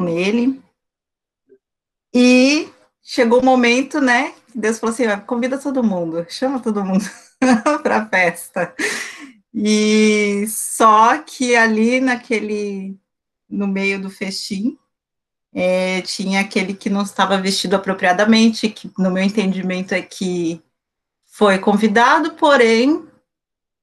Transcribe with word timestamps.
nele. 0.00 0.60
E 2.12 2.68
chegou 3.02 3.40
o 3.40 3.44
momento, 3.44 4.00
né? 4.00 4.34
Deus 4.54 4.78
falou 4.78 4.92
assim: 4.92 5.04
convida 5.26 5.58
todo 5.58 5.84
mundo, 5.84 6.26
chama 6.28 6.60
todo 6.60 6.84
mundo 6.84 7.04
para 7.82 7.98
a 7.98 8.06
festa. 8.06 8.74
E 9.54 10.46
só 10.48 11.18
que 11.18 11.56
ali 11.56 12.00
naquele, 12.00 12.98
no 13.48 13.66
meio 13.66 14.00
do 14.00 14.10
festim, 14.10 14.78
é, 15.54 16.02
tinha 16.02 16.40
aquele 16.40 16.74
que 16.74 16.90
não 16.90 17.02
estava 17.02 17.40
vestido 17.40 17.76
apropriadamente, 17.76 18.68
que 18.68 18.90
no 18.98 19.10
meu 19.10 19.22
entendimento 19.22 19.92
é 19.92 20.02
que 20.02 20.62
foi 21.24 21.58
convidado, 21.58 22.32
porém, 22.32 23.06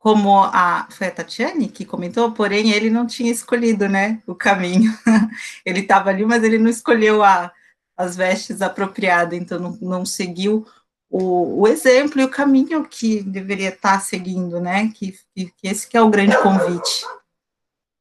como 0.04 0.38
a 0.38 0.86
foi 0.92 1.08
a 1.08 1.12
Tatiane 1.12 1.70
que 1.70 1.86
comentou, 1.86 2.34
porém 2.34 2.72
ele 2.72 2.90
não 2.90 3.08
tinha 3.08 3.32
escolhido, 3.32 3.88
né, 3.88 4.22
o 4.28 4.36
caminho. 4.36 4.92
ele 5.66 5.80
estava 5.80 6.10
ali, 6.10 6.26
mas 6.26 6.44
ele 6.44 6.58
não 6.58 6.70
escolheu 6.70 7.24
a, 7.24 7.50
as 7.96 8.14
vestes 8.18 8.62
apropriadas, 8.62 9.40
então 9.40 9.58
não, 9.58 9.78
não 9.82 10.06
seguiu 10.06 10.68
o, 11.10 11.62
o, 11.62 11.68
exemplo 11.70 12.20
e 12.20 12.26
o 12.26 12.30
caminho 12.30 12.86
que 12.86 13.24
deveria 13.24 13.70
estar 13.70 14.02
seguindo, 14.02 14.60
né? 14.60 14.92
Que, 14.94 15.18
que, 15.34 15.46
que, 15.56 15.68
esse 15.70 15.88
que 15.88 15.96
é 15.96 16.02
o 16.02 16.10
grande 16.10 16.38
convite. 16.38 17.06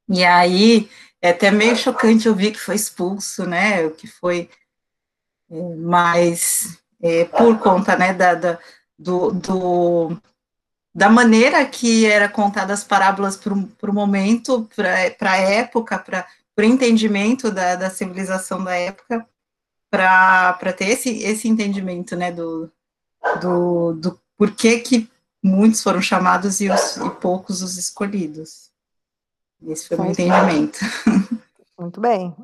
E 0.08 0.24
aí 0.24 0.90
é 1.20 1.30
até 1.30 1.52
meio 1.52 1.76
chocante 1.76 2.28
ouvir 2.28 2.50
que 2.50 2.58
foi 2.58 2.74
expulso, 2.74 3.46
né? 3.46 3.88
Que 3.90 4.08
foi 4.08 4.50
é, 5.48 5.76
mais 5.76 6.82
é, 7.00 7.26
por 7.26 7.60
conta, 7.60 7.94
né? 7.96 8.12
Da, 8.12 8.34
da 8.34 8.58
do, 8.98 9.30
do, 9.30 10.22
da 10.94 11.08
maneira 11.08 11.64
que 11.64 12.06
era 12.06 12.28
contada 12.28 12.72
as 12.72 12.84
parábolas 12.84 13.36
para 13.36 13.52
o 13.54 13.94
momento, 13.94 14.68
para 14.76 15.32
a 15.32 15.36
época, 15.36 15.98
para 15.98 16.26
o 16.58 16.62
entendimento 16.62 17.50
da, 17.50 17.76
da 17.76 17.90
civilização 17.90 18.62
da 18.62 18.74
época, 18.74 19.26
para 19.90 20.72
ter 20.76 20.90
esse, 20.90 21.22
esse 21.22 21.48
entendimento, 21.48 22.14
né, 22.16 22.30
do, 22.30 22.70
do, 23.40 23.92
do 23.94 24.20
porquê 24.36 24.80
que 24.80 25.10
muitos 25.42 25.82
foram 25.82 26.00
chamados 26.00 26.60
e, 26.60 26.70
os, 26.70 26.96
e 26.96 27.10
poucos 27.10 27.62
os 27.62 27.76
escolhidos. 27.78 28.70
Esse 29.66 29.88
foi 29.88 29.96
o 29.96 30.02
meu 30.02 30.10
entendimento. 30.12 30.78
Muito 31.78 32.00
bem. 32.00 32.34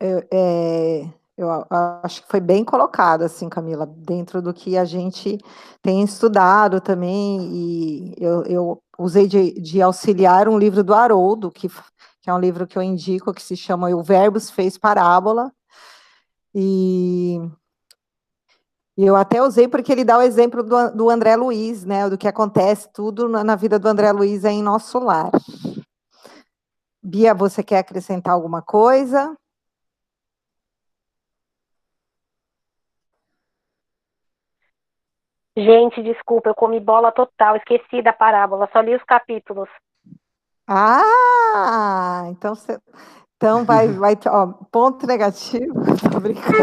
É, 0.00 1.08
eu 1.38 1.48
acho 2.02 2.22
que 2.22 2.28
foi 2.28 2.40
bem 2.40 2.64
colocado, 2.64 3.22
assim, 3.22 3.48
Camila, 3.48 3.86
dentro 3.86 4.42
do 4.42 4.52
que 4.52 4.76
a 4.76 4.84
gente 4.84 5.38
tem 5.80 6.02
estudado 6.02 6.80
também, 6.80 7.40
e 7.52 8.14
eu, 8.18 8.42
eu 8.42 8.82
usei 8.98 9.28
de, 9.28 9.52
de, 9.60 9.80
auxiliar 9.80 10.48
um 10.48 10.58
livro 10.58 10.82
do 10.82 10.92
Haroldo, 10.92 11.52
que, 11.52 11.68
que 11.68 12.28
é 12.28 12.34
um 12.34 12.40
livro 12.40 12.66
que 12.66 12.76
eu 12.76 12.82
indico, 12.82 13.32
que 13.32 13.40
se 13.40 13.56
chama 13.56 13.88
O 13.94 14.02
Verbos 14.02 14.50
Fez 14.50 14.76
Parábola, 14.76 15.52
e 16.52 17.40
eu 18.96 19.14
até 19.14 19.40
usei 19.40 19.68
porque 19.68 19.92
ele 19.92 20.04
dá 20.04 20.18
o 20.18 20.22
exemplo 20.22 20.60
do, 20.64 20.90
do 20.90 21.08
André 21.08 21.36
Luiz, 21.36 21.84
né? 21.84 22.10
Do 22.10 22.18
que 22.18 22.26
acontece 22.26 22.88
tudo 22.92 23.28
na, 23.28 23.44
na 23.44 23.54
vida 23.54 23.78
do 23.78 23.86
André 23.86 24.10
Luiz 24.10 24.44
é 24.44 24.50
em 24.50 24.60
nosso 24.60 24.98
lar. 24.98 25.30
Bia, 27.00 27.32
você 27.32 27.62
quer 27.62 27.78
acrescentar 27.78 28.34
alguma 28.34 28.60
coisa? 28.60 29.36
Gente, 35.58 36.02
desculpa, 36.04 36.50
eu 36.50 36.54
comi 36.54 36.78
bola 36.78 37.10
total, 37.10 37.56
esqueci 37.56 38.00
da 38.00 38.12
parábola, 38.12 38.68
só 38.72 38.80
li 38.80 38.94
os 38.94 39.02
capítulos. 39.02 39.68
Ah, 40.68 42.26
então 42.28 42.54
você. 42.54 42.78
Então 43.36 43.64
vai, 43.64 43.88
vai, 43.98 44.16
ó, 44.28 44.52
ponto 44.70 45.04
negativo, 45.04 45.74
tô 46.12 46.20
brincando. 46.20 46.54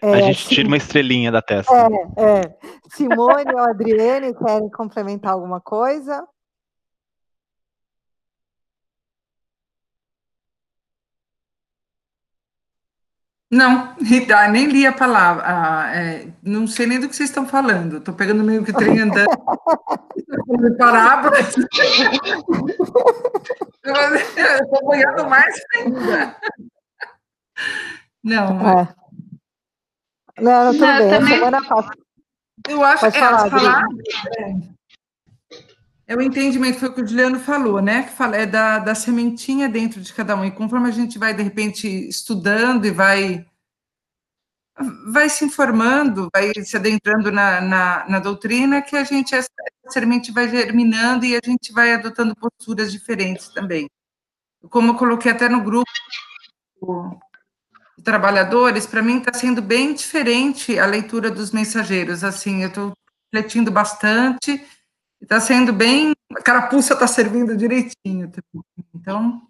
é, 0.00 0.08
é, 0.08 0.14
a 0.14 0.20
gente 0.22 0.48
tira 0.48 0.66
uma 0.66 0.78
estrelinha 0.78 1.30
da 1.30 1.42
testa. 1.42 1.70
É, 2.16 2.40
é. 2.40 2.56
Simone 2.88 3.52
ou 3.52 3.60
Adriane 3.60 4.34
querem 4.34 4.70
complementar 4.70 5.34
alguma 5.34 5.60
coisa? 5.60 6.26
Não, 13.50 13.94
nem 14.50 14.66
li 14.66 14.86
a 14.86 14.92
palavra. 14.92 15.44
Ah, 15.46 15.94
é, 15.94 16.28
não 16.42 16.66
sei 16.66 16.86
nem 16.86 16.98
do 16.98 17.08
que 17.08 17.14
vocês 17.14 17.28
estão 17.30 17.46
falando. 17.46 17.98
Estou 17.98 18.12
pegando 18.12 18.42
meio 18.42 18.64
que 18.64 18.72
trem 18.72 19.00
andando. 19.00 19.30
parábolas. 20.76 21.54
Estou 23.84 24.84
boiando 24.84 25.28
mais 25.28 25.54
ainda. 25.76 26.36
Não. 28.24 28.68
É. 28.68 28.88
Não, 30.40 30.64
não, 30.64 30.72
tudo 30.72 30.86
não, 30.86 30.98
bem. 30.98 31.10
Também... 31.10 31.34
Semana 31.34 31.58
Eu 32.68 32.82
acho 32.82 33.10
que 33.10 33.16
é, 33.16 33.20
falar, 33.20 33.48
falar 33.48 33.84
é, 36.06 36.14
o 36.14 36.22
entendimento, 36.22 36.78
foi 36.78 36.88
o 36.88 36.94
que 36.94 37.02
o 37.02 37.06
Juliano 37.06 37.40
falou, 37.40 37.82
né? 37.82 38.04
Que 38.04 38.12
fala, 38.12 38.36
é 38.36 38.46
da, 38.46 38.78
da 38.78 38.94
sementinha 38.94 39.68
dentro 39.68 40.00
de 40.00 40.12
cada 40.12 40.36
um. 40.36 40.44
E 40.44 40.50
conforme 40.52 40.88
a 40.88 40.92
gente 40.92 41.18
vai, 41.18 41.34
de 41.34 41.42
repente, 41.42 41.86
estudando 41.86 42.84
e 42.86 42.90
vai 42.90 43.44
vai 45.10 45.28
se 45.28 45.44
informando, 45.44 46.28
vai 46.32 46.52
se 46.62 46.76
adentrando 46.76 47.32
na, 47.32 47.60
na, 47.60 48.08
na, 48.08 48.18
doutrina, 48.18 48.82
que 48.82 48.94
a 48.94 49.04
gente, 49.04 49.34
essa 49.34 49.48
semente 49.88 50.30
vai 50.30 50.48
germinando 50.48 51.24
e 51.24 51.34
a 51.34 51.40
gente 51.42 51.72
vai 51.72 51.94
adotando 51.94 52.36
posturas 52.36 52.92
diferentes 52.92 53.48
também. 53.48 53.88
Como 54.68 54.90
eu 54.90 54.94
coloquei 54.94 55.32
até 55.32 55.48
no 55.48 55.62
grupo 55.62 55.90
de 57.96 58.04
trabalhadores, 58.04 58.86
para 58.86 59.02
mim 59.02 59.18
está 59.18 59.32
sendo 59.32 59.62
bem 59.62 59.94
diferente 59.94 60.78
a 60.78 60.84
leitura 60.84 61.30
dos 61.30 61.52
mensageiros, 61.52 62.22
assim, 62.22 62.62
eu 62.62 62.68
estou 62.68 62.92
refletindo 63.32 63.70
bastante, 63.70 64.62
está 65.26 65.40
sendo 65.40 65.72
bem, 65.72 66.12
a 66.36 66.42
carapuça 66.42 66.94
está 66.94 67.06
servindo 67.06 67.56
direitinho, 67.56 68.30
então, 68.94 69.42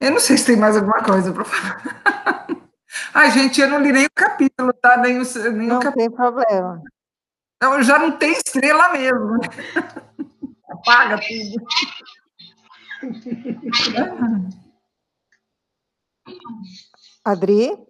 eu 0.00 0.10
não 0.10 0.18
sei 0.18 0.38
se 0.38 0.46
tem 0.46 0.56
mais 0.56 0.76
alguma 0.76 1.02
coisa 1.02 1.32
para 1.32 1.44
falar. 1.44 2.56
Ai, 3.12 3.30
gente, 3.30 3.60
eu 3.60 3.68
não 3.68 3.80
li 3.80 3.92
nem 3.92 4.06
o 4.06 4.10
capítulo, 4.14 4.72
tá? 4.72 4.96
Nem 4.96 5.18
o, 5.20 5.22
nem 5.52 5.68
não 5.68 5.78
o 5.78 5.92
tem 5.92 6.10
problema. 6.10 6.82
Então, 7.56 7.82
já 7.82 7.98
não 7.98 8.12
tem 8.12 8.32
estrela 8.32 8.92
mesmo. 8.92 9.38
Apaga 10.68 11.18
tudo. 11.18 11.66
Adri? 17.24 17.86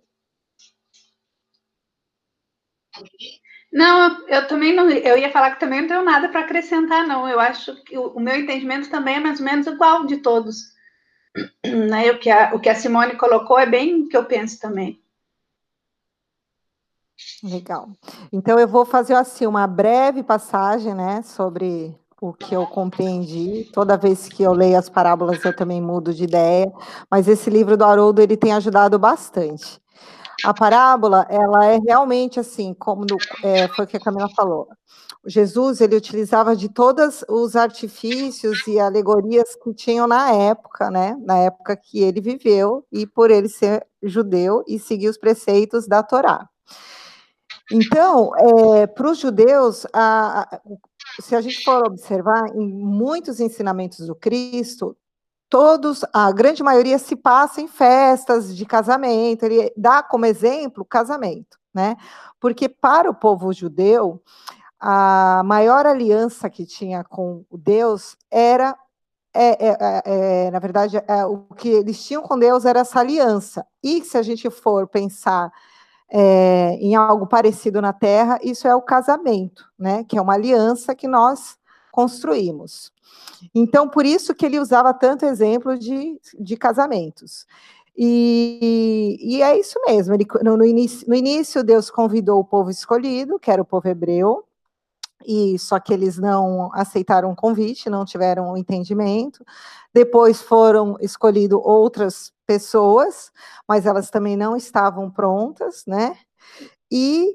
Não, 3.77 4.27
eu 4.27 4.49
também 4.49 4.75
não. 4.75 4.89
Eu 4.89 5.19
ia 5.19 5.31
falar 5.31 5.51
que 5.51 5.61
também 5.61 5.83
não 5.83 5.89
tenho 5.89 6.03
nada 6.03 6.31
para 6.31 6.41
acrescentar, 6.41 7.07
não. 7.07 7.29
Eu 7.29 7.39
acho 7.39 7.77
que 7.85 7.99
o, 7.99 8.07
o, 8.07 8.21
meu 8.21 8.35
entendimento 8.35 8.89
também 8.89 9.17
é 9.17 9.21
mais 9.21 9.39
ou 9.39 9.45
menos 9.45 9.67
igual 9.67 10.07
de 10.07 10.17
todos. 10.17 10.75
Né? 11.63 12.11
O, 12.11 12.19
que 12.19 12.31
a, 12.31 12.55
o 12.55 12.59
que 12.59 12.71
a 12.71 12.75
Simone 12.75 13.17
colocou 13.17 13.59
é 13.59 13.67
bem 13.67 14.03
o 14.03 14.09
que 14.09 14.17
eu 14.17 14.25
penso 14.25 14.59
também. 14.59 14.99
Legal. 17.45 17.91
Então 18.33 18.59
eu 18.59 18.67
vou 18.67 18.87
fazer 18.87 19.13
assim 19.13 19.47
uma 19.47 19.67
breve 19.67 20.23
passagem, 20.23 20.95
né, 20.95 21.21
sobre 21.23 21.95
o 22.19 22.33
que 22.33 22.55
eu 22.55 22.67
compreendi. 22.67 23.69
Toda 23.75 23.99
vez 23.99 24.27
que 24.27 24.43
eu 24.43 24.53
leio 24.53 24.79
as 24.79 24.89
parábolas 24.89 25.45
eu 25.45 25.55
também 25.55 25.83
mudo 25.83 26.15
de 26.15 26.25
ideia, 26.25 26.73
mas 27.11 27.29
esse 27.29 27.51
livro 27.51 27.77
do 27.77 27.85
Haroldo 27.85 28.23
ele 28.23 28.39
tem 28.39 28.55
ajudado 28.55 28.99
bastante. 28.99 29.79
A 30.45 30.53
parábola, 30.53 31.27
ela 31.31 31.67
é 31.67 31.79
realmente 31.79 32.39
assim, 32.39 32.75
como 32.75 33.03
no, 33.03 33.17
é, 33.43 33.69
foi 33.69 33.85
o 33.85 33.89
que 33.89 33.97
a 33.97 34.01
Camila 34.01 34.29
falou. 34.37 34.69
Jesus 35.27 35.81
ele 35.81 35.97
utilizava 35.97 36.55
de 36.55 36.69
todos 36.69 37.25
os 37.29 37.57
artifícios 37.57 38.65
e 38.67 38.79
alegorias 38.79 39.57
que 39.57 39.75
tinham 39.75 40.07
na 40.07 40.31
época, 40.33 40.91
né? 40.91 41.17
Na 41.21 41.39
época 41.39 41.77
que 41.77 42.01
ele 42.01 42.21
viveu 42.21 42.87
e 42.93 43.07
por 43.07 43.31
ele 43.31 43.49
ser 43.49 43.85
judeu 44.03 44.63
e 44.69 44.79
seguir 44.79 45.09
os 45.09 45.19
preceitos 45.19 45.89
da 45.89 46.03
Torá. 46.03 46.49
Então, 47.73 48.31
é, 48.37 48.87
para 48.87 49.11
os 49.11 49.19
judeus, 49.19 49.85
a, 49.93 50.43
a, 50.43 50.61
se 51.21 51.35
a 51.35 51.41
gente 51.41 51.65
for 51.65 51.85
observar 51.85 52.47
em 52.55 52.73
muitos 52.73 53.41
ensinamentos 53.41 54.07
do 54.07 54.15
Cristo, 54.15 54.97
todos, 55.49 56.05
a 56.13 56.31
grande 56.33 56.63
maioria 56.63 56.99
se 56.99 57.17
passa 57.17 57.61
em 57.61 57.69
festas 57.69 58.55
de 58.57 58.67
casamento, 58.67 59.45
ele 59.45 59.73
dá 59.77 60.03
como 60.03 60.27
exemplo 60.27 60.85
casamento, 60.85 61.59
né? 61.73 61.97
Porque 62.41 62.69
para 62.69 63.11
o 63.11 63.15
povo 63.15 63.53
judeu, 63.53 64.23
a 64.79 65.43
maior 65.45 65.87
aliança 65.87 66.51
que 66.51 66.67
tinha 66.67 67.05
com 67.05 67.45
Deus 67.51 68.17
era 68.31 68.77
é, 69.39 69.69
é, 69.69 69.77
é, 69.79 70.47
é, 70.47 70.51
na 70.51 70.59
verdade, 70.59 70.97
é, 70.97 71.27
o 71.27 71.43
que 71.55 71.69
eles 71.69 72.03
tinham 72.03 72.23
com 72.23 72.39
Deus 72.39 72.65
era 72.65 72.81
essa 72.81 73.01
aliança. 73.01 73.67
E 73.83 74.03
se 74.03 74.17
a 74.17 74.23
gente 74.23 74.49
for 74.49 74.89
pensar 74.89 75.53
é, 76.11 76.71
em 76.81 76.95
algo 76.95 77.27
parecido 77.27 77.83
na 77.83 77.93
Terra, 77.93 78.39
isso 78.43 78.67
é 78.67 78.75
o 78.75 78.81
casamento, 78.81 79.63
né? 79.79 80.05
Que 80.05 80.17
é 80.17 80.23
uma 80.23 80.33
aliança 80.33 80.95
que 80.95 81.07
nós 81.07 81.59
construímos. 81.97 82.93
Então, 83.55 83.89
por 83.89 84.05
isso 84.05 84.35
que 84.35 84.45
ele 84.45 84.61
usava 84.61 84.93
tanto 84.93 85.25
exemplo 85.25 85.79
de, 85.79 86.21
de 86.39 86.57
casamentos. 86.57 87.47
E, 87.97 89.17
e 89.19 89.43
é 89.43 89.59
isso 89.59 89.81
mesmo. 89.87 90.13
Ele, 90.13 90.27
no, 90.43 90.59
no, 90.59 90.65
início, 90.65 91.09
no 91.09 91.15
início, 91.15 91.65
Deus 91.65 91.91
convidou 91.91 92.39
o 92.39 92.45
povo 92.45 92.71
escolhido, 92.71 93.39
que 93.39 93.51
era 93.51 93.63
o 93.63 93.65
povo 93.65 93.89
hebreu, 93.89 94.45
e 95.27 95.59
só 95.59 95.81
que 95.81 95.95
eles 95.95 96.19
não 96.19 96.71
aceitaram 96.75 97.31
o 97.31 97.37
convite, 97.37 97.89
não 97.89 98.05
tiveram 98.05 98.53
o 98.53 98.59
entendimento. 98.59 99.43
Depois 99.95 100.43
foram 100.43 100.99
escolhidas 101.01 101.59
outras 101.63 102.31
pessoas, 102.47 103.33
mas 103.67 103.87
elas 103.87 104.11
também 104.11 104.37
não 104.37 104.55
estavam 104.55 105.11
prontas, 105.11 105.83
né? 105.87 106.15
E 106.93 107.35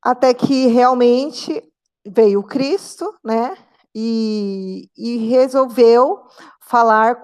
até 0.00 0.32
que 0.32 0.68
realmente 0.68 1.71
veio 2.06 2.42
Cristo, 2.42 3.14
né? 3.24 3.56
E, 3.94 4.88
e 4.96 5.28
resolveu 5.28 6.22
falar 6.60 7.20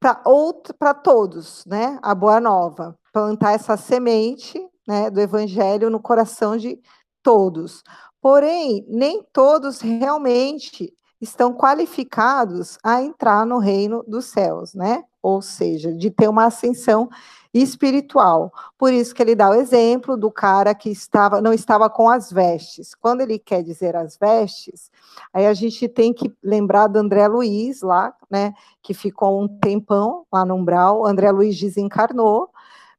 para 0.00 0.94
todos, 0.94 1.64
né? 1.66 1.98
A 2.02 2.14
boa 2.14 2.40
nova, 2.40 2.98
plantar 3.12 3.52
essa 3.52 3.76
semente, 3.76 4.64
né, 4.86 5.10
do 5.10 5.20
evangelho 5.20 5.90
no 5.90 6.00
coração 6.00 6.56
de 6.56 6.80
todos. 7.22 7.82
Porém, 8.20 8.86
nem 8.88 9.22
todos 9.32 9.80
realmente 9.80 10.92
estão 11.20 11.52
qualificados 11.52 12.78
a 12.82 13.02
entrar 13.02 13.44
no 13.44 13.58
reino 13.58 14.04
dos 14.06 14.26
céus, 14.26 14.74
né? 14.74 15.04
Ou 15.20 15.42
seja, 15.42 15.92
de 15.92 16.10
ter 16.10 16.28
uma 16.28 16.46
ascensão 16.46 17.08
espiritual. 17.52 18.52
Por 18.76 18.92
isso 18.92 19.14
que 19.14 19.22
ele 19.22 19.34
dá 19.34 19.50
o 19.50 19.54
exemplo 19.54 20.16
do 20.16 20.30
cara 20.30 20.74
que 20.74 20.90
estava 20.90 21.40
não 21.40 21.52
estava 21.52 21.88
com 21.90 22.08
as 22.08 22.30
vestes. 22.30 22.94
Quando 22.94 23.22
ele 23.22 23.38
quer 23.38 23.62
dizer 23.62 23.96
as 23.96 24.16
vestes, 24.16 24.90
aí 25.32 25.46
a 25.46 25.54
gente 25.54 25.88
tem 25.88 26.12
que 26.12 26.32
lembrar 26.42 26.86
do 26.86 26.98
André 26.98 27.26
Luiz 27.26 27.82
lá, 27.82 28.14
né, 28.30 28.54
que 28.82 28.94
ficou 28.94 29.42
um 29.42 29.48
tempão 29.48 30.24
lá 30.32 30.44
no 30.44 30.54
umbral. 30.54 31.06
André 31.06 31.30
Luiz 31.30 31.58
desencarnou 31.58 32.50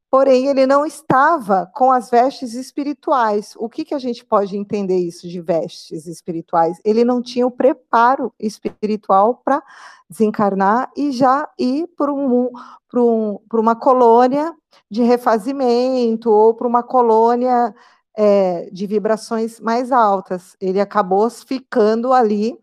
porém 0.10 0.48
ele 0.48 0.66
não 0.66 0.86
estava 0.86 1.70
com 1.74 1.92
as 1.92 2.10
vestes 2.10 2.54
espirituais. 2.54 3.54
O 3.58 3.70
que, 3.70 3.86
que 3.86 3.94
a 3.94 4.00
gente 4.00 4.26
pode 4.26 4.58
entender 4.58 4.98
isso 4.98 5.28
de 5.28 5.40
vestes 5.40 6.08
espirituais? 6.08 6.80
Ele 6.84 7.06
não 7.06 7.22
tinha 7.22 7.46
o 7.46 7.52
preparo 7.52 8.34
espiritual 8.40 9.42
para 9.44 9.62
desencarnar 10.10 10.92
e 10.98 11.12
já 11.12 11.48
ir 11.60 11.88
para 11.96 12.12
um, 12.12 12.50
um, 12.96 13.40
uma 13.54 13.76
colônia 13.76 14.54
de 14.90 15.04
refazimento 15.04 16.32
ou 16.32 16.56
para 16.56 16.68
uma 16.68 16.82
colônia 16.82 17.74
é, 18.18 18.68
de 18.72 18.88
vibrações 18.88 19.60
mais 19.60 19.92
altas. 19.92 20.56
Ele 20.60 20.82
acabou 20.82 21.30
ficando 21.30 22.12
ali 22.12 22.58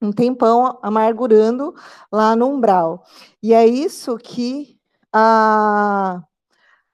um 0.00 0.10
tempão 0.10 0.80
amargurando 0.82 1.72
lá 2.10 2.34
no 2.34 2.48
umbral. 2.48 3.04
E 3.40 3.54
é 3.54 3.64
isso 3.64 4.18
que 4.18 4.76
a 5.12 6.24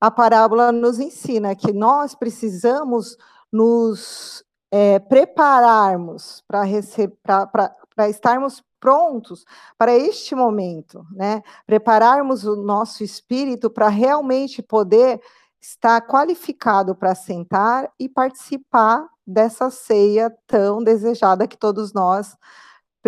a 0.00 0.11
parábola 0.11 0.71
nos 0.73 0.99
ensina 0.99 1.55
que 1.55 1.73
nós 1.73 2.15
precisamos 2.15 3.17
nos 3.53 4.45
é, 4.71 4.99
prepararmos 4.99 6.45
para 6.47 8.09
estarmos 8.09 8.62
prontos 8.79 9.45
para 9.77 9.97
este 9.97 10.35
momento, 10.35 11.05
né? 11.11 11.43
Prepararmos 11.67 12.45
o 12.45 12.56
nosso 12.56 13.03
espírito 13.03 13.69
para 13.69 13.89
realmente 13.89 14.62
poder 14.62 15.21
estar 15.61 16.00
qualificado 16.03 16.95
para 16.95 17.15
sentar 17.15 17.91
e 17.99 18.09
participar 18.09 19.06
dessa 19.27 19.71
ceia 19.71 20.33
tão 20.47 20.83
desejada 20.83 21.49
que 21.49 21.56
todos 21.56 21.93
nós 21.93 22.37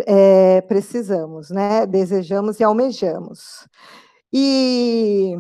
é, 0.07 0.61
precisamos, 0.63 1.51
né? 1.51 1.87
Desejamos 1.87 2.59
e 2.59 2.65
almejamos. 2.65 3.69
E 4.33 5.37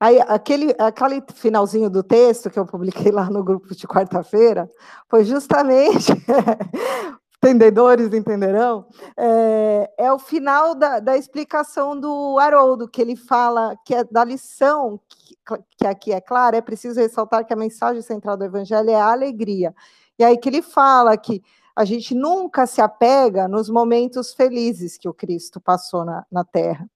Aí, 0.00 0.20
aquele, 0.28 0.74
aquele 0.78 1.22
finalzinho 1.34 1.90
do 1.90 2.04
texto 2.04 2.48
que 2.48 2.58
eu 2.58 2.64
publiquei 2.64 3.10
lá 3.10 3.28
no 3.28 3.42
grupo 3.42 3.74
de 3.74 3.86
quarta-feira 3.86 4.70
foi 5.08 5.24
justamente, 5.24 6.12
entendedores 7.42 8.12
entenderão, 8.12 8.86
é, 9.16 9.90
é 9.98 10.12
o 10.12 10.18
final 10.18 10.76
da, 10.76 11.00
da, 11.00 11.16
explicação 11.16 11.98
do 11.98 12.38
Haroldo, 12.38 12.88
que 12.88 13.02
ele 13.02 13.16
fala 13.16 13.74
que 13.84 13.92
é 13.92 14.04
da 14.04 14.24
lição, 14.24 15.00
que, 15.08 15.36
que 15.76 15.86
aqui 15.86 16.12
é 16.12 16.20
clara, 16.20 16.56
é 16.56 16.60
preciso 16.60 17.00
ressaltar 17.00 17.44
que 17.44 17.52
a 17.52 17.56
mensagem 17.56 18.02
central 18.02 18.36
do 18.36 18.44
Evangelho 18.44 18.90
é 18.90 18.94
a 18.94 19.10
alegria. 19.10 19.74
E 20.16 20.22
aí 20.22 20.36
que 20.36 20.48
ele 20.48 20.62
fala 20.62 21.16
que 21.16 21.42
a 21.74 21.84
gente 21.84 22.14
nunca 22.14 22.66
se 22.66 22.80
apega 22.80 23.48
nos 23.48 23.68
momentos 23.68 24.32
felizes 24.32 24.96
que 24.96 25.08
o 25.08 25.14
Cristo 25.14 25.60
passou 25.60 26.04
na, 26.04 26.24
na 26.30 26.44
Terra 26.44 26.88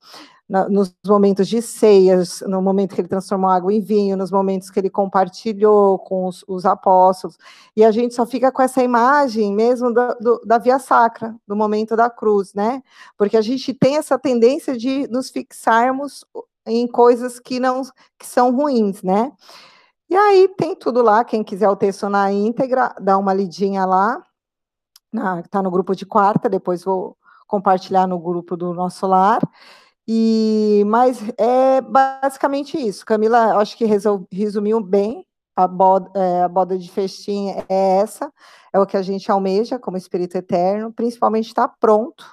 na, 0.48 0.68
nos 0.68 0.94
momentos 1.06 1.48
de 1.48 1.62
ceias, 1.62 2.42
no 2.46 2.60
momento 2.60 2.94
que 2.94 3.00
ele 3.00 3.08
transformou 3.08 3.50
água 3.50 3.72
em 3.72 3.80
vinho, 3.80 4.16
nos 4.16 4.30
momentos 4.30 4.70
que 4.70 4.78
ele 4.78 4.90
compartilhou 4.90 5.98
com 5.98 6.26
os, 6.26 6.44
os 6.46 6.66
apóstolos. 6.66 7.38
E 7.76 7.84
a 7.84 7.90
gente 7.90 8.14
só 8.14 8.26
fica 8.26 8.52
com 8.52 8.62
essa 8.62 8.82
imagem 8.82 9.54
mesmo 9.54 9.92
do, 9.92 10.14
do, 10.20 10.42
da 10.44 10.58
via 10.58 10.78
sacra, 10.78 11.34
do 11.46 11.56
momento 11.56 11.96
da 11.96 12.10
cruz, 12.10 12.54
né? 12.54 12.82
Porque 13.16 13.36
a 13.36 13.42
gente 13.42 13.72
tem 13.72 13.96
essa 13.96 14.18
tendência 14.18 14.76
de 14.76 15.08
nos 15.08 15.30
fixarmos 15.30 16.24
em 16.66 16.86
coisas 16.86 17.40
que 17.40 17.58
não 17.58 17.82
que 18.18 18.26
são 18.26 18.54
ruins, 18.54 19.02
né? 19.02 19.32
E 20.10 20.16
aí 20.16 20.48
tem 20.58 20.76
tudo 20.76 21.02
lá, 21.02 21.24
quem 21.24 21.42
quiser 21.42 21.70
o 21.70 21.76
texto 21.76 22.08
na 22.08 22.30
íntegra, 22.30 22.94
dá 23.00 23.16
uma 23.16 23.32
lidinha 23.32 23.86
lá, 23.86 24.22
está 25.42 25.62
no 25.62 25.70
grupo 25.70 25.94
de 25.96 26.04
quarta, 26.04 26.50
depois 26.50 26.84
vou 26.84 27.16
compartilhar 27.46 28.06
no 28.06 28.18
grupo 28.18 28.56
do 28.56 28.74
nosso 28.74 29.06
lar. 29.06 29.40
E, 30.06 30.82
mas 30.86 31.20
é 31.38 31.80
basicamente 31.80 32.76
isso. 32.76 33.04
Camila, 33.06 33.56
acho 33.58 33.76
que 33.76 33.84
resumiu 34.30 34.80
bem. 34.80 35.26
A 35.54 35.68
boda, 35.68 36.10
é, 36.18 36.42
a 36.42 36.48
boda 36.48 36.78
de 36.78 36.90
festim 36.90 37.50
é 37.50 37.98
essa, 37.98 38.32
é 38.72 38.80
o 38.80 38.86
que 38.86 38.96
a 38.96 39.02
gente 39.02 39.30
almeja 39.30 39.78
como 39.78 39.98
Espírito 39.98 40.34
Eterno, 40.34 40.90
principalmente 40.90 41.48
estar 41.48 41.68
tá 41.68 41.74
pronto. 41.78 42.24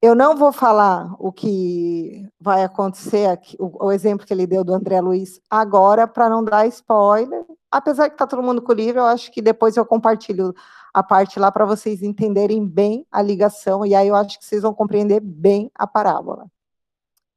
Eu 0.00 0.14
não 0.14 0.36
vou 0.36 0.52
falar 0.52 1.16
o 1.18 1.32
que 1.32 2.28
vai 2.38 2.62
acontecer, 2.62 3.26
aqui, 3.26 3.56
o, 3.58 3.86
o 3.86 3.90
exemplo 3.90 4.24
que 4.24 4.32
ele 4.32 4.46
deu 4.46 4.62
do 4.62 4.72
André 4.72 5.00
Luiz 5.00 5.40
agora, 5.50 6.06
para 6.06 6.28
não 6.28 6.44
dar 6.44 6.66
spoiler. 6.68 7.44
Apesar 7.72 8.08
que 8.08 8.14
está 8.14 8.26
todo 8.26 8.42
mundo 8.42 8.62
com 8.62 8.70
o 8.70 8.74
livro, 8.74 9.00
eu 9.00 9.06
acho 9.06 9.32
que 9.32 9.42
depois 9.42 9.76
eu 9.76 9.84
compartilho 9.84 10.54
a 10.92 11.02
parte 11.02 11.40
lá 11.40 11.50
para 11.50 11.64
vocês 11.64 12.02
entenderem 12.02 12.64
bem 12.64 13.04
a 13.10 13.20
ligação, 13.20 13.84
e 13.84 13.94
aí 13.96 14.06
eu 14.06 14.14
acho 14.14 14.38
que 14.38 14.44
vocês 14.44 14.62
vão 14.62 14.72
compreender 14.72 15.20
bem 15.20 15.70
a 15.74 15.86
parábola. 15.86 16.46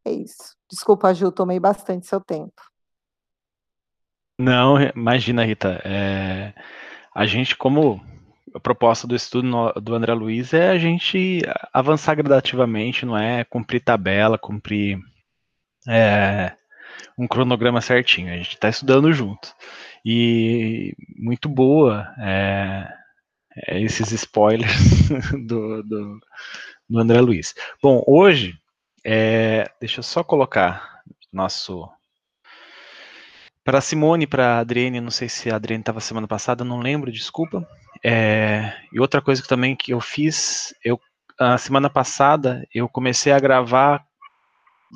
É 0.07 0.11
isso. 0.11 0.55
Desculpa, 0.71 1.13
Ju, 1.13 1.33
tomei 1.33 1.59
bastante 1.59 2.07
seu 2.07 2.21
tempo. 2.21 2.61
Não, 4.39 4.77
imagina, 4.95 5.43
Rita. 5.43 5.81
É, 5.83 6.53
a 7.13 7.25
gente, 7.25 7.57
como 7.57 8.01
a 8.55 8.59
proposta 8.59 9.05
do 9.05 9.15
estudo 9.15 9.45
no, 9.45 9.73
do 9.73 9.93
André 9.93 10.13
Luiz 10.13 10.53
é 10.53 10.69
a 10.69 10.77
gente 10.77 11.41
avançar 11.73 12.15
gradativamente, 12.15 13.05
não 13.05 13.17
é 13.17 13.43
cumprir 13.43 13.83
tabela, 13.83 14.37
cumprir 14.37 14.97
é, 15.85 16.55
um 17.17 17.27
cronograma 17.27 17.81
certinho. 17.81 18.31
A 18.31 18.37
gente 18.37 18.53
está 18.53 18.69
estudando 18.69 19.11
junto. 19.11 19.53
E 20.05 20.95
muito 21.17 21.49
boa 21.49 22.07
é, 22.17 22.87
é 23.67 23.81
esses 23.81 24.13
spoilers 24.13 25.09
do, 25.45 25.83
do, 25.83 26.19
do 26.89 26.99
André 26.99 27.19
Luiz. 27.19 27.53
Bom, 27.83 28.01
hoje 28.07 28.57
é, 29.09 29.71
deixa 29.79 29.99
eu 29.99 30.03
só 30.03 30.21
colocar 30.21 31.01
nosso. 31.31 31.89
Para 33.63 33.79
Simone, 33.79 34.27
para 34.27 34.59
Adriane, 34.59 34.99
não 34.99 35.11
sei 35.11 35.29
se 35.29 35.49
a 35.49 35.55
Adriane 35.55 35.81
estava 35.81 36.01
semana 36.01 36.27
passada, 36.27 36.65
não 36.65 36.81
lembro, 36.81 37.09
desculpa. 37.09 37.65
É, 38.03 38.73
e 38.91 38.99
outra 38.99 39.21
coisa 39.21 39.41
que 39.41 39.47
também 39.47 39.77
que 39.77 39.93
eu 39.93 40.01
fiz, 40.01 40.75
eu 40.83 40.99
a 41.39 41.57
semana 41.57 41.89
passada 41.89 42.67
eu 42.73 42.89
comecei 42.89 43.31
a 43.31 43.39
gravar 43.39 44.03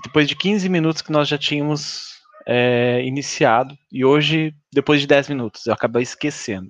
depois 0.03 0.27
de 0.27 0.36
15 0.36 0.68
minutos 0.68 1.01
que 1.01 1.12
nós 1.12 1.27
já 1.27 1.38
tínhamos 1.38 2.22
é, 2.46 3.01
iniciado, 3.06 3.77
e 3.89 4.03
hoje, 4.03 4.53
depois 4.74 5.00
de 5.00 5.08
10 5.08 5.30
minutos, 5.30 5.68
eu 5.68 5.74
acabei 5.74 6.03
esquecendo. 6.03 6.70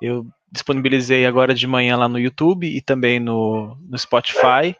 Eu 0.00 0.26
disponibilizei 0.50 1.26
agora 1.26 1.52
de 1.52 1.66
manhã 1.66 1.98
lá 1.98 2.08
no 2.08 2.18
YouTube 2.18 2.66
e 2.66 2.80
também 2.80 3.20
no, 3.20 3.76
no 3.82 3.98
Spotify 3.98 4.74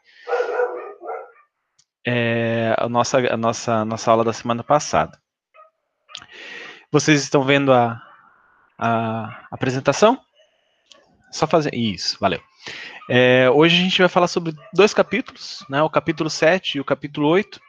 é, 2.13 2.75
a, 2.77 2.89
nossa, 2.89 3.19
a 3.19 3.37
nossa, 3.37 3.85
nossa 3.85 4.11
aula 4.11 4.25
da 4.25 4.33
semana 4.33 4.65
passada. 4.65 5.17
Vocês 6.91 7.23
estão 7.23 7.45
vendo 7.45 7.73
a, 7.73 8.03
a 8.77 9.47
apresentação? 9.49 10.21
Só 11.31 11.47
fazer. 11.47 11.73
Isso, 11.73 12.17
valeu. 12.21 12.41
É, 13.09 13.49
hoje 13.51 13.77
a 13.77 13.83
gente 13.85 13.99
vai 14.01 14.09
falar 14.09 14.27
sobre 14.27 14.53
dois 14.75 14.93
capítulos, 14.93 15.65
né, 15.71 15.81
o 15.83 15.89
capítulo 15.89 16.29
7 16.29 16.79
e 16.79 16.81
o 16.81 16.85
capítulo 16.85 17.29
8. 17.29 17.61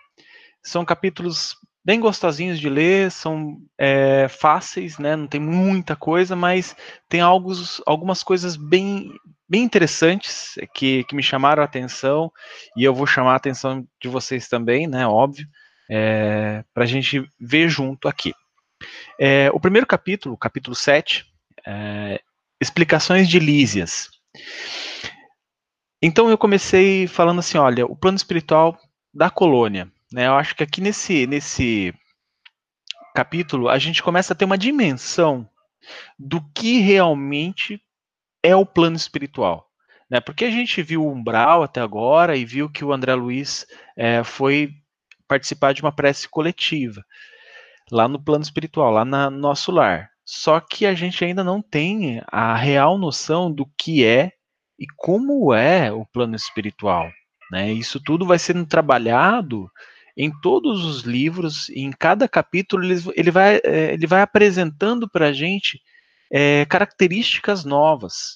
São 0.63 0.83
capítulos 0.83 1.55
bem 1.83 1.99
gostosinhos 1.99 2.59
de 2.59 2.69
ler, 2.69 3.11
são 3.11 3.57
é, 3.77 4.27
fáceis, 4.27 4.97
né? 4.97 5.15
Não 5.15 5.27
tem 5.27 5.39
muita 5.39 5.95
coisa, 5.95 6.35
mas 6.35 6.75
tem 7.09 7.21
alguns, 7.21 7.81
algumas 7.85 8.23
coisas 8.23 8.55
bem, 8.55 9.11
bem 9.49 9.63
interessantes 9.63 10.55
que, 10.73 11.03
que 11.05 11.15
me 11.15 11.23
chamaram 11.23 11.61
a 11.61 11.65
atenção 11.65 12.31
e 12.77 12.83
eu 12.83 12.93
vou 12.93 13.07
chamar 13.07 13.33
a 13.33 13.37
atenção 13.37 13.85
de 14.01 14.07
vocês 14.07 14.47
também, 14.47 14.87
né? 14.87 15.07
Óbvio, 15.07 15.47
é, 15.89 16.63
para 16.73 16.83
a 16.83 16.87
gente 16.87 17.27
ver 17.39 17.67
junto 17.67 18.07
aqui. 18.07 18.33
É, 19.19 19.49
o 19.53 19.59
primeiro 19.59 19.85
capítulo, 19.85 20.37
capítulo 20.37 20.75
7, 20.75 21.25
é, 21.65 22.21
explicações 22.59 23.27
de 23.27 23.39
Lísias. 23.39 24.09
Então 26.01 26.29
eu 26.29 26.37
comecei 26.37 27.07
falando 27.07 27.39
assim, 27.39 27.57
olha, 27.57 27.85
o 27.85 27.95
plano 27.95 28.17
espiritual 28.17 28.77
da 29.13 29.29
colônia. 29.29 29.91
Né? 30.11 30.27
Eu 30.27 30.35
acho 30.35 30.55
que 30.55 30.63
aqui 30.63 30.81
nesse, 30.81 31.25
nesse 31.25 31.93
capítulo 33.15 33.69
a 33.69 33.77
gente 33.77 34.03
começa 34.03 34.33
a 34.33 34.35
ter 34.35 34.45
uma 34.45 34.57
dimensão 34.57 35.49
do 36.17 36.41
que 36.53 36.79
realmente 36.79 37.81
é 38.43 38.55
o 38.55 38.65
plano 38.65 38.95
espiritual. 38.95 39.67
Né? 40.09 40.19
Porque 40.19 40.45
a 40.45 40.51
gente 40.51 40.83
viu 40.83 41.03
o 41.03 41.11
umbral 41.11 41.63
até 41.63 41.79
agora 41.79 42.35
e 42.35 42.45
viu 42.45 42.69
que 42.69 42.83
o 42.83 42.91
André 42.91 43.15
Luiz 43.15 43.65
é, 43.95 44.23
foi 44.23 44.73
participar 45.27 45.73
de 45.73 45.81
uma 45.81 45.91
prece 45.91 46.27
coletiva 46.27 47.03
lá 47.89 48.07
no 48.07 48.21
plano 48.21 48.43
espiritual, 48.43 48.91
lá 48.91 49.05
no 49.05 49.31
nosso 49.31 49.71
lar. 49.71 50.09
Só 50.25 50.59
que 50.59 50.85
a 50.85 50.93
gente 50.93 51.23
ainda 51.23 51.43
não 51.43 51.61
tem 51.61 52.21
a 52.27 52.55
real 52.55 52.97
noção 52.97 53.51
do 53.51 53.65
que 53.77 54.05
é 54.05 54.31
e 54.79 54.85
como 54.97 55.53
é 55.53 55.91
o 55.91 56.05
plano 56.05 56.35
espiritual. 56.35 57.09
Né? 57.51 57.71
Isso 57.71 58.01
tudo 58.01 58.25
vai 58.25 58.39
sendo 58.39 58.65
trabalhado 58.65 59.69
em 60.23 60.31
todos 60.39 60.85
os 60.85 61.01
livros, 61.01 61.67
em 61.69 61.89
cada 61.89 62.29
capítulo, 62.29 62.83
ele, 63.15 63.31
vai, 63.31 63.59
é, 63.63 63.93
ele 63.93 64.05
vai 64.05 64.21
apresentando 64.21 65.09
para 65.09 65.29
a 65.29 65.33
gente 65.33 65.81
é, 66.31 66.63
características 66.65 67.65
novas, 67.65 68.35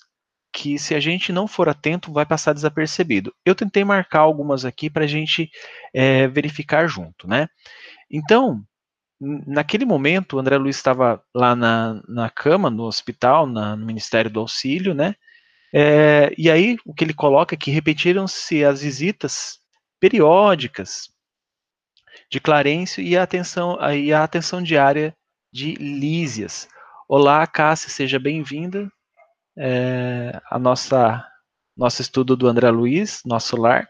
que 0.52 0.80
se 0.80 0.96
a 0.96 1.00
gente 1.00 1.32
não 1.32 1.48
for 1.48 1.70
atento, 1.70 2.12
vai 2.12 2.26
passar 2.26 2.54
desapercebido. 2.54 3.32
Eu 3.46 3.54
tentei 3.54 3.84
marcar 3.84 4.22
algumas 4.22 4.66
aqui 4.66 4.90
para 4.90 5.04
a 5.04 5.08
gente 5.08 5.48
é, 5.94 6.28
verificar 6.28 6.88
junto, 6.88 7.28
né? 7.28 7.48
Então, 8.10 8.64
naquele 9.22 9.86
momento, 9.86 10.38
o 10.38 10.40
André 10.40 10.58
Luiz 10.58 10.78
estava 10.78 11.22
lá 11.36 11.56
na, 11.56 12.02
na 12.08 12.32
cama, 12.32 12.72
no 12.72 12.86
hospital, 12.86 13.46
na, 13.46 13.76
no 13.76 13.86
Ministério 13.86 14.32
do 14.32 14.40
Auxílio, 14.40 14.96
né? 14.96 15.14
É, 15.72 16.34
e 16.36 16.50
aí, 16.50 16.78
o 16.84 16.96
que 16.96 17.04
ele 17.04 17.14
coloca 17.14 17.54
é 17.54 17.58
que 17.58 17.70
repetiram-se 17.70 18.66
as 18.66 18.82
visitas 18.82 19.60
periódicas 20.00 21.14
de 22.36 22.42
Clarencio 22.42 23.02
e 23.02 23.16
a 23.16 23.24
atenção, 23.24 23.78
e 23.94 24.12
a 24.12 24.22
atenção 24.22 24.62
diária 24.62 25.16
de 25.54 25.74
Lísias. 25.76 26.68
Olá, 27.08 27.48
Cássia, 27.48 27.90
seja 27.90 28.20
bem-vinda 28.20 28.92
é, 29.58 30.38
a 30.52 30.60
nossa 30.60 31.26
nosso 31.78 32.02
estudo 32.02 32.36
do 32.36 32.50
André 32.50 32.70
Luiz, 32.72 33.22
nosso 33.26 33.56
lar. 33.56 33.88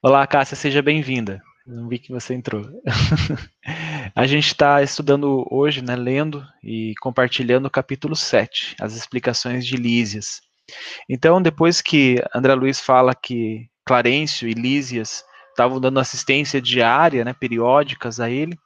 Olá, 0.00 0.24
Cássia, 0.28 0.56
seja 0.56 0.80
bem-vinda. 0.80 1.42
Não 1.66 1.88
vi 1.88 1.98
que 1.98 2.12
você 2.12 2.34
entrou. 2.34 2.64
a 4.14 4.24
gente 4.24 4.46
está 4.46 4.80
estudando 4.80 5.44
hoje, 5.50 5.82
né, 5.82 5.96
lendo 5.96 6.46
e 6.62 6.94
compartilhando 7.00 7.66
o 7.66 7.70
capítulo 7.70 8.14
7, 8.14 8.76
as 8.80 8.94
explicações 8.94 9.66
de 9.66 9.74
Lísias. 9.74 10.40
Então, 11.10 11.42
depois 11.42 11.82
que 11.82 12.24
André 12.32 12.54
Luiz 12.54 12.78
fala 12.78 13.12
que 13.12 13.68
Clarencio 13.84 14.48
e 14.48 14.52
Lísias 14.54 15.24
estavam 15.54 15.80
dando 15.80 16.00
assistência 16.00 16.60
diária, 16.60 17.24
né, 17.24 17.32
periódicas 17.32 18.18
a 18.20 18.28
ele. 18.28 18.58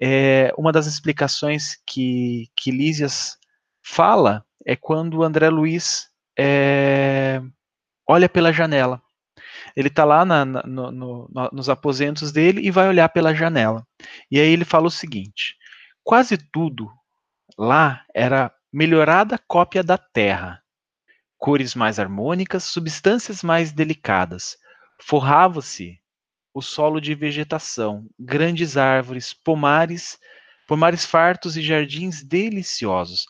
É, 0.00 0.52
uma 0.56 0.70
das 0.70 0.86
explicações 0.86 1.76
que, 1.86 2.48
que 2.54 2.70
Lísias 2.70 3.36
fala 3.82 4.44
é 4.64 4.76
quando 4.76 5.24
André 5.24 5.48
Luiz 5.48 6.08
é, 6.38 7.40
olha 8.06 8.28
pela 8.28 8.52
janela. 8.52 9.02
Ele 9.74 9.88
está 9.88 10.04
lá 10.04 10.24
na, 10.24 10.44
na, 10.44 10.62
no, 10.62 10.90
no, 10.92 11.28
nos 11.52 11.68
aposentos 11.68 12.30
dele 12.30 12.60
e 12.60 12.70
vai 12.70 12.88
olhar 12.88 13.08
pela 13.08 13.34
janela. 13.34 13.84
E 14.30 14.38
aí 14.38 14.50
ele 14.50 14.64
fala 14.64 14.86
o 14.86 14.90
seguinte: 14.90 15.56
quase 16.04 16.36
tudo 16.36 16.90
lá 17.56 18.04
era 18.14 18.52
melhorada 18.72 19.38
cópia 19.48 19.82
da 19.82 19.96
terra, 19.96 20.62
cores 21.38 21.74
mais 21.74 21.98
harmônicas, 21.98 22.64
substâncias 22.64 23.42
mais 23.42 23.72
delicadas. 23.72 24.56
Forrava-se 25.00 25.98
o 26.52 26.62
solo 26.62 27.00
de 27.00 27.14
vegetação, 27.14 28.06
grandes 28.18 28.76
árvores, 28.76 29.32
pomares, 29.32 30.18
pomares 30.66 31.04
fartos 31.04 31.56
e 31.56 31.62
jardins 31.62 32.22
deliciosos. 32.22 33.26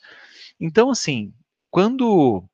Então, 0.61 0.91
assim, 0.91 1.33
quando 1.71 2.45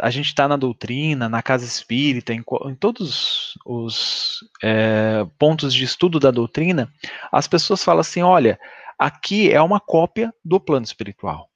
a 0.00 0.10
gente 0.10 0.26
está 0.26 0.48
na 0.48 0.56
doutrina, 0.56 1.28
na 1.28 1.42
casa 1.42 1.64
espírita, 1.64 2.32
em, 2.32 2.42
em 2.66 2.74
todos 2.74 3.54
os 3.64 4.40
é, 4.62 5.24
pontos 5.38 5.72
de 5.72 5.84
estudo 5.84 6.18
da 6.18 6.30
doutrina, 6.30 6.92
as 7.30 7.46
pessoas 7.46 7.84
falam 7.84 8.00
assim: 8.00 8.22
olha, 8.22 8.58
aqui 8.98 9.50
é 9.50 9.60
uma 9.60 9.80
cópia 9.80 10.32
do 10.44 10.58
plano 10.58 10.84
espiritual, 10.84 11.48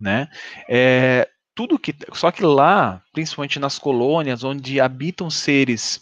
né? 0.00 0.28
É, 0.68 1.28
tudo 1.54 1.78
que, 1.78 1.94
só 2.12 2.30
que 2.30 2.42
lá, 2.42 3.02
principalmente 3.12 3.58
nas 3.58 3.78
colônias, 3.78 4.44
onde 4.44 4.80
habitam 4.80 5.28
seres 5.28 6.00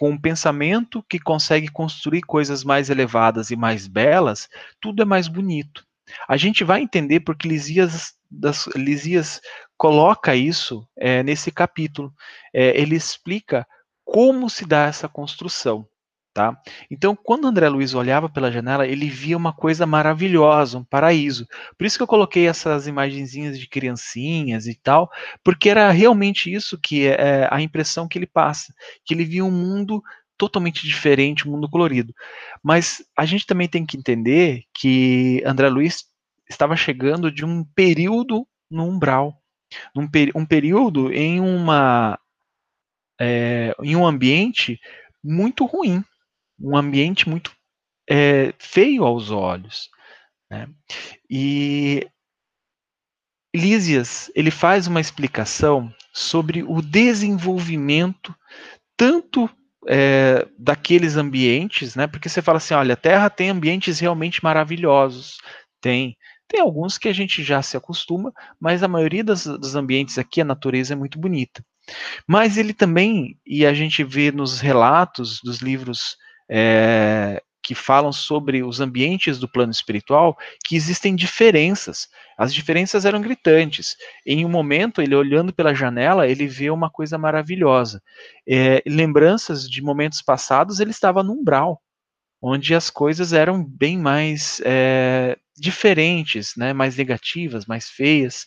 com 0.00 0.08
um 0.08 0.18
pensamento 0.18 1.04
que 1.06 1.18
consegue 1.18 1.68
construir 1.68 2.22
coisas 2.22 2.64
mais 2.64 2.88
elevadas 2.88 3.50
e 3.50 3.54
mais 3.54 3.86
belas, 3.86 4.48
tudo 4.80 5.02
é 5.02 5.04
mais 5.04 5.28
bonito. 5.28 5.84
A 6.26 6.38
gente 6.38 6.64
vai 6.64 6.80
entender 6.80 7.20
porque 7.20 7.46
Lisias, 7.46 8.14
das, 8.30 8.66
Lisias 8.74 9.42
coloca 9.76 10.34
isso 10.34 10.88
é, 10.96 11.22
nesse 11.22 11.52
capítulo. 11.52 12.14
É, 12.50 12.80
ele 12.80 12.96
explica 12.96 13.66
como 14.02 14.48
se 14.48 14.64
dá 14.64 14.86
essa 14.86 15.06
construção. 15.06 15.86
Tá? 16.32 16.56
Então, 16.88 17.16
quando 17.16 17.48
André 17.48 17.68
Luiz 17.68 17.92
olhava 17.92 18.28
pela 18.28 18.52
janela, 18.52 18.86
ele 18.86 19.10
via 19.10 19.36
uma 19.36 19.52
coisa 19.52 19.84
maravilhosa, 19.84 20.78
um 20.78 20.84
paraíso. 20.84 21.44
Por 21.76 21.84
isso 21.84 21.96
que 21.96 22.02
eu 22.04 22.06
coloquei 22.06 22.46
essas 22.46 22.86
imagenzinhas 22.86 23.58
de 23.58 23.68
criancinhas 23.68 24.66
e 24.66 24.74
tal, 24.76 25.10
porque 25.42 25.68
era 25.68 25.90
realmente 25.90 26.52
isso 26.52 26.78
que 26.78 27.04
é, 27.04 27.16
é 27.18 27.48
a 27.50 27.60
impressão 27.60 28.06
que 28.06 28.16
ele 28.16 28.28
passa, 28.28 28.72
que 29.04 29.12
ele 29.12 29.24
via 29.24 29.44
um 29.44 29.50
mundo 29.50 30.00
totalmente 30.38 30.86
diferente, 30.86 31.46
um 31.48 31.52
mundo 31.52 31.68
colorido. 31.68 32.14
Mas 32.62 33.04
a 33.16 33.26
gente 33.26 33.44
também 33.44 33.68
tem 33.68 33.84
que 33.84 33.96
entender 33.96 34.62
que 34.72 35.42
André 35.44 35.68
Luiz 35.68 36.04
estava 36.48 36.76
chegando 36.76 37.30
de 37.30 37.44
um 37.44 37.64
período 37.74 38.46
no 38.70 38.84
umbral, 38.84 39.36
um, 39.96 40.08
um 40.34 40.46
período 40.46 41.12
em 41.12 41.40
uma 41.40 42.18
é, 43.20 43.74
em 43.82 43.94
um 43.96 44.06
ambiente 44.06 44.80
muito 45.22 45.66
ruim, 45.66 46.02
um 46.60 46.76
ambiente 46.76 47.28
muito 47.28 47.52
é, 48.08 48.52
feio 48.58 49.04
aos 49.04 49.30
olhos. 49.30 49.88
Né? 50.50 50.68
E 51.28 52.06
Lísias 53.54 54.30
ele 54.34 54.50
faz 54.50 54.86
uma 54.86 55.00
explicação 55.00 55.92
sobre 56.12 56.62
o 56.62 56.80
desenvolvimento 56.82 58.34
tanto 58.96 59.48
é, 59.88 60.46
daqueles 60.58 61.16
ambientes, 61.16 61.94
né? 61.96 62.06
Porque 62.06 62.28
você 62.28 62.42
fala 62.42 62.58
assim, 62.58 62.74
olha, 62.74 62.94
a 62.94 62.96
Terra 62.96 63.30
tem 63.30 63.48
ambientes 63.48 63.98
realmente 63.98 64.42
maravilhosos, 64.44 65.38
tem, 65.80 66.16
tem 66.46 66.60
alguns 66.60 66.98
que 66.98 67.08
a 67.08 67.12
gente 67.12 67.42
já 67.42 67.62
se 67.62 67.76
acostuma, 67.76 68.32
mas 68.60 68.82
a 68.82 68.88
maioria 68.88 69.24
das, 69.24 69.44
dos 69.44 69.74
ambientes 69.74 70.18
aqui 70.18 70.40
a 70.40 70.44
natureza 70.44 70.92
é 70.92 70.96
muito 70.96 71.18
bonita. 71.18 71.64
Mas 72.26 72.56
ele 72.56 72.74
também, 72.74 73.38
e 73.46 73.64
a 73.64 73.72
gente 73.72 74.04
vê 74.04 74.30
nos 74.30 74.60
relatos 74.60 75.40
dos 75.42 75.58
livros 75.58 76.16
é, 76.50 77.40
que 77.62 77.74
falam 77.74 78.12
sobre 78.12 78.64
os 78.64 78.80
ambientes 78.80 79.38
do 79.38 79.48
plano 79.48 79.70
espiritual, 79.70 80.36
que 80.64 80.74
existem 80.74 81.14
diferenças. 81.14 82.08
As 82.36 82.52
diferenças 82.52 83.04
eram 83.04 83.20
gritantes. 83.20 83.96
Em 84.26 84.44
um 84.44 84.48
momento, 84.48 85.00
ele 85.00 85.14
olhando 85.14 85.52
pela 85.52 85.74
janela, 85.74 86.26
ele 86.26 86.48
vê 86.48 86.70
uma 86.70 86.90
coisa 86.90 87.16
maravilhosa. 87.16 88.02
É, 88.48 88.82
lembranças 88.84 89.70
de 89.70 89.80
momentos 89.80 90.20
passados, 90.20 90.80
ele 90.80 90.90
estava 90.90 91.22
no 91.22 91.34
umbral, 91.34 91.80
onde 92.42 92.74
as 92.74 92.90
coisas 92.90 93.32
eram 93.32 93.62
bem 93.62 93.98
mais 93.98 94.60
é, 94.64 95.38
diferentes, 95.56 96.54
né, 96.56 96.72
mais 96.72 96.96
negativas, 96.96 97.66
mais 97.66 97.88
feias. 97.88 98.46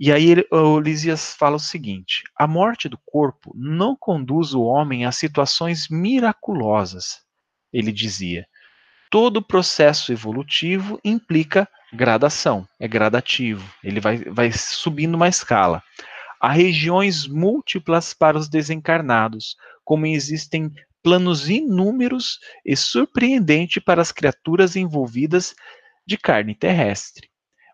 E 0.00 0.10
aí 0.10 0.44
o 0.50 0.80
Lisias 0.80 1.34
fala 1.34 1.56
o 1.56 1.60
seguinte: 1.60 2.22
a 2.36 2.46
morte 2.46 2.88
do 2.88 2.98
corpo 3.04 3.52
não 3.54 3.96
conduz 3.96 4.54
o 4.54 4.62
homem 4.62 5.04
a 5.04 5.12
situações 5.12 5.88
miraculosas, 5.88 7.20
ele 7.72 7.92
dizia. 7.92 8.46
Todo 9.10 9.42
processo 9.42 10.10
evolutivo 10.10 10.98
implica 11.04 11.68
gradação, 11.92 12.66
é 12.80 12.88
gradativo, 12.88 13.62
ele 13.84 14.00
vai, 14.00 14.18
vai 14.24 14.50
subindo 14.50 15.14
uma 15.14 15.28
escala. 15.28 15.82
Há 16.40 16.50
regiões 16.50 17.28
múltiplas 17.28 18.14
para 18.14 18.38
os 18.38 18.48
desencarnados, 18.48 19.54
como 19.84 20.06
existem 20.06 20.72
planos 21.02 21.48
inúmeros 21.48 22.38
e 22.64 22.74
surpreendente 22.76 23.80
para 23.80 24.00
as 24.00 24.10
criaturas 24.10 24.74
envolvidas 24.74 25.54
de 26.06 26.16
carne 26.16 26.54
terrestre. 26.54 27.31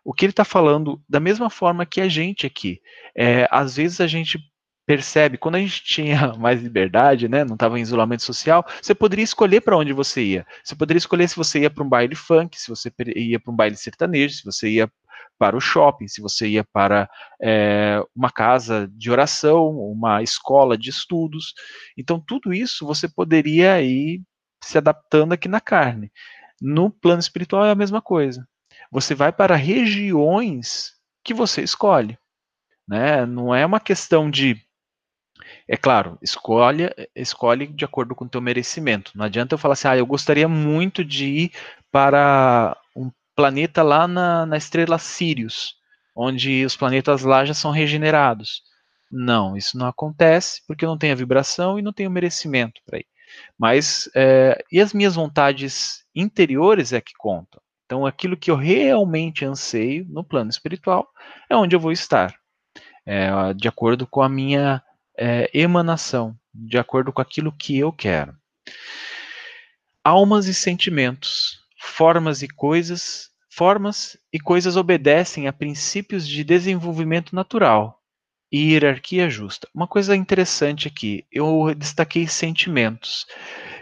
O 0.09 0.13
que 0.13 0.25
ele 0.25 0.31
está 0.31 0.43
falando, 0.43 0.99
da 1.07 1.19
mesma 1.19 1.51
forma 1.51 1.85
que 1.85 2.01
a 2.01 2.07
gente 2.07 2.47
aqui, 2.47 2.81
é, 3.15 3.47
às 3.51 3.75
vezes 3.75 4.01
a 4.01 4.07
gente 4.07 4.39
percebe, 4.83 5.37
quando 5.37 5.53
a 5.53 5.59
gente 5.59 5.83
tinha 5.85 6.33
mais 6.33 6.63
liberdade, 6.63 7.29
né, 7.29 7.43
não 7.45 7.53
estava 7.53 7.77
em 7.77 7.83
isolamento 7.83 8.23
social, 8.23 8.65
você 8.81 8.95
poderia 8.95 9.23
escolher 9.23 9.61
para 9.61 9.77
onde 9.77 9.93
você 9.93 10.23
ia. 10.23 10.47
Você 10.63 10.75
poderia 10.75 10.97
escolher 10.97 11.29
se 11.29 11.35
você 11.35 11.59
ia 11.59 11.69
para 11.69 11.83
um 11.83 11.87
baile 11.87 12.15
funk, 12.15 12.59
se 12.59 12.69
você 12.69 12.91
ia 13.15 13.39
para 13.39 13.53
um 13.53 13.55
baile 13.55 13.75
sertanejo, 13.75 14.33
se 14.33 14.43
você 14.43 14.67
ia 14.71 14.91
para 15.37 15.55
o 15.55 15.61
shopping, 15.61 16.07
se 16.07 16.21
você 16.21 16.47
ia 16.47 16.63
para 16.63 17.07
é, 17.39 18.01
uma 18.15 18.31
casa 18.31 18.89
de 18.91 19.11
oração, 19.11 19.69
uma 19.77 20.23
escola 20.23 20.75
de 20.75 20.89
estudos. 20.89 21.53
Então, 21.95 22.19
tudo 22.19 22.51
isso 22.51 22.83
você 22.83 23.07
poderia 23.07 23.79
ir 23.79 24.23
se 24.63 24.75
adaptando 24.75 25.33
aqui 25.33 25.47
na 25.47 25.61
carne. 25.61 26.11
No 26.59 26.89
plano 26.89 27.19
espiritual 27.19 27.63
é 27.63 27.69
a 27.69 27.75
mesma 27.75 28.01
coisa. 28.01 28.43
Você 28.91 29.13
vai 29.13 29.31
para 29.31 29.55
regiões 29.55 30.93
que 31.23 31.33
você 31.33 31.61
escolhe. 31.61 32.17
Né? 32.87 33.25
Não 33.25 33.53
é 33.53 33.65
uma 33.65 33.79
questão 33.79 34.29
de 34.29 34.59
é 35.67 35.77
claro, 35.77 36.17
escolhe, 36.21 36.89
escolhe 37.15 37.67
de 37.67 37.85
acordo 37.85 38.15
com 38.15 38.25
o 38.25 38.29
teu 38.29 38.41
merecimento. 38.41 39.11
Não 39.15 39.25
adianta 39.25 39.53
eu 39.53 39.57
falar 39.57 39.73
assim, 39.73 39.87
ah, 39.87 39.97
eu 39.97 40.05
gostaria 40.05 40.47
muito 40.47 41.03
de 41.05 41.25
ir 41.25 41.51
para 41.91 42.75
um 42.95 43.11
planeta 43.35 43.83
lá 43.83 44.07
na, 44.07 44.45
na 44.45 44.57
estrela 44.57 44.97
Sirius, 44.97 45.75
onde 46.15 46.65
os 46.65 46.75
planetas 46.75 47.21
lá 47.21 47.45
já 47.45 47.53
são 47.53 47.71
regenerados. 47.71 48.63
Não, 49.11 49.55
isso 49.55 49.77
não 49.77 49.87
acontece 49.87 50.61
porque 50.67 50.85
eu 50.85 50.89
não 50.89 50.97
tenho 50.97 51.13
a 51.13 51.17
vibração 51.17 51.79
e 51.79 51.81
não 51.81 51.93
tenho 51.93 52.11
merecimento 52.11 52.81
para 52.85 52.99
ir. 52.99 53.07
Mas, 53.57 54.09
é, 54.15 54.63
e 54.71 54.81
as 54.81 54.93
minhas 54.93 55.15
vontades 55.15 56.03
interiores 56.15 56.93
é 56.93 57.01
que 57.01 57.13
contam. 57.17 57.61
Então, 57.89 58.05
aquilo 58.05 58.37
que 58.37 58.51
eu 58.51 58.55
realmente 58.55 59.43
anseio 59.43 60.05
no 60.07 60.23
plano 60.23 60.51
espiritual 60.51 61.09
é 61.49 61.55
onde 61.55 61.75
eu 61.75 61.79
vou 61.79 61.91
estar, 61.91 62.35
é, 63.03 63.51
de 63.55 63.67
acordo 63.67 64.05
com 64.05 64.21
a 64.21 64.29
minha 64.29 64.79
é, 65.17 65.49
emanação, 65.51 66.37
de 66.53 66.77
acordo 66.77 67.11
com 67.11 67.19
aquilo 67.19 67.51
que 67.51 67.79
eu 67.79 67.91
quero. 67.91 68.35
Almas 70.03 70.45
e 70.45 70.53
sentimentos, 70.53 71.61
formas 71.79 72.43
e 72.43 72.47
coisas, 72.47 73.31
formas 73.49 74.15
e 74.31 74.39
coisas 74.39 74.75
obedecem 74.77 75.47
a 75.47 75.53
princípios 75.53 76.27
de 76.27 76.43
desenvolvimento 76.43 77.35
natural 77.35 77.99
e 78.51 78.73
hierarquia 78.73 79.31
justa. 79.31 79.67
Uma 79.73 79.87
coisa 79.87 80.15
interessante 80.15 80.87
aqui, 80.87 81.25
eu 81.31 81.73
destaquei 81.73 82.27
sentimentos. 82.27 83.25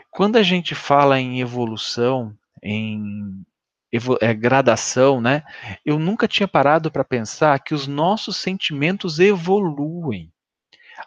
Quando 0.10 0.38
a 0.38 0.44
gente 0.44 0.74
fala 0.74 1.20
em 1.20 1.42
evolução, 1.42 2.34
em 2.64 3.46
é, 4.22 4.34
gradação, 4.34 5.22
né? 5.22 5.44
Eu 5.86 5.98
nunca 5.98 6.28
tinha 6.28 6.48
parado 6.48 6.92
para 6.92 7.04
pensar 7.04 7.60
que 7.60 7.74
os 7.74 7.88
nossos 7.88 8.38
sentimentos 8.38 9.20
evoluem. 9.20 10.32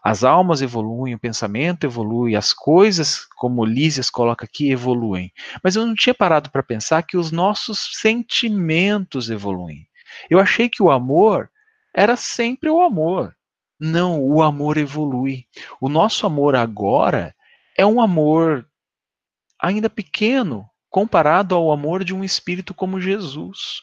As 0.02 0.25
almas 0.25 0.62
evoluem, 0.62 1.14
o 1.14 1.18
pensamento 1.18 1.84
evolui, 1.84 2.34
as 2.34 2.52
coisas, 2.52 3.26
como 3.37 3.64
Lísias 3.64 4.08
coloca 4.08 4.44
aqui, 4.44 4.70
evoluem. 4.70 5.32
Mas 5.62 5.76
eu 5.76 5.84
não 5.84 5.94
tinha 5.94 6.14
parado 6.14 6.50
para 6.50 6.62
pensar 6.62 7.02
que 7.02 7.16
os 7.16 7.30
nossos 7.30 7.90
sentimentos 7.94 9.28
evoluem. 9.28 9.87
Eu 10.30 10.38
achei 10.38 10.68
que 10.68 10.82
o 10.82 10.90
amor 10.90 11.50
era 11.94 12.16
sempre 12.16 12.70
o 12.70 12.80
amor. 12.80 13.37
Não, 13.78 14.22
o 14.22 14.42
amor 14.42 14.76
evolui. 14.76 15.44
O 15.80 15.88
nosso 15.88 16.26
amor 16.26 16.54
agora 16.54 17.34
é 17.76 17.84
um 17.84 18.00
amor 18.00 18.66
ainda 19.60 19.90
pequeno 19.90 20.69
comparado 20.90 21.54
ao 21.54 21.70
amor 21.70 22.04
de 22.04 22.14
um 22.14 22.25
espírito 22.25 22.75
como 22.75 23.00
Jesus. 23.00 23.82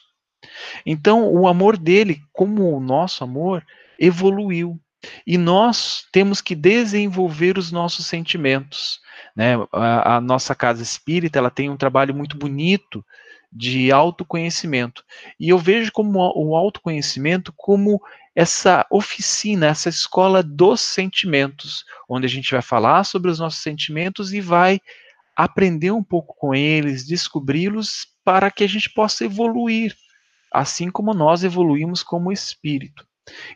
Então, 0.84 1.32
o 1.32 1.48
amor 1.48 1.76
dele, 1.76 2.22
como 2.32 2.76
o 2.76 2.80
nosso 2.80 3.24
amor, 3.24 3.64
evoluiu. 3.98 4.78
E 5.26 5.38
nós 5.38 6.06
temos 6.12 6.40
que 6.40 6.54
desenvolver 6.54 7.56
os 7.56 7.72
nossos 7.72 8.06
sentimentos. 8.06 9.00
Né? 9.34 9.54
A, 9.72 10.16
a, 10.16 10.20
nossa 10.20 10.54
casa 10.54 10.82
espírita 10.82 11.38
ela 11.38 11.50
tem 11.50 11.70
um 11.70 11.76
trabalho 11.76 12.14
muito 12.14 12.36
bonito 12.36 13.04
de 13.50 13.90
autoconhecimento. 13.90 15.02
E 15.38 15.48
eu 15.48 15.58
vejo 15.58 15.90
como 15.92 16.18
o 16.18 16.56
autoconhecimento 16.56 17.52
como 17.56 18.00
essa 18.34 18.86
oficina, 18.90 19.66
essa 19.66 19.88
escola 19.88 20.42
dos 20.42 20.80
sentimentos, 20.80 21.84
onde 22.08 22.26
a 22.26 22.28
gente 22.28 22.50
vai 22.50 22.62
falar 22.62 23.04
sobre 23.04 23.30
os 23.30 23.38
nossos 23.38 23.62
sentimentos 23.62 24.32
e 24.32 24.40
vai 24.40 24.80
aprender 25.38 25.92
um 25.92 26.02
pouco 26.02 26.34
com 26.36 26.52
eles, 26.52 27.06
descobri-los 27.06 28.08
para 28.24 28.50
que 28.50 28.64
a 28.64 28.66
gente 28.66 28.92
possa 28.92 29.24
evoluir, 29.24 29.94
assim 30.52 30.90
como 30.90 31.14
nós 31.14 31.44
evoluímos 31.44 32.02
como 32.02 32.32
espírito. 32.32 33.06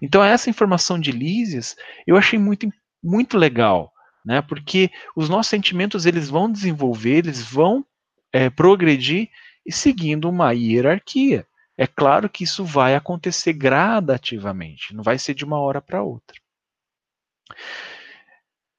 Então 0.01 0.23
essa 0.23 0.49
informação 0.49 1.01
de 1.01 1.11
Lísias 1.11 1.75
eu 2.07 2.17
achei 2.17 2.39
muito, 2.39 2.73
muito 3.03 3.37
legal, 3.37 3.93
né? 4.25 4.41
Porque 4.41 4.93
os 5.17 5.29
nossos 5.29 5.51
sentimentos 5.51 6.07
eles 6.07 6.31
vão 6.31 6.51
desenvolver, 6.51 7.17
eles 7.19 7.43
vão 7.43 7.85
é, 8.33 8.49
progredir 8.49 9.29
e 9.67 9.73
seguindo 9.73 10.29
uma 10.31 10.53
hierarquia. 10.53 11.45
É 11.77 11.87
claro 11.89 12.31
que 12.31 12.45
isso 12.45 12.65
vai 12.65 12.95
acontecer 12.95 13.55
gradativamente, 13.55 14.95
não 14.95 15.03
vai 15.03 15.19
ser 15.19 15.35
de 15.35 15.45
uma 15.45 15.59
hora 15.59 15.81
para 15.81 16.01
outra. 16.01 16.37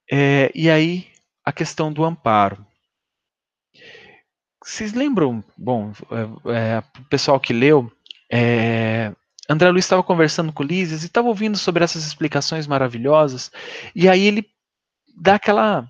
É, 0.09 0.49
e 0.55 0.69
aí 0.69 1.11
a 1.43 1.51
questão 1.51 1.91
do 1.91 2.05
amparo. 2.05 2.65
Vocês 4.63 4.93
lembram? 4.93 5.43
Bom, 5.57 5.91
é, 6.45 6.77
é 6.77 6.83
o 6.99 7.03
pessoal 7.05 7.39
que 7.39 7.53
leu, 7.53 7.91
é, 8.31 9.13
André 9.49 9.69
Luiz 9.69 9.85
estava 9.85 10.01
conversando 10.01 10.53
com 10.53 10.63
o 10.63 10.65
Lízias 10.65 11.03
e 11.03 11.07
estava 11.07 11.27
ouvindo 11.27 11.57
sobre 11.57 11.83
essas 11.83 12.05
explicações 12.05 12.65
maravilhosas, 12.65 13.51
e 13.93 14.07
aí 14.07 14.25
ele 14.25 14.47
dá 15.15 15.35
aquela, 15.35 15.87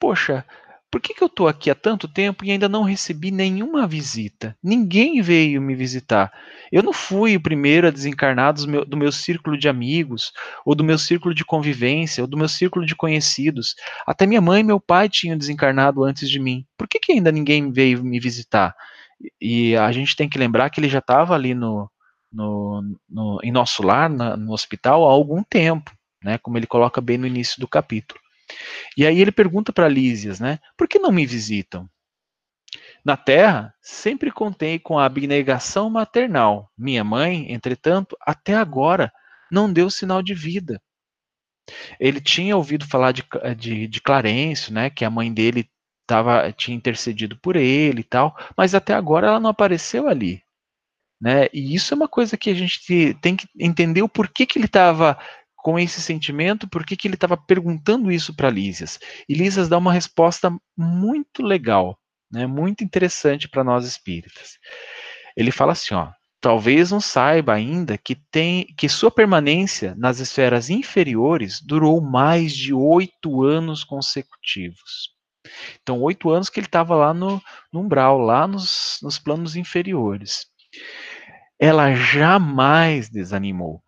poxa, 0.00 0.44
por 0.90 1.00
que, 1.00 1.14
que 1.14 1.22
eu 1.22 1.28
estou 1.28 1.46
aqui 1.46 1.70
há 1.70 1.74
tanto 1.74 2.08
tempo 2.08 2.44
e 2.44 2.50
ainda 2.50 2.68
não 2.68 2.82
recebi 2.82 3.30
nenhuma 3.30 3.86
visita? 3.86 4.56
Ninguém 4.62 5.22
veio 5.22 5.62
me 5.62 5.74
visitar. 5.74 6.32
Eu 6.72 6.82
não 6.82 6.92
fui 6.92 7.36
o 7.36 7.40
primeiro 7.40 7.86
a 7.86 7.90
desencarnar 7.90 8.54
do 8.54 8.66
meu, 8.66 8.84
do 8.84 8.96
meu 8.96 9.12
círculo 9.12 9.56
de 9.56 9.68
amigos, 9.68 10.32
ou 10.64 10.74
do 10.74 10.82
meu 10.82 10.98
círculo 10.98 11.32
de 11.32 11.44
convivência, 11.44 12.22
ou 12.22 12.26
do 12.26 12.36
meu 12.36 12.48
círculo 12.48 12.84
de 12.84 12.96
conhecidos. 12.96 13.76
Até 14.04 14.26
minha 14.26 14.40
mãe 14.40 14.60
e 14.60 14.64
meu 14.64 14.80
pai 14.80 15.08
tinham 15.08 15.38
desencarnado 15.38 16.02
antes 16.02 16.28
de 16.28 16.40
mim. 16.40 16.66
Por 16.76 16.88
que, 16.88 16.98
que 16.98 17.12
ainda 17.12 17.30
ninguém 17.30 17.70
veio 17.70 18.02
me 18.02 18.18
visitar? 18.18 18.74
E 19.40 19.76
a 19.76 19.92
gente 19.92 20.16
tem 20.16 20.28
que 20.28 20.38
lembrar 20.38 20.70
que 20.70 20.80
ele 20.80 20.88
já 20.88 20.98
estava 20.98 21.34
ali 21.34 21.54
no, 21.54 21.88
no, 22.32 22.82
no, 23.08 23.38
em 23.44 23.52
nosso 23.52 23.82
lar, 23.82 24.10
na, 24.10 24.36
no 24.36 24.52
hospital, 24.52 25.04
há 25.04 25.12
algum 25.12 25.42
tempo, 25.42 25.92
né, 26.22 26.38
como 26.38 26.56
ele 26.58 26.66
coloca 26.66 27.00
bem 27.00 27.18
no 27.18 27.26
início 27.26 27.60
do 27.60 27.68
capítulo. 27.68 28.20
E 28.96 29.06
aí 29.06 29.20
ele 29.20 29.32
pergunta 29.32 29.72
para 29.72 29.88
Lísias, 29.88 30.40
né, 30.40 30.58
por 30.76 30.88
que 30.88 30.98
não 30.98 31.12
me 31.12 31.26
visitam? 31.26 31.88
Na 33.04 33.16
terra, 33.16 33.74
sempre 33.80 34.30
contei 34.30 34.78
com 34.78 34.98
a 34.98 35.06
abnegação 35.06 35.88
maternal. 35.88 36.70
Minha 36.76 37.02
mãe, 37.02 37.50
entretanto, 37.50 38.16
até 38.20 38.54
agora 38.54 39.10
não 39.50 39.72
deu 39.72 39.90
sinal 39.90 40.22
de 40.22 40.34
vida. 40.34 40.80
Ele 41.98 42.20
tinha 42.20 42.56
ouvido 42.56 42.86
falar 42.86 43.12
de, 43.12 43.24
de, 43.56 43.86
de 43.86 44.00
Clarencio, 44.00 44.72
né, 44.72 44.90
que 44.90 45.04
a 45.04 45.10
mãe 45.10 45.32
dele 45.32 45.70
tava, 46.06 46.52
tinha 46.52 46.76
intercedido 46.76 47.38
por 47.38 47.56
ele 47.56 48.00
e 48.00 48.04
tal, 48.04 48.36
mas 48.56 48.74
até 48.74 48.94
agora 48.94 49.28
ela 49.28 49.40
não 49.40 49.50
apareceu 49.50 50.08
ali. 50.08 50.42
Né? 51.20 51.46
E 51.52 51.74
isso 51.74 51.92
é 51.92 51.96
uma 51.96 52.08
coisa 52.08 52.36
que 52.36 52.50
a 52.50 52.54
gente 52.54 53.14
tem 53.20 53.36
que 53.36 53.46
entender 53.58 54.02
o 54.02 54.08
porquê 54.08 54.46
que 54.46 54.58
ele 54.58 54.66
estava 54.66 55.18
com 55.62 55.78
esse 55.78 56.00
sentimento, 56.00 56.68
por 56.68 56.84
que 56.84 56.96
ele 57.06 57.14
estava 57.14 57.36
perguntando 57.36 58.10
isso 58.10 58.34
para 58.34 58.50
Lísias. 58.50 58.98
E 59.28 59.34
Lísias 59.34 59.68
dá 59.68 59.78
uma 59.78 59.92
resposta 59.92 60.52
muito 60.76 61.42
legal, 61.42 61.98
né? 62.30 62.46
muito 62.46 62.84
interessante 62.84 63.48
para 63.48 63.64
nós 63.64 63.84
espíritas. 63.84 64.58
Ele 65.36 65.50
fala 65.50 65.72
assim, 65.72 65.94
ó, 65.94 66.10
talvez 66.40 66.90
não 66.90 67.00
saiba 67.00 67.54
ainda 67.54 67.98
que 67.98 68.16
tem 68.30 68.66
que 68.76 68.88
sua 68.88 69.10
permanência 69.10 69.94
nas 69.96 70.18
esferas 70.18 70.70
inferiores 70.70 71.60
durou 71.60 72.00
mais 72.00 72.54
de 72.54 72.72
oito 72.72 73.42
anos 73.42 73.84
consecutivos. 73.84 75.10
Então, 75.82 76.00
oito 76.02 76.30
anos 76.30 76.48
que 76.48 76.60
ele 76.60 76.66
estava 76.66 76.94
lá 76.94 77.14
no, 77.14 77.40
no 77.72 77.80
umbral, 77.80 78.18
lá 78.18 78.46
nos, 78.46 78.98
nos 79.02 79.18
planos 79.18 79.56
inferiores 79.56 80.50
ela 81.60 81.94
jamais 81.94 83.10
desanimou. 83.10 83.82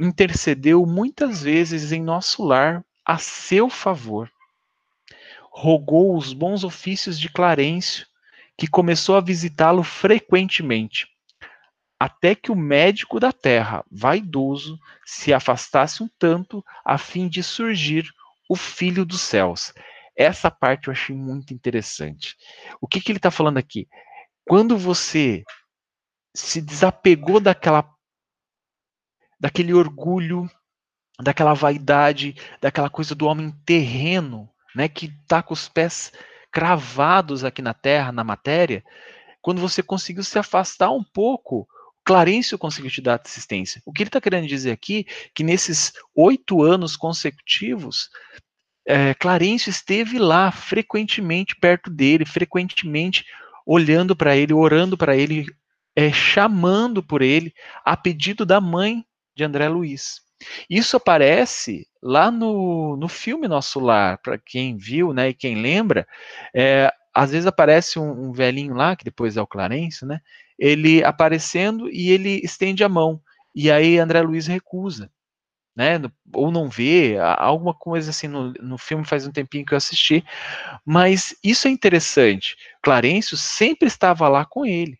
Intercedeu 0.00 0.84
muitas 0.84 1.42
vezes 1.42 1.92
em 1.92 2.02
nosso 2.02 2.42
lar 2.44 2.84
a 3.04 3.18
seu 3.18 3.68
favor. 3.68 4.30
Rogou 5.52 6.16
os 6.16 6.32
bons 6.32 6.64
ofícios 6.64 7.18
de 7.18 7.28
Clarencio, 7.28 8.06
que 8.56 8.66
começou 8.66 9.16
a 9.16 9.20
visitá-lo 9.20 9.82
frequentemente, 9.82 11.08
até 11.98 12.34
que 12.34 12.50
o 12.50 12.56
médico 12.56 13.20
da 13.20 13.32
terra, 13.32 13.84
vaidoso, 13.90 14.78
se 15.04 15.32
afastasse 15.32 16.02
um 16.02 16.08
tanto 16.18 16.64
a 16.84 16.98
fim 16.98 17.28
de 17.28 17.42
surgir 17.42 18.06
o 18.48 18.56
filho 18.56 19.04
dos 19.04 19.20
céus. 19.20 19.72
Essa 20.16 20.50
parte 20.50 20.88
eu 20.88 20.92
achei 20.92 21.14
muito 21.14 21.54
interessante. 21.54 22.36
O 22.80 22.86
que, 22.86 23.00
que 23.00 23.10
ele 23.10 23.18
está 23.18 23.30
falando 23.30 23.58
aqui? 23.58 23.88
Quando 24.44 24.76
você 24.76 25.42
se 26.34 26.60
desapegou 26.60 27.40
daquela 27.40 27.93
daquele 29.44 29.74
orgulho, 29.74 30.50
daquela 31.20 31.52
vaidade, 31.52 32.34
daquela 32.62 32.88
coisa 32.88 33.14
do 33.14 33.26
homem 33.26 33.52
terreno, 33.66 34.48
né, 34.74 34.88
que 34.88 35.04
está 35.04 35.42
com 35.42 35.52
os 35.52 35.68
pés 35.68 36.10
cravados 36.50 37.44
aqui 37.44 37.60
na 37.60 37.74
terra, 37.74 38.10
na 38.10 38.24
matéria, 38.24 38.82
quando 39.42 39.60
você 39.60 39.82
conseguiu 39.82 40.24
se 40.24 40.38
afastar 40.38 40.90
um 40.92 41.04
pouco, 41.04 41.68
Clarencio 42.06 42.56
conseguiu 42.56 42.90
te 42.90 43.02
dar 43.02 43.20
assistência. 43.22 43.82
O 43.84 43.92
que 43.92 44.04
ele 44.04 44.08
está 44.08 44.18
querendo 44.18 44.46
dizer 44.46 44.70
aqui, 44.70 45.06
que 45.34 45.44
nesses 45.44 45.92
oito 46.14 46.62
anos 46.62 46.96
consecutivos, 46.96 48.08
é, 48.88 49.12
Clarencio 49.12 49.68
esteve 49.68 50.18
lá 50.18 50.50
frequentemente 50.50 51.54
perto 51.54 51.90
dele, 51.90 52.24
frequentemente 52.24 53.26
olhando 53.66 54.16
para 54.16 54.34
ele, 54.34 54.54
orando 54.54 54.96
para 54.96 55.14
ele, 55.14 55.44
é, 55.94 56.10
chamando 56.10 57.02
por 57.02 57.20
ele, 57.20 57.52
a 57.84 57.94
pedido 57.94 58.46
da 58.46 58.58
mãe 58.58 59.04
de 59.34 59.44
André 59.44 59.68
Luiz. 59.68 60.24
Isso 60.68 60.96
aparece 60.96 61.86
lá 62.02 62.30
no, 62.30 62.96
no 62.96 63.08
filme 63.08 63.48
Nosso 63.48 63.80
Lar, 63.80 64.18
para 64.22 64.38
quem 64.38 64.76
viu 64.76 65.12
né, 65.12 65.30
e 65.30 65.34
quem 65.34 65.60
lembra, 65.60 66.06
é, 66.54 66.92
às 67.14 67.30
vezes 67.30 67.46
aparece 67.46 67.98
um, 67.98 68.28
um, 68.28 68.32
velhinho 68.32 68.74
lá, 68.74 68.96
que 68.96 69.04
depois 69.04 69.36
é 69.36 69.42
o 69.42 69.46
Clarence, 69.46 70.04
né, 70.04 70.20
ele 70.58 71.02
aparecendo 71.02 71.88
e 71.90 72.10
ele 72.10 72.40
estende 72.44 72.84
a 72.84 72.88
mão, 72.88 73.20
e 73.54 73.70
aí 73.70 73.98
André 73.98 74.20
Luiz 74.20 74.46
recusa, 74.46 75.10
né, 75.74 76.00
ou 76.32 76.50
não 76.50 76.68
vê, 76.68 77.16
alguma 77.38 77.74
coisa 77.74 78.10
assim 78.10 78.28
no, 78.28 78.52
no 78.54 78.78
filme 78.78 79.04
faz 79.04 79.26
um 79.26 79.32
tempinho 79.32 79.64
que 79.64 79.72
eu 79.72 79.78
assisti, 79.78 80.24
mas 80.84 81.34
isso 81.42 81.68
é 81.68 81.70
interessante, 81.70 82.56
Clarence 82.82 83.36
sempre 83.36 83.88
estava 83.88 84.28
lá 84.28 84.44
com 84.44 84.66
ele, 84.66 84.98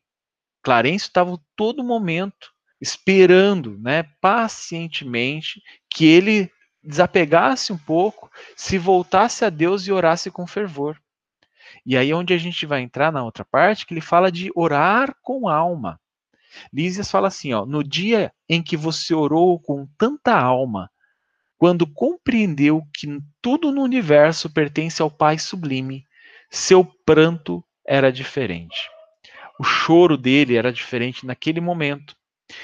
Clarence 0.63 1.05
estava 1.05 1.39
todo 1.55 1.85
momento 1.85 2.54
esperando, 2.85 3.79
né, 3.79 4.03
pacientemente, 4.21 5.63
que 5.89 6.05
ele 6.05 6.51
desapegasse 6.83 7.73
um 7.73 7.79
pouco, 7.79 8.31
se 8.55 8.77
voltasse 8.77 9.43
a 9.43 9.49
Deus 9.49 9.87
e 9.87 9.93
orasse 9.93 10.31
com 10.31 10.47
fervor. 10.47 11.01
E 11.87 11.97
aí 11.97 12.11
é 12.11 12.15
onde 12.15 12.35
a 12.35 12.39
gente 12.39 12.67
vai 12.67 12.83
entrar 12.83 13.11
na 13.11 13.25
outra 13.25 13.43
parte, 13.43 13.87
que 13.87 13.95
ele 13.95 14.03
fala 14.03 14.31
de 14.31 14.53
orar 14.55 15.17
com 15.23 15.49
alma. 15.49 15.99
Lísias 16.71 17.11
fala 17.11 17.29
assim, 17.29 17.55
ó, 17.55 17.65
no 17.65 17.83
dia 17.83 18.31
em 18.47 18.63
que 18.63 18.77
você 18.77 19.15
orou 19.15 19.59
com 19.59 19.89
tanta 19.97 20.39
alma, 20.39 20.91
quando 21.57 21.87
compreendeu 21.87 22.83
que 22.93 23.19
tudo 23.41 23.73
no 23.73 23.83
universo 23.83 24.53
pertence 24.53 25.01
ao 25.01 25.11
Pai 25.11 25.39
sublime, 25.39 26.05
seu 26.51 26.85
pranto 26.85 27.65
era 27.87 28.13
diferente. 28.13 28.77
O 29.59 29.65
choro 29.65 30.19
dele 30.19 30.55
era 30.55 30.71
diferente 30.71 31.25
naquele 31.25 31.63
momento. 31.63 32.15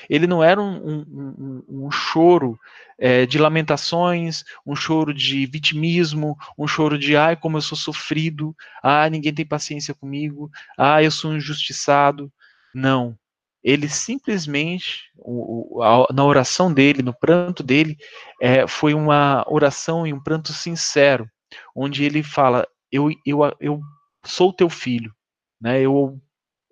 Ele 0.08 0.26
não 0.26 0.42
era 0.42 0.60
um, 0.60 0.76
um, 0.76 1.64
um, 1.68 1.86
um 1.86 1.90
choro 1.90 2.58
é, 3.00 3.24
de 3.24 3.38
lamentações, 3.38 4.44
um 4.66 4.76
choro 4.76 5.14
de 5.14 5.46
vitimismo, 5.46 6.36
um 6.58 6.66
choro 6.66 6.98
de 6.98 7.16
ai, 7.16 7.34
como 7.34 7.56
eu 7.56 7.62
sou 7.62 7.76
sofrido, 7.76 8.54
ah, 8.82 9.08
ninguém 9.08 9.32
tem 9.32 9.46
paciência 9.46 9.94
comigo, 9.94 10.50
ah, 10.76 11.02
eu 11.02 11.10
sou 11.10 11.34
injustiçado. 11.34 12.30
Não. 12.74 13.16
Ele 13.64 13.88
simplesmente, 13.88 15.10
o, 15.16 15.82
a, 15.82 16.12
na 16.12 16.24
oração 16.24 16.72
dele, 16.72 17.02
no 17.02 17.14
pranto 17.14 17.62
dele, 17.62 17.96
é, 18.40 18.66
foi 18.66 18.94
uma 18.94 19.44
oração 19.48 20.06
e 20.06 20.12
um 20.12 20.22
pranto 20.22 20.52
sincero, 20.52 21.28
onde 21.74 22.04
ele 22.04 22.22
fala: 22.22 22.66
Eu, 22.92 23.10
eu, 23.24 23.40
eu 23.60 23.80
sou 24.24 24.52
teu 24.52 24.70
filho, 24.70 25.12
né? 25.60 25.80
eu 25.80 26.18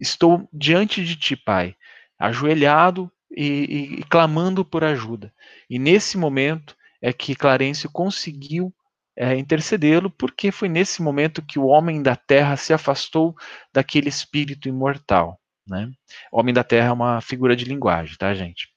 estou 0.00 0.48
diante 0.52 1.04
de 1.04 1.16
ti, 1.16 1.36
Pai 1.36 1.74
ajoelhado 2.18 3.10
e, 3.30 3.46
e, 3.46 4.00
e 4.00 4.02
clamando 4.04 4.64
por 4.64 4.82
ajuda. 4.84 5.32
E 5.68 5.78
nesse 5.78 6.16
momento 6.16 6.76
é 7.00 7.12
que 7.12 7.34
Clarencio 7.34 7.90
conseguiu 7.90 8.74
é, 9.16 9.36
intercedê-lo, 9.36 10.10
porque 10.10 10.52
foi 10.52 10.68
nesse 10.68 11.02
momento 11.02 11.44
que 11.44 11.58
o 11.58 11.66
homem 11.66 12.02
da 12.02 12.14
terra 12.14 12.56
se 12.56 12.72
afastou 12.72 13.34
daquele 13.72 14.08
espírito 14.08 14.68
imortal. 14.68 15.40
Né? 15.66 15.90
Homem 16.32 16.54
da 16.54 16.64
terra 16.64 16.88
é 16.88 16.92
uma 16.92 17.20
figura 17.20 17.54
de 17.54 17.64
linguagem, 17.64 18.16
tá, 18.16 18.32
gente? 18.34 18.68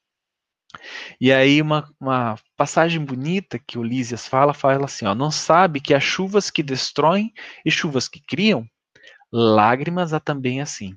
E 1.19 1.31
aí, 1.31 1.61
uma, 1.61 1.87
uma 1.99 2.35
passagem 2.55 3.03
bonita 3.03 3.59
que 3.59 3.77
Lísias 3.77 4.27
fala, 4.27 4.53
fala 4.53 4.85
assim: 4.85 5.05
ó, 5.05 5.13
não 5.13 5.29
sabe 5.29 5.81
que 5.81 5.93
há 5.93 5.99
chuvas 5.99 6.49
que 6.49 6.63
destroem 6.63 7.33
e 7.65 7.69
chuvas 7.69 8.07
que 8.07 8.21
criam? 8.21 8.65
Lágrimas 9.31 10.13
há 10.13 10.19
também 10.19 10.61
assim. 10.61 10.95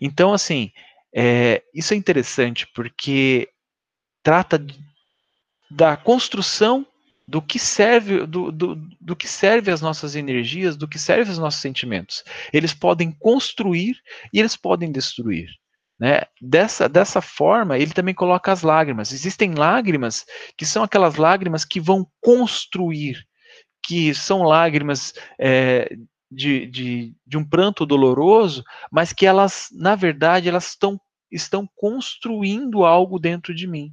Então, 0.00 0.32
assim, 0.32 0.72
é, 1.14 1.62
isso 1.72 1.94
é 1.94 1.96
interessante 1.96 2.66
porque 2.74 3.48
trata 4.22 4.64
da 5.70 5.96
construção 5.96 6.86
do 7.26 7.40
que 7.40 7.58
serve 7.58 8.26
do, 8.26 8.52
do, 8.52 8.76
do 9.00 9.16
que 9.16 9.26
serve 9.26 9.70
as 9.70 9.80
nossas 9.80 10.14
energias, 10.14 10.76
do 10.76 10.88
que 10.88 10.98
serve 10.98 11.30
os 11.30 11.38
nossos 11.38 11.60
sentimentos. 11.60 12.22
Eles 12.52 12.74
podem 12.74 13.12
construir 13.12 13.96
e 14.32 14.38
eles 14.38 14.56
podem 14.56 14.92
destruir. 14.92 15.48
Né? 15.98 16.22
Dessa, 16.40 16.88
dessa 16.88 17.20
forma, 17.20 17.78
ele 17.78 17.92
também 17.92 18.14
coloca 18.14 18.52
as 18.52 18.62
lágrimas. 18.62 19.12
Existem 19.12 19.54
lágrimas 19.54 20.26
que 20.56 20.66
são 20.66 20.82
aquelas 20.82 21.16
lágrimas 21.16 21.64
que 21.64 21.80
vão 21.80 22.06
construir, 22.20 23.24
que 23.82 24.14
são 24.14 24.42
lágrimas 24.42 25.14
é, 25.38 25.96
de, 26.30 26.66
de, 26.66 27.14
de 27.26 27.36
um 27.38 27.44
pranto 27.44 27.86
doloroso, 27.86 28.64
mas 28.90 29.12
que 29.12 29.24
elas, 29.24 29.68
na 29.72 29.94
verdade, 29.94 30.48
elas 30.48 30.70
estão, 30.70 31.00
estão 31.34 31.68
construindo 31.76 32.84
algo 32.84 33.18
dentro 33.18 33.54
de 33.54 33.66
mim. 33.66 33.92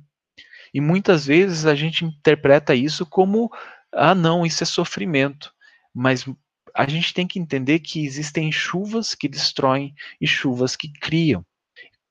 E 0.73 0.79
muitas 0.79 1.25
vezes 1.25 1.65
a 1.65 1.75
gente 1.75 2.05
interpreta 2.05 2.73
isso 2.73 3.05
como, 3.05 3.51
ah, 3.91 4.15
não, 4.15 4.45
isso 4.45 4.63
é 4.63 4.65
sofrimento. 4.65 5.53
Mas 5.93 6.25
a 6.73 6.87
gente 6.87 7.13
tem 7.13 7.27
que 7.27 7.39
entender 7.39 7.79
que 7.79 8.05
existem 8.05 8.51
chuvas 8.51 9.13
que 9.13 9.27
destroem 9.27 9.93
e 10.19 10.27
chuvas 10.27 10.75
que 10.75 10.91
criam. 10.91 11.45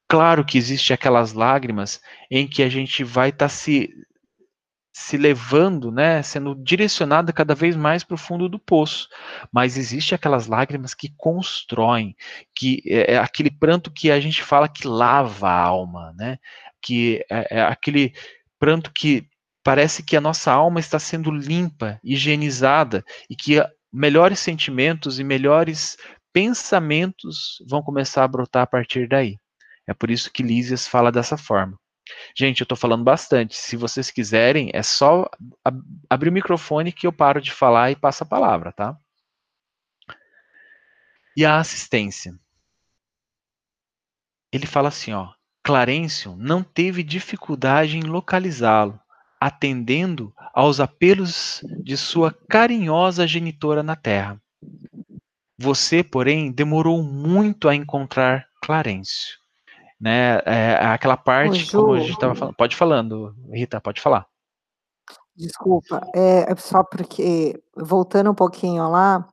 Claro 0.06 0.44
que 0.44 0.58
existe 0.58 0.92
aquelas 0.92 1.32
lágrimas 1.32 2.00
em 2.30 2.46
que 2.46 2.62
a 2.62 2.68
gente 2.68 3.04
vai 3.04 3.30
estar 3.30 3.46
tá 3.46 3.48
se 3.48 3.94
se 4.92 5.16
levando, 5.16 5.92
né, 5.92 6.22
sendo 6.22 6.54
direcionada 6.54 7.32
cada 7.32 7.54
vez 7.54 7.76
mais 7.76 8.02
para 8.02 8.14
o 8.14 8.18
fundo 8.18 8.48
do 8.48 8.58
poço. 8.58 9.08
Mas 9.52 9.76
existe 9.76 10.14
aquelas 10.14 10.46
lágrimas 10.46 10.94
que 10.94 11.12
constroem, 11.16 12.16
que 12.54 12.82
é, 12.86 13.14
é, 13.14 13.18
aquele 13.18 13.50
pranto 13.50 13.90
que 13.90 14.10
a 14.10 14.20
gente 14.20 14.42
fala 14.42 14.68
que 14.68 14.86
lava 14.86 15.48
a 15.48 15.60
alma, 15.60 16.12
né? 16.16 16.38
Que 16.82 17.24
é, 17.30 17.58
é 17.58 17.62
aquele 17.62 18.12
pranto 18.58 18.92
que 18.92 19.28
parece 19.62 20.02
que 20.02 20.16
a 20.16 20.20
nossa 20.20 20.52
alma 20.52 20.80
está 20.80 20.98
sendo 20.98 21.30
limpa, 21.30 22.00
higienizada 22.02 23.04
e 23.28 23.36
que 23.36 23.62
melhores 23.92 24.40
sentimentos 24.40 25.18
e 25.18 25.24
melhores 25.24 25.96
pensamentos 26.32 27.62
vão 27.68 27.82
começar 27.82 28.24
a 28.24 28.28
brotar 28.28 28.62
a 28.62 28.66
partir 28.66 29.08
daí. 29.08 29.38
É 29.86 29.94
por 29.94 30.10
isso 30.10 30.30
que 30.32 30.42
Lísias 30.42 30.86
fala 30.86 31.10
dessa 31.10 31.36
forma. 31.36 31.76
Gente, 32.36 32.60
eu 32.60 32.64
estou 32.64 32.76
falando 32.76 33.04
bastante. 33.04 33.56
Se 33.56 33.76
vocês 33.76 34.10
quiserem, 34.10 34.70
é 34.72 34.82
só 34.82 35.28
ab 35.64 35.80
abrir 36.08 36.28
o 36.28 36.32
microfone 36.32 36.92
que 36.92 37.06
eu 37.06 37.12
paro 37.12 37.40
de 37.40 37.52
falar 37.52 37.90
e 37.90 37.96
passo 37.96 38.22
a 38.24 38.26
palavra, 38.26 38.72
tá? 38.72 38.96
E 41.36 41.44
a 41.44 41.58
assistência. 41.58 42.34
Ele 44.52 44.66
fala 44.66 44.88
assim, 44.88 45.12
ó. 45.12 45.32
Clarencio 45.62 46.34
não 46.36 46.62
teve 46.62 47.02
dificuldade 47.02 47.96
em 47.96 48.02
localizá-lo, 48.02 48.98
atendendo 49.38 50.32
aos 50.54 50.80
apelos 50.80 51.60
de 51.84 51.96
sua 51.96 52.32
carinhosa 52.32 53.26
genitora 53.26 53.82
na 53.82 53.94
terra. 53.94 54.40
Você, 55.58 56.02
porém, 56.02 56.50
demorou 56.50 57.02
muito 57.02 57.68
a 57.68 57.74
encontrar 57.74 58.48
Clarencio 58.62 59.39
né? 60.00 60.40
É, 60.46 60.74
aquela 60.86 61.16
parte, 61.16 61.64
Ju, 61.64 61.80
como 61.80 61.94
a 61.94 62.00
gente 62.00 62.12
estava 62.12 62.34
falando. 62.34 62.56
Pode 62.56 62.76
falando, 62.76 63.34
Rita, 63.52 63.80
pode 63.80 64.00
falar. 64.00 64.26
Desculpa, 65.36 66.00
é, 66.14 66.52
é 66.52 66.56
só 66.56 66.82
porque, 66.82 67.58
voltando 67.76 68.30
um 68.30 68.34
pouquinho 68.34 68.88
lá, 68.88 69.26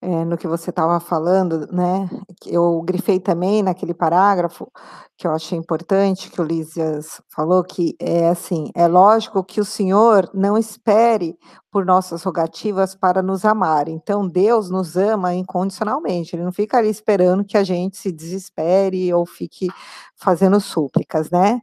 é, 0.00 0.24
no 0.24 0.38
que 0.38 0.48
você 0.48 0.70
estava 0.70 0.98
falando, 0.98 1.66
né, 1.70 2.08
eu 2.46 2.80
grifei 2.82 3.20
também 3.20 3.62
naquele 3.62 3.92
parágrafo 3.92 4.70
que 5.18 5.26
eu 5.26 5.32
achei 5.32 5.58
importante 5.58 6.30
que 6.30 6.40
o 6.40 6.44
Lísias 6.44 7.20
falou 7.28 7.62
que 7.62 7.94
é 8.00 8.28
assim, 8.28 8.70
é 8.74 8.86
lógico 8.86 9.44
que 9.44 9.60
o 9.60 9.64
Senhor 9.64 10.30
não 10.32 10.56
espere 10.56 11.36
por 11.70 11.84
nossas 11.84 12.22
rogativas 12.22 12.94
para 12.94 13.22
nos 13.22 13.44
amar. 13.44 13.88
Então 13.88 14.26
Deus 14.26 14.70
nos 14.70 14.96
ama 14.96 15.34
incondicionalmente. 15.34 16.34
Ele 16.34 16.42
não 16.42 16.52
fica 16.52 16.78
ali 16.78 16.88
esperando 16.88 17.44
que 17.44 17.56
a 17.56 17.62
gente 17.62 17.96
se 17.96 18.10
desespere 18.10 19.12
ou 19.14 19.24
fique 19.24 19.68
fazendo 20.16 20.60
súplicas, 20.60 21.30
né? 21.30 21.60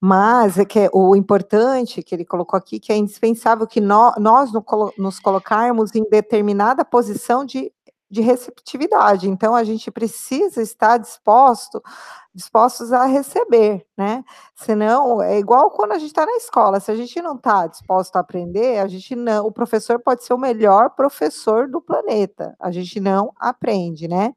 Mas 0.00 0.58
é 0.58 0.64
que 0.64 0.88
o 0.92 1.14
importante 1.14 2.02
que 2.02 2.14
ele 2.14 2.24
colocou 2.24 2.56
aqui 2.56 2.80
que 2.80 2.92
é 2.92 2.96
indispensável 2.96 3.66
que 3.66 3.80
nós, 3.80 4.14
nós 4.18 4.50
nos 4.96 5.20
colocarmos 5.20 5.94
em 5.94 6.08
determinada 6.08 6.84
posição 6.84 7.44
de 7.44 7.70
de 8.10 8.20
receptividade. 8.20 9.28
Então 9.28 9.54
a 9.54 9.62
gente 9.62 9.90
precisa 9.90 10.60
estar 10.60 10.98
disposto, 10.98 11.80
dispostos 12.34 12.92
a 12.92 13.04
receber, 13.06 13.86
né? 13.96 14.24
Senão 14.54 15.22
é 15.22 15.38
igual 15.38 15.70
quando 15.70 15.92
a 15.92 15.98
gente 15.98 16.08
está 16.08 16.26
na 16.26 16.36
escola. 16.36 16.80
Se 16.80 16.90
a 16.90 16.96
gente 16.96 17.22
não 17.22 17.36
está 17.36 17.66
disposto 17.68 18.16
a 18.16 18.20
aprender, 18.20 18.78
a 18.78 18.88
gente 18.88 19.14
não. 19.14 19.46
O 19.46 19.52
professor 19.52 20.00
pode 20.00 20.24
ser 20.24 20.34
o 20.34 20.38
melhor 20.38 20.90
professor 20.90 21.68
do 21.68 21.80
planeta. 21.80 22.56
A 22.58 22.70
gente 22.72 22.98
não 22.98 23.32
aprende, 23.36 24.08
né? 24.08 24.34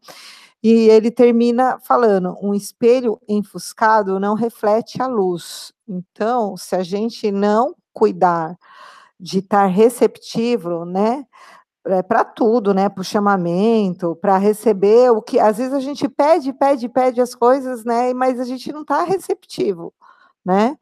E 0.61 0.89
ele 0.89 1.09
termina 1.09 1.79
falando: 1.79 2.37
um 2.41 2.53
espelho 2.53 3.19
enfuscado 3.27 4.19
não 4.19 4.35
reflete 4.35 5.01
a 5.01 5.07
luz. 5.07 5.73
Então, 5.87 6.55
se 6.55 6.75
a 6.75 6.83
gente 6.83 7.31
não 7.31 7.75
cuidar 7.91 8.57
de 9.19 9.39
estar 9.39 9.65
receptivo, 9.65 10.85
né? 10.85 11.25
É, 11.85 12.01
para 12.01 12.23
tudo, 12.23 12.73
né? 12.73 12.89
Para 12.89 13.01
o 13.01 13.05
chamamento, 13.05 14.15
para 14.15 14.37
receber 14.37 15.11
o 15.11 15.21
que 15.21 15.39
às 15.39 15.57
vezes 15.57 15.73
a 15.73 15.79
gente 15.79 16.07
pede, 16.07 16.53
pede, 16.53 16.87
pede 16.89 17.21
as 17.21 17.35
coisas, 17.35 17.83
né? 17.83 18.13
Mas 18.13 18.39
a 18.39 18.45
gente 18.45 18.71
não 18.71 18.81
está 18.81 19.03
receptivo, 19.03 19.93
né? 20.45 20.77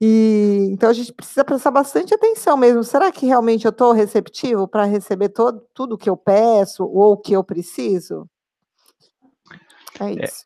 E 0.00 0.68
então 0.72 0.90
a 0.90 0.92
gente 0.92 1.12
precisa 1.12 1.44
prestar 1.44 1.70
bastante 1.70 2.12
atenção 2.12 2.56
mesmo. 2.56 2.82
Será 2.82 3.12
que 3.12 3.24
realmente 3.24 3.64
eu 3.64 3.70
estou 3.70 3.92
receptivo 3.92 4.66
para 4.66 4.84
receber 4.84 5.28
todo, 5.28 5.62
tudo 5.72 5.96
que 5.96 6.10
eu 6.10 6.16
peço 6.16 6.84
ou 6.84 7.12
o 7.12 7.16
que 7.16 7.32
eu 7.32 7.44
preciso? 7.44 8.28
É, 10.00 10.04
é 10.04 10.24
isso. 10.24 10.44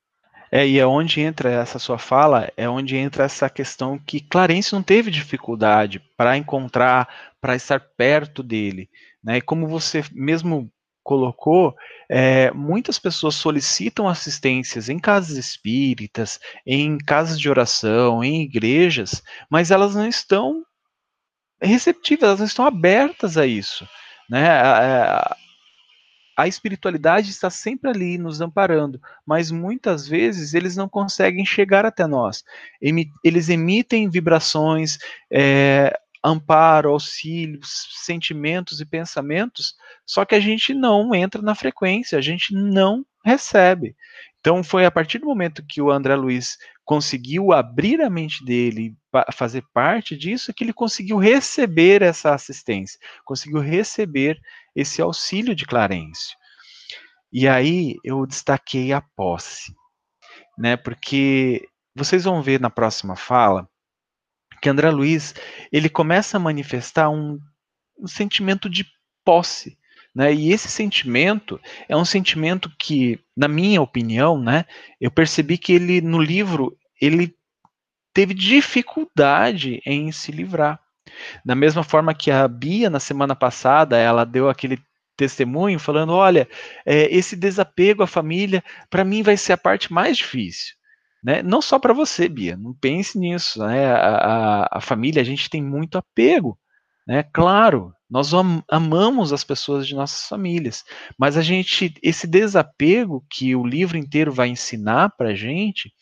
É, 0.51 0.61
é, 0.61 0.69
e 0.69 0.79
é 0.79 0.87
onde 0.87 1.21
entra 1.21 1.51
essa 1.51 1.79
sua 1.79 1.99
fala, 1.99 2.53
é 2.57 2.69
onde 2.69 2.97
entra 2.97 3.25
essa 3.25 3.49
questão 3.51 3.99
que 3.99 4.21
Clarence 4.21 4.73
não 4.73 4.83
teve 4.83 5.11
dificuldade 5.11 6.01
para 6.16 6.37
encontrar, 6.37 7.09
para 7.40 7.57
estar 7.57 7.81
perto 7.81 8.42
dele. 8.42 8.88
Né? 9.27 9.39
E 9.39 9.43
como 9.43 9.67
você 9.67 10.05
mesmo 10.12 10.71
colocou, 11.03 11.75
é, 12.09 12.51
muitas 12.53 12.99
pessoas 12.99 13.35
solicitam 13.35 14.09
assistências 14.09 14.89
em 14.89 14.99
casas 14.99 15.37
espíritas, 15.37 16.39
em 16.65 16.97
casas 16.99 17.39
de 17.39 17.51
oração, 17.51 18.23
em 18.23 18.43
igrejas, 18.43 19.23
mas 19.51 19.71
elas 19.73 19.95
não 19.97 20.07
estão 20.07 20.65
receptivas, 21.61 22.25
elas 22.25 22.39
não 22.39 22.47
estão 22.47 22.67
abertas 22.67 23.37
a 23.37 23.47
isso. 23.47 23.87
Né? 24.29 24.49
A, 24.49 25.37
a 26.37 26.47
espiritualidade 26.47 27.31
está 27.31 27.49
sempre 27.49 27.91
ali 27.91 28.19
nos 28.19 28.41
amparando, 28.41 29.01
mas 29.25 29.51
muitas 29.51 30.07
vezes 30.07 30.55
eles 30.55 30.77
não 30.77 30.89
conseguem 30.89 31.47
chegar 31.47 31.87
até 31.87 32.07
nós. 32.07 32.45
Eles 33.25 33.49
emitem 33.49 34.11
vibrações, 34.11 34.99
é, 35.33 35.99
amparo, 36.27 36.91
auxílio, 36.91 37.61
sentimentos 37.62 38.81
e 38.81 38.85
pensamentos, 38.85 39.75
só 40.05 40.25
que 40.25 40.35
a 40.35 40.41
gente 40.41 40.75
não 40.75 41.15
entra 41.15 41.41
na 41.41 41.55
frequência, 41.55 42.19
a 42.19 42.21
gente 42.21 42.53
não 42.53 43.05
recebe. 43.25 43.97
Então 44.41 44.62
foi 44.62 44.85
a 44.85 44.91
partir 44.91 45.19
do 45.19 45.27
momento 45.27 45.65
que 45.67 45.81
o 45.81 45.91
André 45.91 46.15
Luiz 46.17 46.57
conseguiu 46.85 47.53
abrir 47.53 48.01
a 48.01 48.11
mente 48.11 48.45
dele, 48.45 48.97
fazer 49.33 49.65
parte 49.73 50.17
disso, 50.17 50.53
que 50.55 50.62
ele 50.62 50.73
conseguiu 50.73 51.17
receber 51.17 52.03
essa 52.03 52.33
assistência, 52.35 52.99
conseguiu 53.25 53.61
receber 53.61 54.39
esse 54.75 55.03
auxílio 55.03 55.55
de 55.55 55.65
Clarencio. 55.65 56.37
E 57.33 57.49
aí 57.49 57.97
eu 58.05 58.25
destaquei 58.25 58.93
a 58.93 59.01
posse, 59.01 59.75
né? 60.57 60.77
Porque 60.77 61.69
vocês 61.95 62.25
vão 62.25 62.41
ver 62.41 62.61
na 62.61 62.71
próxima 62.71 63.17
fala 63.17 63.69
que 64.66 64.70
André 64.70 64.90
Luiz 64.90 65.33
ele 65.70 65.88
começa 65.88 66.37
a 66.37 66.40
manifestar 66.40 67.09
um, 67.09 67.38
um 67.96 68.09
sentimento 68.09 68.68
de 68.68 68.85
posse. 69.24 69.79
Né? 70.12 70.35
E 70.35 70.52
esse 70.52 70.66
sentimento 70.68 71.61
é 71.88 71.96
um 71.96 72.05
sentimento 72.05 72.68
que, 72.76 73.20
na 73.37 73.46
minha 73.46 73.81
opinião, 73.81 74.42
né, 74.42 74.64
eu 75.00 75.09
percebi 75.09 75.57
que 75.57 75.72
ele 75.72 76.00
no 76.00 76.20
livro 76.20 76.76
ele 77.00 77.33
teve 78.12 78.35
dificuldade 78.35 79.81
em 79.87 80.11
se 80.11 80.33
livrar. 80.33 80.81
Da 81.44 81.55
mesma 81.55 81.85
forma 81.85 82.12
que 82.12 82.33
a 82.33 82.48
Bia 82.48 82.90
na 82.90 82.98
semana 82.98 83.37
passada 83.37 83.96
ela 83.96 84.24
deu 84.24 84.48
aquele 84.48 84.81
testemunho 85.16 85.79
falando, 85.79 86.12
olha, 86.12 86.48
é, 86.85 87.14
esse 87.14 87.37
desapego 87.37 88.02
à 88.02 88.07
família 88.09 88.64
para 88.90 89.05
mim 89.05 89.22
vai 89.22 89.37
ser 89.37 89.52
a 89.52 89.59
parte 89.59 89.92
mais 89.92 90.16
difícil. 90.16 90.74
Né? 91.22 91.42
Não 91.42 91.61
só 91.61 91.79
para 91.79 91.92
você, 91.92 92.29
Bia, 92.29 92.57
não 92.57 92.74
pense 92.74 93.18
nisso. 93.18 93.64
Né? 93.64 93.87
A, 93.87 93.96
a, 93.96 94.68
a, 94.79 94.81
família, 94.81 95.22
a 95.22 95.24
gente 95.24 95.50
tem 95.50 95.62
muito 95.62 95.98
apego. 95.98 96.59
Né? 97.07 97.22
Claro, 97.22 97.92
nós 98.09 98.33
am 98.33 98.62
amamos 98.70 99.33
as 99.33 99.44
pessoas 99.44 99.87
de 99.87 99.94
nossas 99.94 100.29
famílias, 100.29 100.85
mas 101.18 101.37
a 101.37 101.42
gente, 101.42 101.94
esse 102.02 102.26
desapego 102.26 103.24
que 103.31 103.55
o 103.55 103.66
livro 103.66 103.96
inteiro 103.96 104.33
vai 104.33 104.48
ensinar 104.48 105.11
para 105.16 105.31
a 105.31 105.35
gente, 105.35 105.92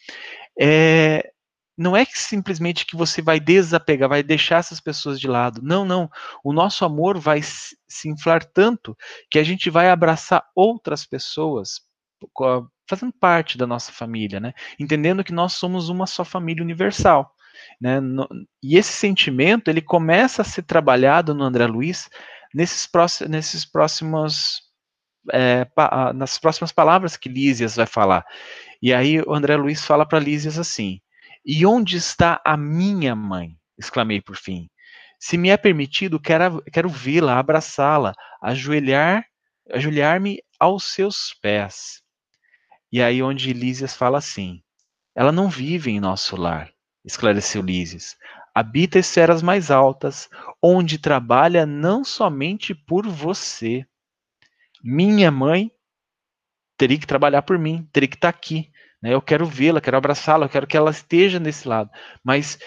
é, 0.60 1.30
não 1.76 1.96
é 1.96 2.06
que 2.06 2.18
simplesmente 2.18 2.86
que 2.86 2.96
você 2.96 3.20
vai 3.20 3.40
desapegar, 3.40 4.08
vai 4.08 4.22
deixar 4.22 4.58
essas 4.58 4.80
pessoas 4.80 5.18
de 5.18 5.26
lado. 5.26 5.60
Não, 5.62 5.84
não. 5.84 6.08
O 6.44 6.52
nosso 6.52 6.84
amor 6.84 7.18
vai 7.18 7.40
se 7.42 8.08
inflar 8.08 8.44
tanto 8.44 8.96
que 9.30 9.38
a 9.38 9.42
gente 9.42 9.70
vai 9.70 9.90
abraçar 9.90 10.44
outras 10.54 11.04
pessoas 11.04 11.80
fazendo 12.88 13.12
parte 13.12 13.56
da 13.56 13.66
nossa 13.66 13.92
família, 13.92 14.40
né? 14.40 14.52
Entendendo 14.78 15.24
que 15.24 15.32
nós 15.32 15.54
somos 15.54 15.88
uma 15.88 16.06
só 16.06 16.24
família 16.24 16.62
universal. 16.62 17.34
Né? 17.80 18.00
No, 18.00 18.28
e 18.62 18.76
esse 18.76 18.92
sentimento 18.92 19.68
ele 19.68 19.80
começa 19.80 20.42
a 20.42 20.44
ser 20.44 20.62
trabalhado 20.62 21.34
no 21.34 21.44
André 21.44 21.66
Luiz 21.66 22.08
nesses, 22.54 22.86
próximos, 22.86 23.30
nesses 23.30 23.64
próximos 23.64 24.62
é, 25.32 25.64
pa, 25.64 26.12
nas 26.12 26.38
próximas 26.38 26.72
palavras 26.72 27.16
que 27.16 27.28
Lísias 27.28 27.76
vai 27.76 27.86
falar. 27.86 28.24
E 28.82 28.92
aí 28.92 29.20
o 29.20 29.34
André 29.34 29.56
Luiz 29.56 29.84
fala 29.84 30.06
para 30.06 30.18
Lísias 30.18 30.58
assim: 30.58 31.00
E 31.44 31.64
onde 31.64 31.96
está 31.96 32.40
a 32.44 32.56
minha 32.56 33.14
mãe? 33.14 33.56
exclamei 33.78 34.20
por 34.20 34.36
fim. 34.36 34.68
Se 35.18 35.36
me 35.36 35.48
é 35.48 35.56
permitido, 35.56 36.20
quero, 36.20 36.62
quero 36.72 36.88
vê-la, 36.88 37.38
abraçá-la, 37.38 38.14
ajoelhar, 38.42 39.24
ajoelhar-me 39.72 40.40
aos 40.60 40.84
seus 40.92 41.34
pés. 41.40 42.03
E 42.94 43.02
aí 43.02 43.20
onde 43.24 43.52
Lísias 43.52 43.92
fala 43.92 44.18
assim: 44.18 44.62
Ela 45.16 45.32
não 45.32 45.48
vive 45.48 45.90
em 45.90 45.98
nosso 45.98 46.36
lar, 46.36 46.72
esclareceu 47.04 47.60
Lísias. 47.60 48.16
Habita 48.54 49.00
esferas 49.00 49.42
mais 49.42 49.68
altas, 49.68 50.30
onde 50.62 50.96
trabalha 50.96 51.66
não 51.66 52.04
somente 52.04 52.72
por 52.72 53.04
você. 53.08 53.84
Minha 54.80 55.28
mãe 55.32 55.72
teria 56.78 56.96
que 56.96 57.04
trabalhar 57.04 57.42
por 57.42 57.58
mim, 57.58 57.84
teria 57.92 58.08
que 58.08 58.14
estar 58.14 58.28
aqui. 58.28 58.70
Né? 59.02 59.12
Eu 59.12 59.20
quero 59.20 59.44
vê-la, 59.44 59.80
quero 59.80 59.96
abraçá-la, 59.96 60.48
quero 60.48 60.64
que 60.64 60.76
ela 60.76 60.92
esteja 60.92 61.40
nesse 61.40 61.66
lado. 61.66 61.90
Mas 62.22 62.60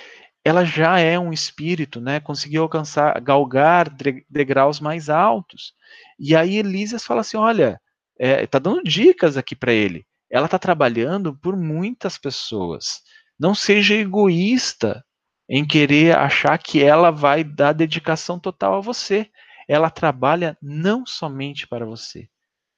ela 0.43 0.65
já 0.65 0.99
é 0.99 1.17
um 1.17 1.31
espírito, 1.31 2.01
né? 2.01 2.19
Conseguiu 2.19 2.63
alcançar, 2.63 3.17
galgar 3.21 3.89
degraus 4.29 4.81
mais 4.81 5.09
altos. 5.09 5.73
E 6.19 6.35
aí 6.35 6.57
Elísias 6.57 7.05
fala 7.05 7.21
assim: 7.21 7.37
olha, 7.37 7.79
é, 8.19 8.45
dando 8.59 8.83
dicas 8.83 9.37
aqui 9.37 9.55
para 9.55 9.71
ele 9.71 10.05
ela 10.29 10.45
está 10.45 10.59
trabalhando 10.59 11.35
por 11.35 11.55
muitas 11.55 12.17
pessoas. 12.17 13.01
Não 13.39 13.55
seja 13.55 13.95
egoísta 13.95 15.03
em 15.49 15.65
querer 15.65 16.17
achar 16.17 16.57
que 16.57 16.83
ela 16.83 17.11
vai 17.11 17.43
dar 17.43 17.73
dedicação 17.73 18.39
total 18.39 18.75
a 18.75 18.81
você. 18.81 19.29
Ela 19.67 19.89
trabalha 19.89 20.57
não 20.61 21.05
somente 21.05 21.67
para 21.67 21.85
você. 21.85 22.27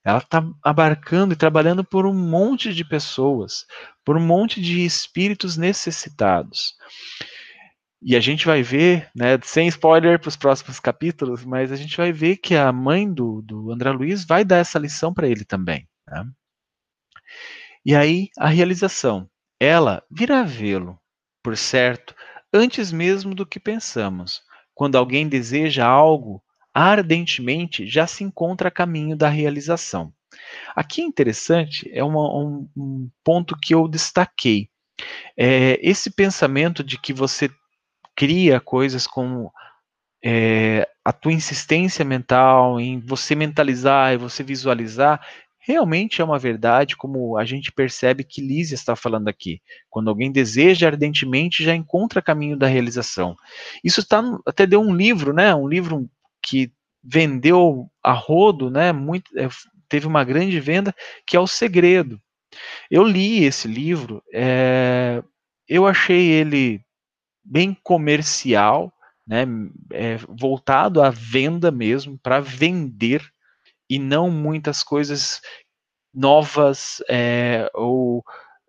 Ela 0.03 0.19
está 0.19 0.43
abarcando 0.63 1.33
e 1.33 1.37
trabalhando 1.37 1.83
por 1.83 2.05
um 2.05 2.13
monte 2.13 2.73
de 2.73 2.85
pessoas, 2.85 3.65
por 4.05 4.17
um 4.17 4.25
monte 4.25 4.61
de 4.61 4.85
espíritos 4.85 5.57
necessitados. 5.57 6.73
E 8.01 8.15
a 8.15 8.19
gente 8.19 8.45
vai 8.45 8.63
ver, 8.63 9.09
né, 9.13 9.37
sem 9.43 9.67
spoiler 9.67 10.17
para 10.19 10.29
os 10.29 10.37
próximos 10.37 10.79
capítulos, 10.79 11.43
mas 11.43 11.69
a 11.71 11.75
gente 11.75 11.97
vai 11.97 12.13
ver 12.13 12.37
que 12.37 12.55
a 12.55 12.71
mãe 12.71 13.11
do, 13.11 13.41
do 13.41 13.71
André 13.71 13.91
Luiz 13.91 14.23
vai 14.23 14.45
dar 14.45 14.57
essa 14.57 14.79
lição 14.79 15.13
para 15.13 15.27
ele 15.27 15.43
também. 15.43 15.85
Né? 16.07 16.25
E 17.85 17.95
aí 17.95 18.29
a 18.37 18.47
realização, 18.47 19.29
ela 19.59 20.03
virá 20.09 20.43
vê-lo, 20.43 20.99
por 21.43 21.57
certo, 21.57 22.15
antes 22.53 22.91
mesmo 22.91 23.33
do 23.33 23.45
que 23.45 23.59
pensamos. 23.59 24.41
Quando 24.73 24.97
alguém 24.97 25.27
deseja 25.27 25.85
algo 25.85 26.41
ardentemente, 26.73 27.87
já 27.87 28.07
se 28.07 28.23
encontra 28.23 28.69
a 28.69 28.71
caminho 28.71 29.15
da 29.15 29.27
realização. 29.27 30.13
Aqui 30.75 31.01
é 31.01 31.05
interessante, 31.05 31.89
é 31.91 32.03
uma, 32.03 32.21
um, 32.21 32.69
um, 32.77 33.09
ponto 33.23 33.57
que 33.57 33.73
eu 33.73 33.87
destaquei. 33.87 34.69
É 35.37 35.79
esse 35.81 36.11
pensamento 36.11 36.83
de 36.83 36.97
que 36.97 37.13
você 37.13 37.49
cria 38.15 38.59
coisas 38.59 39.07
com 39.07 39.49
é, 40.23 40.87
a 41.03 41.11
tua 41.11 41.31
insistência 41.31 42.03
mental, 42.03 42.79
em 42.79 42.99
você 42.99 43.35
mentalizar 43.35 44.13
e 44.13 44.17
você 44.17 44.43
visualizar, 44.43 45.25
realmente 45.69 46.19
é 46.19 46.25
uma 46.25 46.39
verdade, 46.39 46.97
como 46.97 47.37
a 47.37 47.45
gente 47.45 47.71
percebe 47.71 48.23
que 48.23 48.41
Lísia 48.41 48.73
está 48.73 48.95
falando 48.95 49.27
aqui. 49.27 49.61
Quando 49.87 50.09
alguém 50.09 50.31
deseja 50.31 50.87
ardentemente, 50.87 51.63
já 51.63 51.75
encontra 51.75 52.23
caminho 52.23 52.57
da 52.57 52.65
realização. 52.65 53.35
Isso 53.83 53.99
está 53.99 54.23
até 54.47 54.65
deu 54.65 54.81
um 54.81 54.95
livro, 54.95 55.31
né? 55.31 55.53
Um 55.53 55.67
livro 55.67 56.09
que 56.41 56.71
vendeu 57.03 57.87
a 58.03 58.11
rodo, 58.11 58.71
né? 58.71 58.91
Muito, 58.91 59.29
é, 59.37 59.47
teve 59.87 60.07
uma 60.07 60.23
grande 60.23 60.59
venda, 60.59 60.91
que 61.23 61.37
é 61.37 61.39
o 61.39 61.45
Segredo. 61.45 62.19
Eu 62.89 63.03
li 63.03 63.43
esse 63.43 63.67
livro, 63.67 64.23
é, 64.33 65.21
eu 65.67 65.85
achei 65.85 66.31
ele 66.31 66.81
bem 67.43 67.77
comercial, 67.83 68.91
né? 69.27 69.45
É, 69.93 70.17
voltado 70.27 70.99
à 70.99 71.11
venda 71.11 71.69
mesmo, 71.69 72.17
para 72.17 72.39
vender 72.39 73.21
e 73.89 73.97
não 73.97 74.29
muitas 74.29 74.83
coisas 74.83 75.41
novas 76.13 77.01
é, 77.09 77.69
ou 77.73 78.23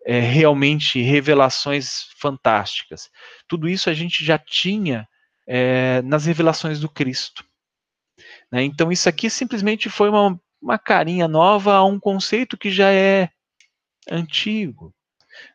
é, 0.05 0.19
realmente 0.19 1.01
revelações 1.01 2.07
fantásticas. 2.17 3.09
Tudo 3.47 3.69
isso 3.69 3.89
a 3.89 3.93
gente 3.93 4.25
já 4.25 4.37
tinha 4.37 5.07
é, 5.47 6.01
nas 6.01 6.25
revelações 6.25 6.79
do 6.79 6.89
Cristo. 6.89 7.43
Né? 8.51 8.63
Então, 8.63 8.91
isso 8.91 9.07
aqui 9.07 9.29
simplesmente 9.29 9.89
foi 9.89 10.09
uma, 10.09 10.39
uma 10.61 10.77
carinha 10.79 11.27
nova 11.27 11.75
a 11.75 11.85
um 11.85 11.99
conceito 11.99 12.57
que 12.57 12.71
já 12.71 12.91
é 12.91 13.29
antigo. 14.09 14.93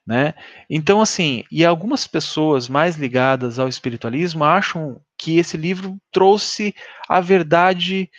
Né? 0.06 0.34
Então, 0.70 1.00
assim, 1.00 1.44
e 1.50 1.64
algumas 1.64 2.06
pessoas 2.06 2.68
mais 2.68 2.96
ligadas 2.96 3.58
ao 3.58 3.68
espiritualismo 3.68 4.44
acham 4.44 5.00
que 5.18 5.38
esse 5.38 5.56
livro 5.56 5.98
trouxe 6.10 6.74
a 7.08 7.20
verdade 7.20 8.10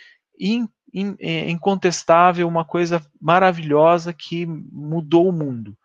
incontestável, 0.92 2.48
uma 2.48 2.64
coisa 2.64 3.04
maravilhosa 3.20 4.12
que 4.12 4.46
mudou 4.46 5.28
o 5.28 5.32
mundo. 5.32 5.76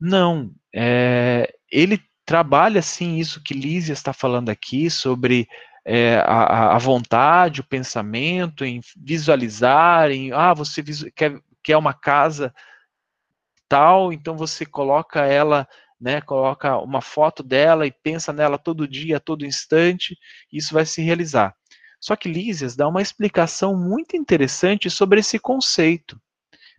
Não, 0.00 0.50
é, 0.74 1.52
ele 1.70 2.00
trabalha 2.24 2.82
sim 2.82 3.18
isso 3.18 3.42
que 3.42 3.54
Lísia 3.54 3.92
está 3.92 4.12
falando 4.12 4.48
aqui 4.48 4.88
sobre 4.90 5.46
é, 5.84 6.16
a, 6.24 6.74
a, 6.74 6.78
vontade, 6.78 7.60
o 7.60 7.66
pensamento, 7.66 8.64
em 8.64 8.80
visualizar, 8.96 10.10
em 10.10 10.32
ah, 10.32 10.54
você 10.54 10.82
quer, 11.14 11.40
quer 11.62 11.76
uma 11.76 11.92
casa 11.92 12.54
tal, 13.68 14.12
então 14.12 14.36
você 14.36 14.66
coloca 14.66 15.24
ela, 15.24 15.66
né, 16.00 16.20
coloca 16.20 16.76
uma 16.78 17.00
foto 17.00 17.42
dela 17.42 17.86
e 17.86 17.92
pensa 17.92 18.32
nela 18.32 18.58
todo 18.58 18.86
dia, 18.88 19.18
todo 19.18 19.46
instante, 19.46 20.16
isso 20.52 20.74
vai 20.74 20.84
se 20.84 21.00
realizar. 21.02 21.54
Só 22.02 22.16
que 22.16 22.28
Lísias 22.28 22.74
dá 22.74 22.88
uma 22.88 23.00
explicação 23.00 23.76
muito 23.76 24.16
interessante 24.16 24.90
sobre 24.90 25.20
esse 25.20 25.38
conceito 25.38 26.20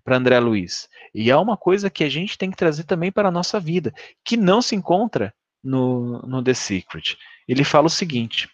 para 0.03 0.17
André 0.17 0.37
Luiz. 0.37 0.89
E 1.15 1.31
é 1.31 1.37
uma 1.37 1.55
coisa 1.55 1.89
que 1.89 2.03
a 2.03 2.09
gente 2.09 2.37
tem 2.37 2.51
que 2.51 2.57
trazer 2.57 2.83
também 2.83 3.09
para 3.09 3.29
a 3.29 3.31
nossa 3.31 3.57
vida, 3.57 3.93
que 4.21 4.35
não 4.35 4.61
se 4.61 4.75
encontra 4.75 5.33
no, 5.63 6.21
no 6.23 6.43
The 6.43 6.53
Secret. 6.53 7.17
Ele 7.47 7.63
fala 7.63 7.87
o 7.87 7.89
seguinte: 7.89 8.49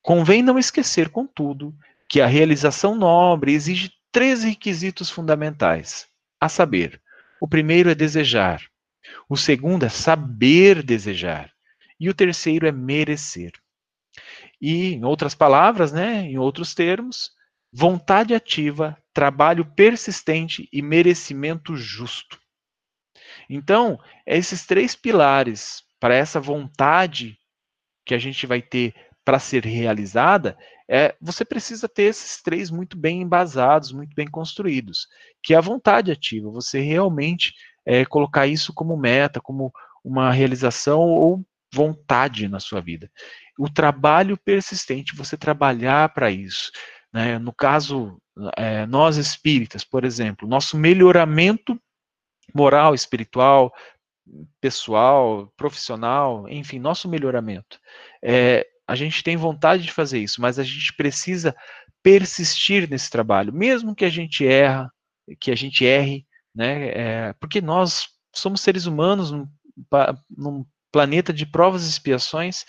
convém 0.00 0.44
não 0.44 0.60
esquecer, 0.60 1.08
contudo, 1.08 1.74
que 2.08 2.20
a 2.20 2.26
realização 2.26 2.94
nobre 2.94 3.52
exige 3.52 3.90
três 4.12 4.44
requisitos 4.44 5.10
fundamentais, 5.10 6.06
a 6.40 6.48
saber, 6.48 7.02
o 7.40 7.48
primeiro 7.48 7.90
é 7.90 7.96
desejar, 7.96 8.62
o 9.28 9.36
segundo 9.36 9.84
é 9.84 9.88
saber 9.88 10.84
desejar, 10.84 11.50
e 11.98 12.08
o 12.08 12.14
terceiro 12.14 12.64
é 12.64 12.70
merecer. 12.70 13.52
E, 14.60 14.94
em 14.94 15.04
outras 15.04 15.34
palavras, 15.34 15.92
né, 15.92 16.22
em 16.22 16.38
outros 16.38 16.74
termos, 16.74 17.30
vontade 17.72 18.34
ativa, 18.34 18.96
trabalho 19.12 19.64
persistente 19.74 20.68
e 20.72 20.80
merecimento 20.80 21.76
justo. 21.76 22.38
Então, 23.48 23.98
esses 24.26 24.66
três 24.66 24.94
pilares 24.96 25.82
para 26.00 26.14
essa 26.14 26.40
vontade 26.40 27.38
que 28.04 28.14
a 28.14 28.18
gente 28.18 28.46
vai 28.46 28.62
ter 28.62 28.94
para 29.24 29.38
ser 29.38 29.64
realizada, 29.64 30.56
é, 30.88 31.16
você 31.20 31.44
precisa 31.44 31.88
ter 31.88 32.04
esses 32.04 32.40
três 32.40 32.70
muito 32.70 32.96
bem 32.96 33.22
embasados, 33.22 33.90
muito 33.90 34.14
bem 34.14 34.28
construídos, 34.28 35.08
que 35.42 35.52
é 35.52 35.56
a 35.56 35.60
vontade 35.60 36.12
ativa, 36.12 36.48
você 36.48 36.80
realmente 36.80 37.52
é, 37.84 38.04
colocar 38.04 38.46
isso 38.46 38.72
como 38.72 38.96
meta, 38.96 39.40
como 39.40 39.72
uma 40.04 40.30
realização 40.30 41.00
ou 41.00 41.44
vontade 41.76 42.48
na 42.48 42.58
sua 42.58 42.80
vida 42.80 43.10
o 43.58 43.68
trabalho 43.70 44.36
persistente, 44.36 45.16
você 45.16 45.36
trabalhar 45.36 46.10
para 46.10 46.30
isso. 46.30 46.70
Né? 47.12 47.38
No 47.38 47.52
caso, 47.52 48.20
é, 48.56 48.86
nós 48.86 49.16
espíritas, 49.16 49.82
por 49.82 50.04
exemplo, 50.04 50.46
nosso 50.46 50.76
melhoramento 50.76 51.80
moral, 52.54 52.94
espiritual, 52.94 53.72
pessoal, 54.60 55.52
profissional, 55.56 56.48
enfim, 56.48 56.78
nosso 56.78 57.08
melhoramento. 57.08 57.78
É, 58.22 58.66
a 58.86 58.94
gente 58.94 59.22
tem 59.22 59.36
vontade 59.36 59.82
de 59.84 59.92
fazer 59.92 60.18
isso, 60.18 60.40
mas 60.40 60.58
a 60.58 60.62
gente 60.62 60.94
precisa 60.94 61.56
persistir 62.02 62.88
nesse 62.88 63.10
trabalho, 63.10 63.52
mesmo 63.52 63.94
que 63.94 64.04
a 64.04 64.10
gente 64.10 64.46
erra, 64.46 64.92
que 65.40 65.50
a 65.50 65.56
gente 65.56 65.84
erre, 65.84 66.24
né? 66.54 66.88
É, 66.88 67.32
porque 67.40 67.60
nós 67.60 68.08
somos 68.32 68.60
seres 68.60 68.86
humanos 68.86 69.32
num, 69.32 69.48
num 70.30 70.66
planeta 70.92 71.32
de 71.32 71.46
provas 71.46 71.84
e 71.84 71.88
expiações, 71.88 72.64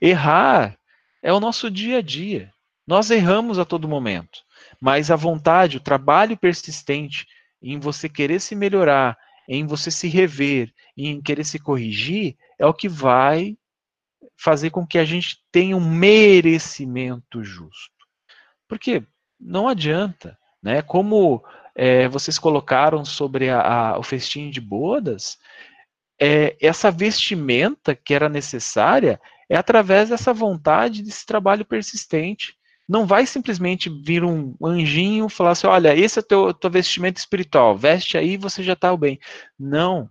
errar 0.00 0.78
é 1.22 1.32
o 1.32 1.40
nosso 1.40 1.70
dia 1.70 1.98
a 1.98 2.02
dia. 2.02 2.52
Nós 2.86 3.10
erramos 3.10 3.58
a 3.58 3.64
todo 3.64 3.88
momento, 3.88 4.40
mas 4.80 5.10
a 5.10 5.16
vontade, 5.16 5.76
o 5.76 5.80
trabalho 5.80 6.36
persistente 6.36 7.26
em 7.60 7.78
você 7.78 8.08
querer 8.08 8.40
se 8.40 8.54
melhorar, 8.54 9.18
em 9.48 9.66
você 9.66 9.90
se 9.90 10.08
rever, 10.08 10.72
em 10.96 11.20
querer 11.20 11.44
se 11.44 11.58
corrigir, 11.58 12.36
é 12.58 12.66
o 12.66 12.74
que 12.74 12.88
vai 12.88 13.56
fazer 14.36 14.70
com 14.70 14.86
que 14.86 14.98
a 14.98 15.04
gente 15.04 15.38
tenha 15.50 15.76
um 15.76 15.90
merecimento 15.90 17.42
justo. 17.42 17.92
Porque 18.68 19.02
não 19.38 19.68
adianta, 19.68 20.38
né? 20.62 20.82
Como 20.82 21.44
é, 21.74 22.08
vocês 22.08 22.38
colocaram 22.38 23.04
sobre 23.04 23.50
a, 23.50 23.60
a, 23.60 23.98
o 23.98 24.02
festim 24.02 24.50
de 24.50 24.60
bodas, 24.60 25.38
é, 26.20 26.56
essa 26.60 26.90
vestimenta 26.90 27.94
que 27.94 28.14
era 28.14 28.28
necessária 28.28 29.20
é 29.48 29.56
através 29.56 30.08
dessa 30.08 30.32
vontade, 30.32 31.02
desse 31.02 31.24
trabalho 31.24 31.64
persistente. 31.64 32.56
Não 32.88 33.06
vai 33.06 33.26
simplesmente 33.26 33.90
vir 33.90 34.24
um 34.24 34.54
anjinho 34.62 35.28
falar 35.28 35.52
assim: 35.52 35.66
olha, 35.66 35.96
esse 35.96 36.18
é 36.18 36.22
o 36.22 36.24
teu, 36.24 36.54
teu 36.54 36.70
vestimento 36.70 37.18
espiritual, 37.18 37.76
veste 37.76 38.16
aí 38.16 38.36
você 38.36 38.62
já 38.62 38.74
está 38.74 38.96
bem. 38.96 39.18
Não. 39.58 40.10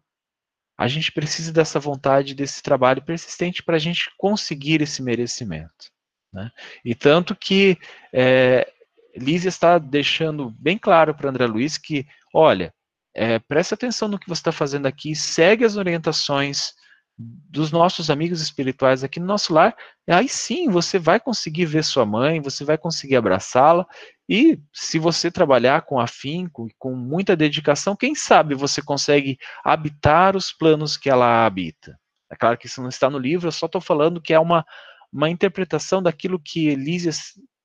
A 0.78 0.90
gente 0.90 1.10
precisa 1.12 1.54
dessa 1.54 1.80
vontade, 1.80 2.36
desse 2.36 2.62
trabalho 2.62 3.02
persistente 3.02 3.64
para 3.64 3.78
a 3.78 3.80
gente 3.80 4.12
conseguir 4.18 4.82
esse 4.82 5.02
merecimento. 5.02 5.90
Né? 6.34 6.52
E 6.84 6.94
tanto 6.94 7.34
que 7.34 7.78
é, 8.12 8.70
Lízia 9.16 9.48
está 9.48 9.78
deixando 9.78 10.52
bem 10.60 10.78
claro 10.78 11.16
para 11.16 11.30
André 11.30 11.46
Luiz 11.46 11.78
que, 11.78 12.06
olha, 12.34 12.74
é, 13.16 13.40
preste 13.40 13.74
atenção 13.74 14.10
no 14.10 14.20
que 14.20 14.28
você 14.28 14.42
está 14.42 14.52
fazendo 14.52 14.86
aqui, 14.86 15.16
segue 15.16 15.64
as 15.64 15.78
orientações 15.78 16.74
dos 17.18 17.72
nossos 17.72 18.10
amigos 18.10 18.42
espirituais 18.42 19.02
aqui 19.02 19.22
no 19.22 19.26
nosso 19.26 19.54
lar, 19.54 19.74
aí 20.10 20.28
sim 20.28 20.70
você 20.70 21.00
vai 21.00 21.18
conseguir 21.18 21.66
ver 21.66 21.84
sua 21.84 22.06
mãe, 22.06 22.42
você 22.42 22.66
vai 22.66 22.78
conseguir 22.78 23.16
abraçá-la, 23.16 23.86
e 24.28 24.60
se 24.74 25.00
você 25.00 25.32
trabalhar 25.32 25.84
com 25.84 25.98
afinco, 25.98 26.68
com 26.78 26.94
muita 26.94 27.36
dedicação, 27.36 27.96
quem 27.96 28.14
sabe 28.14 28.54
você 28.54 28.82
consegue 28.82 29.38
habitar 29.64 30.36
os 30.36 30.52
planos 30.52 30.98
que 30.98 31.10
ela 31.10 31.46
habita. 31.46 31.98
É 32.30 32.36
claro 32.36 32.58
que 32.58 32.68
isso 32.68 32.82
não 32.82 32.90
está 32.90 33.10
no 33.10 33.18
livro, 33.18 33.48
eu 33.48 33.52
só 33.52 33.68
estou 33.68 33.80
falando 33.80 34.22
que 34.22 34.34
é 34.34 34.40
uma, 34.40 34.66
uma 35.12 35.30
interpretação 35.30 36.04
daquilo 36.04 36.38
que 36.38 36.68
Elísia 36.68 37.12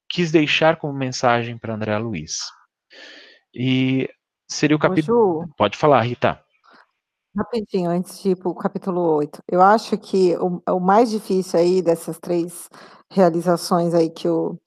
quis 0.08 0.30
deixar 0.30 0.76
como 0.76 0.92
mensagem 0.92 1.58
para 1.58 1.74
André 1.74 1.98
Luiz. 1.98 2.38
E 3.52 4.08
seria 4.50 4.76
o 4.76 4.80
capítulo. 4.80 5.48
Pode 5.56 5.76
falar, 5.76 6.02
Rita. 6.02 6.40
Rapidinho, 7.36 7.90
antes 7.90 8.20
de 8.20 8.30
ir 8.30 8.36
para 8.36 8.48
o 8.48 8.54
capítulo 8.54 9.00
8. 9.00 9.40
Eu 9.48 9.62
acho 9.62 9.96
que 9.96 10.36
o, 10.36 10.60
o, 10.68 10.80
mais 10.80 11.10
difícil 11.10 11.60
aí 11.60 11.80
dessas 11.80 12.18
três 12.18 12.68
realizações 13.08 13.94
aí 13.94 14.10
que 14.10 14.28
o, 14.28 14.58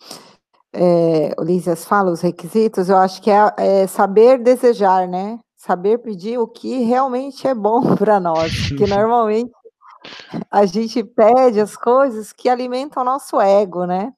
é, 0.74 1.36
fala, 1.76 2.12
os 2.12 2.22
requisitos, 2.22 2.90
eu 2.90 2.98
acho 2.98 3.22
que 3.22 3.30
é, 3.30 3.54
é, 3.58 3.88
saber 3.88 4.40
desejar, 4.40 5.08
né? 5.08 5.40
Saber 5.58 5.98
pedir 6.00 6.38
o 6.38 6.48
que 6.48 6.84
realmente 6.84 7.48
é 7.48 7.54
bom 7.54 7.82
para 7.96 8.20
nós. 8.20 8.70
Porque 8.70 8.88
normalmente 8.88 9.52
a 10.50 10.66
gente 10.66 11.04
pede 11.04 11.60
as 11.60 11.76
coisas 11.76 12.32
que 12.32 12.48
alimentam 12.48 13.04
o 13.04 13.06
nosso 13.06 13.40
ego, 13.42 13.86
né? 13.86 14.14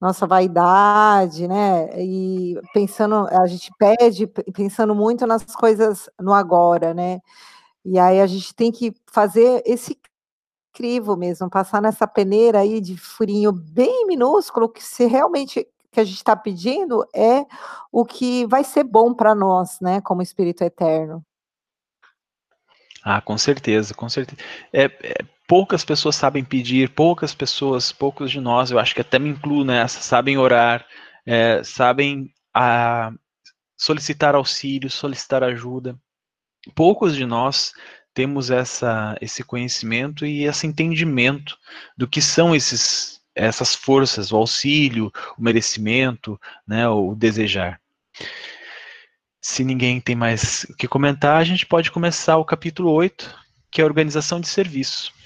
Nossa 0.00 0.26
vaidade, 0.26 1.46
né? 1.46 1.90
E 2.00 2.58
pensando, 2.72 3.26
a 3.30 3.46
gente 3.46 3.70
pede 3.78 4.26
pensando 4.54 4.94
muito 4.94 5.26
nas 5.26 5.44
coisas 5.44 6.08
no 6.18 6.32
agora, 6.32 6.94
né? 6.94 7.20
E 7.84 7.98
aí 7.98 8.20
a 8.20 8.26
gente 8.26 8.54
tem 8.54 8.72
que 8.72 8.94
fazer 9.06 9.62
esse 9.66 9.98
crivo 10.72 11.16
mesmo, 11.16 11.50
passar 11.50 11.82
nessa 11.82 12.06
peneira 12.06 12.60
aí 12.60 12.80
de 12.80 12.96
furinho 12.96 13.52
bem 13.52 14.06
minúsculo, 14.06 14.68
que 14.68 14.82
se 14.82 15.06
realmente 15.06 15.66
que 15.92 16.00
a 16.00 16.04
gente 16.04 16.16
está 16.16 16.36
pedindo 16.36 17.04
é 17.14 17.44
o 17.90 18.04
que 18.04 18.46
vai 18.46 18.62
ser 18.62 18.84
bom 18.84 19.12
para 19.12 19.34
nós, 19.34 19.80
né, 19.80 20.00
como 20.00 20.22
Espírito 20.22 20.62
Eterno. 20.62 21.24
Ah, 23.02 23.20
com 23.20 23.36
certeza, 23.36 23.94
com 23.94 24.08
certeza. 24.08 24.40
É, 24.72 24.84
é, 24.84 25.14
poucas 25.50 25.84
pessoas 25.84 26.14
sabem 26.14 26.44
pedir, 26.44 26.90
poucas 26.90 27.34
pessoas, 27.34 27.90
poucos 27.90 28.30
de 28.30 28.40
nós, 28.40 28.70
eu 28.70 28.78
acho 28.78 28.94
que 28.94 29.00
até 29.00 29.18
me 29.18 29.30
incluo 29.30 29.64
nessa, 29.64 30.00
sabem 30.00 30.38
orar, 30.38 30.86
é, 31.26 31.60
sabem 31.64 32.32
a, 32.54 33.08
ah, 33.08 33.12
solicitar 33.76 34.36
auxílio, 34.36 34.88
solicitar 34.88 35.42
ajuda. 35.42 35.98
Poucos 36.72 37.16
de 37.16 37.26
nós 37.26 37.72
temos 38.14 38.48
essa, 38.48 39.18
esse 39.20 39.42
conhecimento 39.42 40.24
e 40.24 40.44
esse 40.44 40.68
entendimento 40.68 41.58
do 41.96 42.06
que 42.06 42.22
são 42.22 42.54
esses, 42.54 43.20
essas 43.34 43.74
forças, 43.74 44.30
o 44.30 44.36
auxílio, 44.36 45.10
o 45.36 45.42
merecimento, 45.42 46.40
né, 46.64 46.88
o 46.88 47.12
desejar. 47.16 47.80
Se 49.42 49.64
ninguém 49.64 50.00
tem 50.00 50.14
mais 50.14 50.62
o 50.70 50.76
que 50.76 50.86
comentar, 50.86 51.38
a 51.38 51.44
gente 51.44 51.66
pode 51.66 51.90
começar 51.90 52.36
o 52.36 52.44
capítulo 52.44 52.92
8, 52.92 53.36
que 53.68 53.80
é 53.80 53.84
a 53.84 53.88
organização 53.88 54.40
de 54.40 54.46
serviço. 54.46 55.18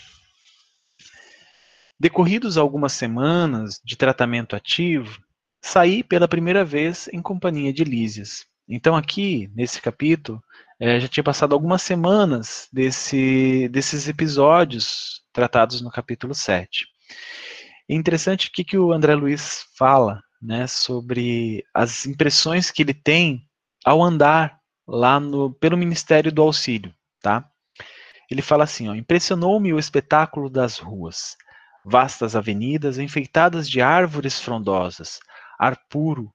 Decorridos 2.05 2.59
algumas 2.59 2.93
semanas 2.93 3.81
de 3.83 3.97
tratamento 3.97 4.55
ativo, 4.55 5.23
saí 5.63 6.03
pela 6.03 6.29
primeira 6.29 6.63
vez 6.63 7.09
em 7.11 7.23
companhia 7.23 7.73
de 7.73 7.83
Lísias. 7.83 8.45
Então, 8.69 8.95
aqui, 8.95 9.51
nesse 9.55 9.81
capítulo, 9.81 10.39
é, 10.79 11.01
já 11.01 11.09
tinha 11.09 11.25
passado 11.25 11.55
algumas 11.55 11.81
semanas 11.81 12.69
desse, 12.71 13.71
desses 13.71 14.07
episódios 14.07 15.23
tratados 15.33 15.81
no 15.81 15.91
capítulo 15.91 16.35
7. 16.35 16.87
É 17.89 17.95
interessante 17.95 18.49
o 18.49 18.53
que, 18.53 18.65
que 18.65 18.77
o 18.77 18.93
André 18.93 19.15
Luiz 19.15 19.65
fala 19.75 20.23
né, 20.43 20.67
sobre 20.67 21.65
as 21.73 22.05
impressões 22.05 22.71
que 22.71 22.83
ele 22.83 22.93
tem 22.93 23.49
ao 23.83 24.03
andar 24.03 24.59
lá 24.87 25.19
no, 25.19 25.55
pelo 25.55 25.79
Ministério 25.79 26.31
do 26.31 26.43
Auxílio, 26.43 26.95
tá? 27.23 27.49
Ele 28.31 28.43
fala 28.43 28.65
assim, 28.65 28.95
impressionou-me 28.95 29.73
o 29.73 29.79
espetáculo 29.79 30.51
das 30.51 30.77
ruas, 30.77 31.35
vastas 31.85 32.35
avenidas 32.35 32.99
enfeitadas 32.99 33.69
de 33.69 33.81
árvores 33.81 34.41
frondosas, 34.41 35.21
ar 35.59 35.77
puro, 35.89 36.33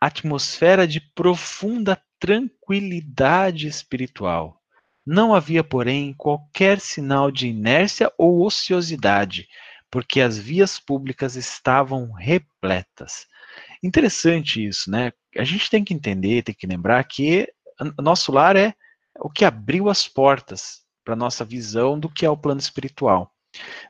atmosfera 0.00 0.86
de 0.86 1.00
profunda 1.00 2.00
tranquilidade 2.18 3.66
espiritual. 3.66 4.60
Não 5.06 5.34
havia, 5.34 5.64
porém, 5.64 6.12
qualquer 6.12 6.80
sinal 6.80 7.30
de 7.30 7.48
inércia 7.48 8.12
ou 8.18 8.44
ociosidade, 8.44 9.48
porque 9.90 10.20
as 10.20 10.36
vias 10.36 10.78
públicas 10.78 11.36
estavam 11.36 12.12
repletas. 12.12 13.26
Interessante 13.82 14.66
isso, 14.66 14.90
né? 14.90 15.12
A 15.36 15.44
gente 15.44 15.70
tem 15.70 15.82
que 15.82 15.94
entender, 15.94 16.42
tem 16.42 16.54
que 16.54 16.66
lembrar 16.66 17.02
que 17.04 17.48
nosso 17.98 18.32
lar 18.32 18.56
é 18.56 18.74
o 19.18 19.30
que 19.30 19.44
abriu 19.44 19.88
as 19.88 20.06
portas 20.06 20.82
para 21.04 21.16
nossa 21.16 21.44
visão 21.44 21.98
do 21.98 22.08
que 22.08 22.26
é 22.26 22.30
o 22.30 22.36
plano 22.36 22.60
espiritual. 22.60 23.32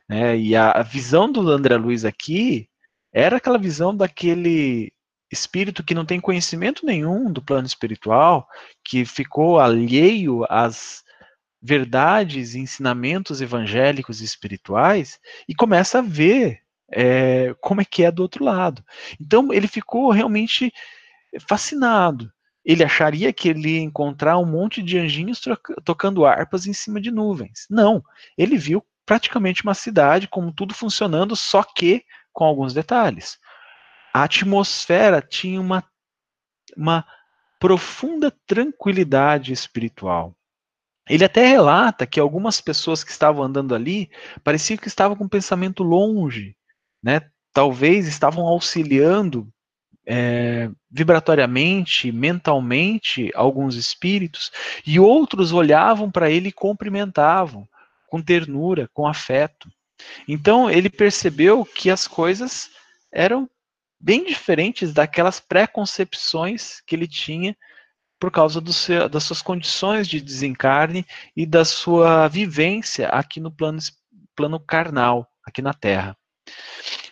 Né? 0.07 0.37
E 0.37 0.55
a, 0.55 0.71
a 0.71 0.83
visão 0.83 1.31
do 1.31 1.49
André 1.49 1.75
Luiz 1.77 2.05
aqui 2.05 2.67
era 3.13 3.37
aquela 3.37 3.57
visão 3.57 3.95
daquele 3.95 4.91
espírito 5.31 5.83
que 5.83 5.93
não 5.93 6.05
tem 6.05 6.19
conhecimento 6.19 6.85
nenhum 6.85 7.31
do 7.31 7.41
plano 7.41 7.67
espiritual, 7.67 8.47
que 8.83 9.05
ficou 9.05 9.59
alheio 9.59 10.45
às 10.49 11.03
verdades 11.61 12.55
e 12.55 12.59
ensinamentos 12.59 13.41
evangélicos 13.41 14.21
e 14.21 14.25
espirituais 14.25 15.19
e 15.47 15.53
começa 15.53 15.99
a 15.99 16.01
ver 16.01 16.61
é, 16.91 17.53
como 17.61 17.81
é 17.81 17.85
que 17.85 18.03
é 18.03 18.11
do 18.11 18.21
outro 18.21 18.43
lado. 18.43 18.83
Então 19.19 19.53
ele 19.53 19.67
ficou 19.67 20.09
realmente 20.11 20.71
fascinado. 21.47 22.31
Ele 22.65 22.83
acharia 22.83 23.31
que 23.31 23.49
ele 23.49 23.75
ia 23.75 23.81
encontrar 23.81 24.37
um 24.37 24.45
monte 24.45 24.81
de 24.81 24.97
anjinhos 24.97 25.41
tocando 25.83 26.25
harpas 26.25 26.67
em 26.67 26.73
cima 26.73 26.99
de 26.99 27.11
nuvens. 27.11 27.65
Não, 27.69 28.03
ele 28.37 28.57
viu 28.57 28.83
praticamente 29.09 29.63
uma 29.63 29.73
cidade 29.73 30.27
com 30.27 30.51
tudo 30.51 30.71
funcionando, 30.71 31.35
só 31.35 31.63
que 31.63 32.05
com 32.31 32.43
alguns 32.43 32.75
detalhes. 32.75 33.39
A 34.13 34.21
atmosfera 34.21 35.19
tinha 35.19 35.59
uma, 35.59 35.83
uma 36.77 37.03
profunda 37.59 38.31
tranquilidade 38.45 39.51
espiritual. 39.51 40.35
Ele 41.09 41.25
até 41.25 41.43
relata 41.43 42.05
que 42.05 42.19
algumas 42.19 42.61
pessoas 42.61 43.03
que 43.03 43.09
estavam 43.09 43.41
andando 43.41 43.73
ali 43.73 44.11
pareciam 44.43 44.77
que 44.77 44.87
estavam 44.87 45.17
com 45.17 45.23
um 45.23 45.27
pensamento 45.29 45.81
longe, 45.81 46.55
né? 47.01 47.19
Talvez 47.51 48.07
estavam 48.07 48.45
auxiliando 48.45 49.51
é, 50.05 50.69
vibratoriamente, 50.87 52.11
mentalmente, 52.11 53.31
alguns 53.33 53.73
espíritos, 53.73 54.51
e 54.85 54.99
outros 54.99 55.51
olhavam 55.51 56.11
para 56.11 56.29
ele 56.29 56.49
e 56.49 56.53
cumprimentavam 56.53 57.67
com 58.09 58.21
ternura, 58.21 58.89
com 58.93 59.07
afeto. 59.07 59.69
Então 60.27 60.69
ele 60.69 60.89
percebeu 60.89 61.65
que 61.65 61.89
as 61.89 62.07
coisas 62.07 62.69
eram 63.11 63.49
bem 63.99 64.23
diferentes 64.23 64.93
daquelas 64.93 65.39
preconcepções 65.39 66.81
que 66.81 66.95
ele 66.95 67.07
tinha 67.07 67.55
por 68.19 68.31
causa 68.31 68.61
seu, 68.71 69.07
das 69.07 69.23
suas 69.23 69.41
condições 69.41 70.07
de 70.07 70.19
desencarne 70.19 71.05
e 71.35 71.45
da 71.45 71.63
sua 71.63 72.27
vivência 72.27 73.07
aqui 73.09 73.39
no 73.39 73.51
plano, 73.51 73.79
plano 74.35 74.59
carnal, 74.59 75.27
aqui 75.45 75.61
na 75.61 75.73
Terra. 75.73 76.17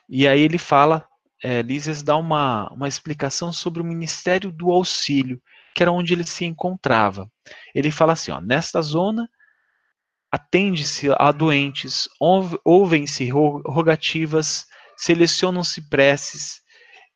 E 0.10 0.28
aí 0.28 0.41
ele 0.41 0.58
fala, 0.58 1.08
é, 1.43 1.62
Lísias 1.62 2.04
dá 2.04 2.18
uma, 2.18 2.70
uma 2.74 2.88
explicação 2.88 3.54
sobre 3.54 3.82
o 3.82 3.86
Ministério 3.86 4.52
do 4.52 4.72
Auxílio, 4.72 5.41
que 5.74 5.84
era 5.84 5.91
onde 5.91 6.14
ele 6.14 6.26
se 6.26 6.43
encontrava. 6.45 7.30
Ele 7.74 7.91
fala 7.91 8.14
assim, 8.14 8.32
ó, 8.32 8.41
nesta 8.41 8.82
zona 8.82 9.30
atende-se 10.32 11.07
a 11.17 11.32
doentes, 11.32 12.07
ouvem-se 12.63 13.30
rogativas, 13.30 14.65
selecionam-se 14.97 15.89
preces. 15.89 16.61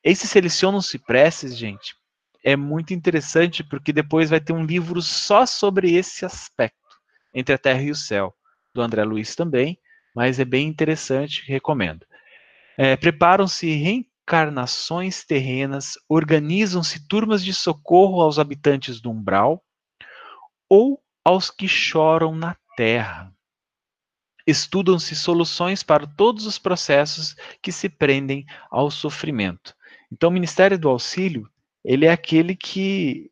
Esses 0.02 0.30
selecionam-se 0.30 0.98
preces, 0.98 1.56
gente, 1.56 1.94
é 2.44 2.56
muito 2.56 2.92
interessante 2.92 3.62
porque 3.62 3.92
depois 3.92 4.30
vai 4.30 4.40
ter 4.40 4.52
um 4.52 4.64
livro 4.64 5.00
só 5.00 5.46
sobre 5.46 5.94
esse 5.94 6.24
aspecto, 6.24 6.76
entre 7.34 7.54
a 7.54 7.58
terra 7.58 7.82
e 7.82 7.90
o 7.90 7.96
céu, 7.96 8.34
do 8.74 8.82
André 8.82 9.04
Luiz 9.04 9.36
também, 9.36 9.78
mas 10.14 10.40
é 10.40 10.44
bem 10.44 10.66
interessante, 10.66 11.44
recomendo. 11.46 12.04
É, 12.76 12.96
Preparam-se 12.96 13.70
reencarnações 13.70 15.24
terrenas, 15.24 15.92
organizam-se 16.08 17.06
turmas 17.06 17.44
de 17.44 17.52
socorro 17.52 18.20
aos 18.20 18.38
habitantes 18.38 19.00
do 19.00 19.10
umbral 19.10 19.62
ou 20.68 21.00
aos 21.24 21.50
que 21.50 21.68
choram 21.68 22.34
na 22.34 22.56
terra. 22.76 23.32
Estudam-se 24.46 25.14
soluções 25.14 25.82
para 25.82 26.06
todos 26.06 26.46
os 26.46 26.58
processos 26.58 27.36
que 27.62 27.70
se 27.70 27.88
prendem 27.88 28.44
ao 28.70 28.90
sofrimento. 28.90 29.74
Então, 30.10 30.30
o 30.30 30.32
Ministério 30.32 30.78
do 30.78 30.88
Auxílio 30.88 31.48
ele 31.84 32.06
é 32.06 32.12
aquele 32.12 32.54
que 32.54 33.30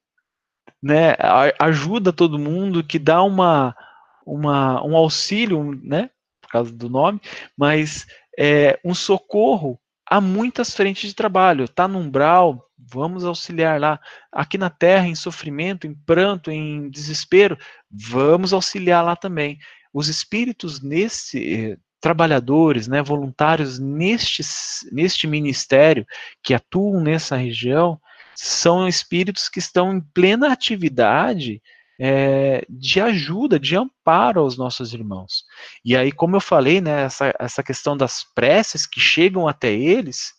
né, 0.82 1.14
ajuda 1.58 2.12
todo 2.12 2.38
mundo, 2.38 2.82
que 2.82 2.98
dá 2.98 3.22
uma, 3.22 3.76
uma, 4.24 4.84
um 4.84 4.96
auxílio, 4.96 5.78
né, 5.82 6.10
por 6.40 6.50
causa 6.50 6.72
do 6.72 6.88
nome, 6.88 7.20
mas 7.56 8.06
é, 8.38 8.78
um 8.84 8.94
socorro 8.94 9.78
a 10.06 10.20
muitas 10.20 10.74
frentes 10.74 11.10
de 11.10 11.14
trabalho. 11.14 11.64
Está 11.64 11.86
no 11.86 11.98
umbral, 11.98 12.69
vamos 12.92 13.24
auxiliar 13.24 13.80
lá. 13.80 14.00
Aqui 14.32 14.58
na 14.58 14.70
terra, 14.70 15.06
em 15.06 15.14
sofrimento, 15.14 15.86
em 15.86 15.94
pranto, 15.94 16.50
em 16.50 16.88
desespero, 16.90 17.56
vamos 17.90 18.52
auxiliar 18.52 19.04
lá 19.04 19.16
também. 19.16 19.58
Os 19.92 20.08
espíritos 20.08 20.80
nesse 20.80 21.78
trabalhadores, 22.00 22.88
né, 22.88 23.02
voluntários 23.02 23.78
neste, 23.78 24.42
neste 24.90 25.26
ministério 25.26 26.06
que 26.42 26.54
atuam 26.54 26.98
nessa 26.98 27.36
região, 27.36 28.00
são 28.34 28.88
espíritos 28.88 29.50
que 29.50 29.58
estão 29.58 29.92
em 29.92 30.00
plena 30.00 30.50
atividade 30.50 31.60
é, 32.00 32.64
de 32.70 32.98
ajuda, 33.02 33.60
de 33.60 33.76
amparo 33.76 34.40
aos 34.40 34.56
nossos 34.56 34.94
irmãos. 34.94 35.44
E 35.84 35.94
aí, 35.94 36.10
como 36.10 36.36
eu 36.36 36.40
falei, 36.40 36.80
né, 36.80 37.02
essa, 37.02 37.34
essa 37.38 37.62
questão 37.62 37.94
das 37.94 38.24
preces 38.34 38.86
que 38.86 38.98
chegam 38.98 39.46
até 39.46 39.70
eles 39.70 40.32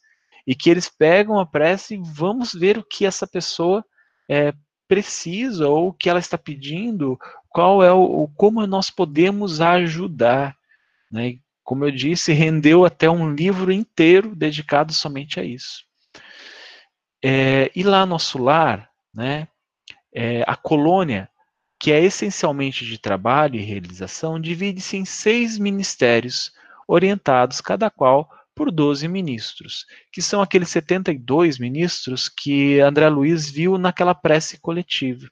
e 0.51 0.55
que 0.55 0.69
eles 0.69 0.89
pegam 0.89 1.39
a 1.39 1.45
prece 1.45 1.95
e 1.95 2.01
vamos 2.03 2.51
ver 2.51 2.77
o 2.77 2.83
que 2.83 3.05
essa 3.05 3.25
pessoa 3.25 3.85
é, 4.27 4.53
precisa 4.85 5.69
ou 5.69 5.87
o 5.87 5.93
que 5.93 6.09
ela 6.09 6.19
está 6.19 6.37
pedindo, 6.37 7.17
qual 7.47 7.81
é 7.81 7.89
o, 7.93 8.27
como 8.35 8.67
nós 8.67 8.89
podemos 8.89 9.61
ajudar. 9.61 10.53
Né? 11.09 11.37
Como 11.63 11.85
eu 11.85 11.91
disse, 11.91 12.33
rendeu 12.33 12.83
até 12.83 13.09
um 13.09 13.33
livro 13.33 13.71
inteiro 13.71 14.35
dedicado 14.35 14.91
somente 14.91 15.39
a 15.39 15.43
isso. 15.45 15.85
é, 17.23 17.71
e 17.73 17.81
lá 17.81 18.05
nosso 18.05 18.37
lar, 18.37 18.89
né, 19.13 19.47
é, 20.13 20.43
a 20.45 20.57
colônia, 20.57 21.29
que 21.79 21.93
é 21.93 22.03
essencialmente 22.03 22.85
de 22.85 22.97
trabalho 22.97 23.55
e 23.55 23.63
realização, 23.63 24.37
divide-se 24.37 24.97
em 24.97 25.05
seis 25.05 25.57
ministérios 25.57 26.51
orientados, 26.89 27.61
cada 27.61 27.89
qual 27.89 28.29
por 28.55 28.71
12 28.71 29.07
ministros, 29.07 29.85
que 30.11 30.21
são 30.21 30.41
aqueles 30.41 30.69
72 30.69 31.57
ministros 31.57 32.29
que 32.29 32.79
André 32.79 33.09
Luiz 33.09 33.49
viu 33.49 33.77
naquela 33.77 34.13
prece 34.13 34.59
coletiva. 34.59 35.27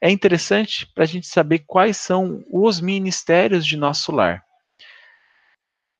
É 0.00 0.10
interessante 0.10 0.86
para 0.92 1.04
a 1.04 1.06
gente 1.06 1.26
saber 1.26 1.60
quais 1.60 1.96
são 1.96 2.44
os 2.50 2.80
ministérios 2.80 3.64
de 3.64 3.76
nosso 3.76 4.10
lar. 4.10 4.42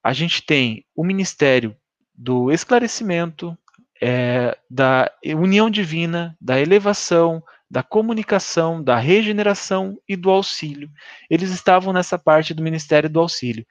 A 0.03 0.13
gente 0.13 0.45
tem 0.45 0.85
o 0.97 1.05
ministério 1.05 1.77
do 2.13 2.51
esclarecimento, 2.51 3.57
é, 4.03 4.59
da 4.69 5.09
união 5.25 5.71
divina, 5.71 6.37
da 6.41 6.61
elevação, 6.61 7.41
da 7.71 7.83
comunicação, 7.83 8.83
da 8.83 8.99
regeneração 8.99 9.97
e 10.09 10.17
do 10.17 10.29
auxílio. 10.29 10.91
Eles 11.31 11.51
estavam 11.51 11.93
nessa 11.93 12.19
parte 12.19 12.53
do 12.53 12.63
ministério 12.63 13.09
do 13.09 13.21
auxílio. 13.21 13.65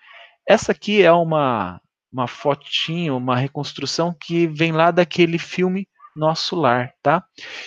Essa 0.47 0.71
aqui 0.71 1.03
é 1.03 1.11
uma, 1.11 1.81
uma 2.11 2.27
fotinho, 2.27 3.17
uma 3.17 3.37
reconstrução 3.37 4.13
que 4.19 4.47
vem 4.47 4.71
lá 4.71 4.91
daquele 4.91 5.37
filme 5.37 5.87
Nosso 6.15 6.55
Lar, 6.55 6.93
tá? 7.01 7.23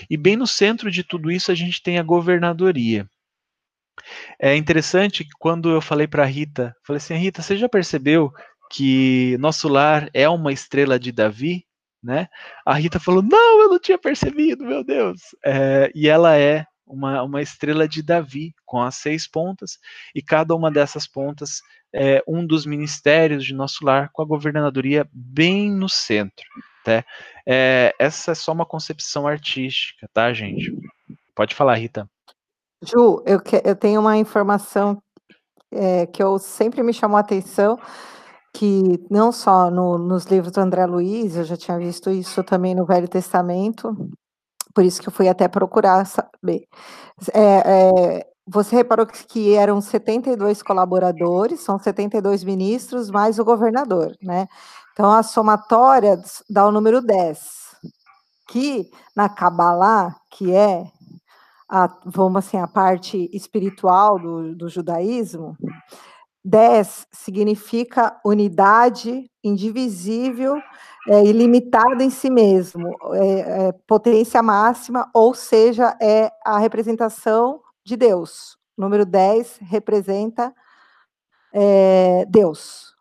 E 0.08 0.16
bem 0.16 0.36
no 0.36 0.46
centro 0.46 0.90
de 0.90 1.02
tudo 1.02 1.30
isso 1.30 1.50
a 1.50 1.54
gente 1.54 1.82
tem 1.82 1.98
a 1.98 2.02
governadoria. 2.02 3.08
É 4.38 4.54
interessante 4.56 5.24
que 5.24 5.30
quando 5.38 5.70
eu 5.70 5.80
falei 5.80 6.06
para 6.06 6.24
Rita, 6.24 6.74
falei 6.86 6.98
assim, 6.98 7.14
Rita, 7.14 7.42
você 7.42 7.56
já 7.56 7.68
percebeu 7.68 8.30
que 8.70 9.36
Nosso 9.38 9.68
Lar 9.68 10.10
é 10.12 10.28
uma 10.28 10.52
estrela 10.52 10.98
de 10.98 11.12
Davi? 11.12 11.64
Né? 12.02 12.28
A 12.66 12.74
Rita 12.74 13.00
falou, 13.00 13.22
não, 13.22 13.62
eu 13.62 13.70
não 13.70 13.78
tinha 13.78 13.96
percebido, 13.96 14.64
meu 14.64 14.84
Deus. 14.84 15.20
É, 15.42 15.90
e 15.94 16.06
ela 16.06 16.36
é 16.36 16.66
uma, 16.86 17.22
uma 17.22 17.40
estrela 17.40 17.88
de 17.88 18.02
Davi, 18.02 18.52
com 18.66 18.82
as 18.82 18.96
seis 18.96 19.26
pontas, 19.26 19.78
e 20.14 20.20
cada 20.20 20.54
uma 20.54 20.70
dessas 20.70 21.06
pontas 21.06 21.62
é 21.94 22.22
um 22.26 22.44
dos 22.44 22.66
ministérios 22.66 23.44
de 23.44 23.54
nosso 23.54 23.84
lar, 23.84 24.10
com 24.12 24.20
a 24.20 24.26
governadoria 24.26 25.08
bem 25.12 25.70
no 25.70 25.88
centro. 25.88 26.44
Tá? 26.84 27.04
É, 27.46 27.94
essa 27.98 28.32
é 28.32 28.34
só 28.34 28.52
uma 28.52 28.66
concepção 28.66 29.26
artística, 29.26 30.08
tá, 30.12 30.32
gente? 30.32 30.76
Pode 31.34 31.54
falar, 31.54 31.76
Rita. 31.76 32.10
Ju, 32.82 33.22
eu, 33.24 33.40
que, 33.40 33.62
eu 33.64 33.76
tenho 33.76 34.00
uma 34.00 34.16
informação 34.18 35.00
é, 35.70 36.06
que 36.06 36.22
eu 36.22 36.38
sempre 36.38 36.82
me 36.82 36.92
chamou 36.92 37.16
a 37.16 37.20
atenção, 37.20 37.78
que 38.52 39.00
não 39.10 39.32
só 39.32 39.70
no, 39.70 39.96
nos 39.96 40.24
livros 40.24 40.52
do 40.52 40.60
André 40.60 40.84
Luiz, 40.86 41.36
eu 41.36 41.44
já 41.44 41.56
tinha 41.56 41.78
visto 41.78 42.10
isso 42.10 42.42
também 42.42 42.74
no 42.74 42.84
Velho 42.84 43.08
Testamento, 43.08 43.96
por 44.74 44.84
isso 44.84 45.00
que 45.00 45.08
eu 45.08 45.12
fui 45.12 45.28
até 45.28 45.48
procurar 45.48 46.04
saber. 46.04 46.66
É, 47.32 48.18
é, 48.20 48.26
você 48.46 48.76
reparou 48.76 49.06
que 49.06 49.54
eram 49.54 49.80
72 49.80 50.62
colaboradores, 50.62 51.60
são 51.60 51.78
72 51.78 52.44
ministros, 52.44 53.10
mais 53.10 53.38
o 53.38 53.44
governador, 53.44 54.16
né? 54.22 54.46
Então, 54.92 55.10
a 55.10 55.22
somatória 55.22 56.20
dá 56.48 56.66
o 56.66 56.72
número 56.72 57.00
10, 57.00 57.40
que 58.48 58.90
na 59.16 59.28
Kabbalah, 59.28 60.14
que 60.30 60.54
é 60.54 60.84
a, 61.68 61.88
vamos 62.04 62.46
assim, 62.46 62.58
a 62.58 62.68
parte 62.68 63.28
espiritual 63.32 64.18
do, 64.18 64.54
do 64.54 64.68
judaísmo, 64.68 65.56
10 66.44 67.06
significa 67.10 68.20
unidade 68.24 69.28
indivisível 69.42 70.60
é, 71.08 71.24
ilimitada 71.24 72.04
em 72.04 72.10
si 72.10 72.30
mesmo, 72.30 72.88
é, 73.14 73.68
é, 73.68 73.72
potência 73.86 74.42
máxima, 74.42 75.08
ou 75.12 75.34
seja, 75.34 75.96
é 76.00 76.30
a 76.44 76.58
representação 76.58 77.60
de 77.84 77.96
Deus. 77.96 78.56
O 78.76 78.82
número 78.82 79.04
10 79.06 79.58
representa 79.62 80.54
é, 81.52 82.24
Deus 82.26 82.94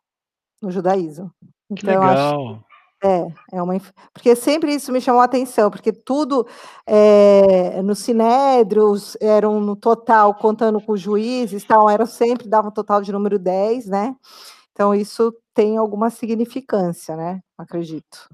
no 0.62 0.70
judaísmo. 0.70 1.32
Então, 1.70 1.76
que 1.76 1.86
legal. 1.86 2.10
Acho, 2.10 2.64
é, 3.04 3.58
é 3.58 3.62
uma. 3.62 3.74
Porque 4.14 4.34
sempre 4.36 4.74
isso 4.74 4.92
me 4.92 5.02
chamou 5.02 5.22
a 5.22 5.26
atenção, 5.26 5.70
porque 5.70 5.92
tudo 5.92 6.48
é, 6.88 7.82
nos 7.82 8.00
sinédrios 8.00 9.18
eram 9.20 9.60
no 9.60 9.76
total, 9.76 10.34
contando 10.36 10.80
com 10.80 10.94
os 10.94 11.02
juízes, 11.02 11.66
tal, 11.66 11.90
era 11.90 12.06
sempre, 12.06 12.48
dava 12.48 12.70
um 12.70 12.72
total 12.72 13.02
de 13.02 13.12
número 13.12 13.38
10, 13.38 13.88
né? 13.88 14.16
Então, 14.72 14.96
isso 14.96 15.36
tem 15.54 15.78
alguma 15.78 16.10
significância, 16.10 17.16
né? 17.16 17.42
Acredito. 17.58 18.30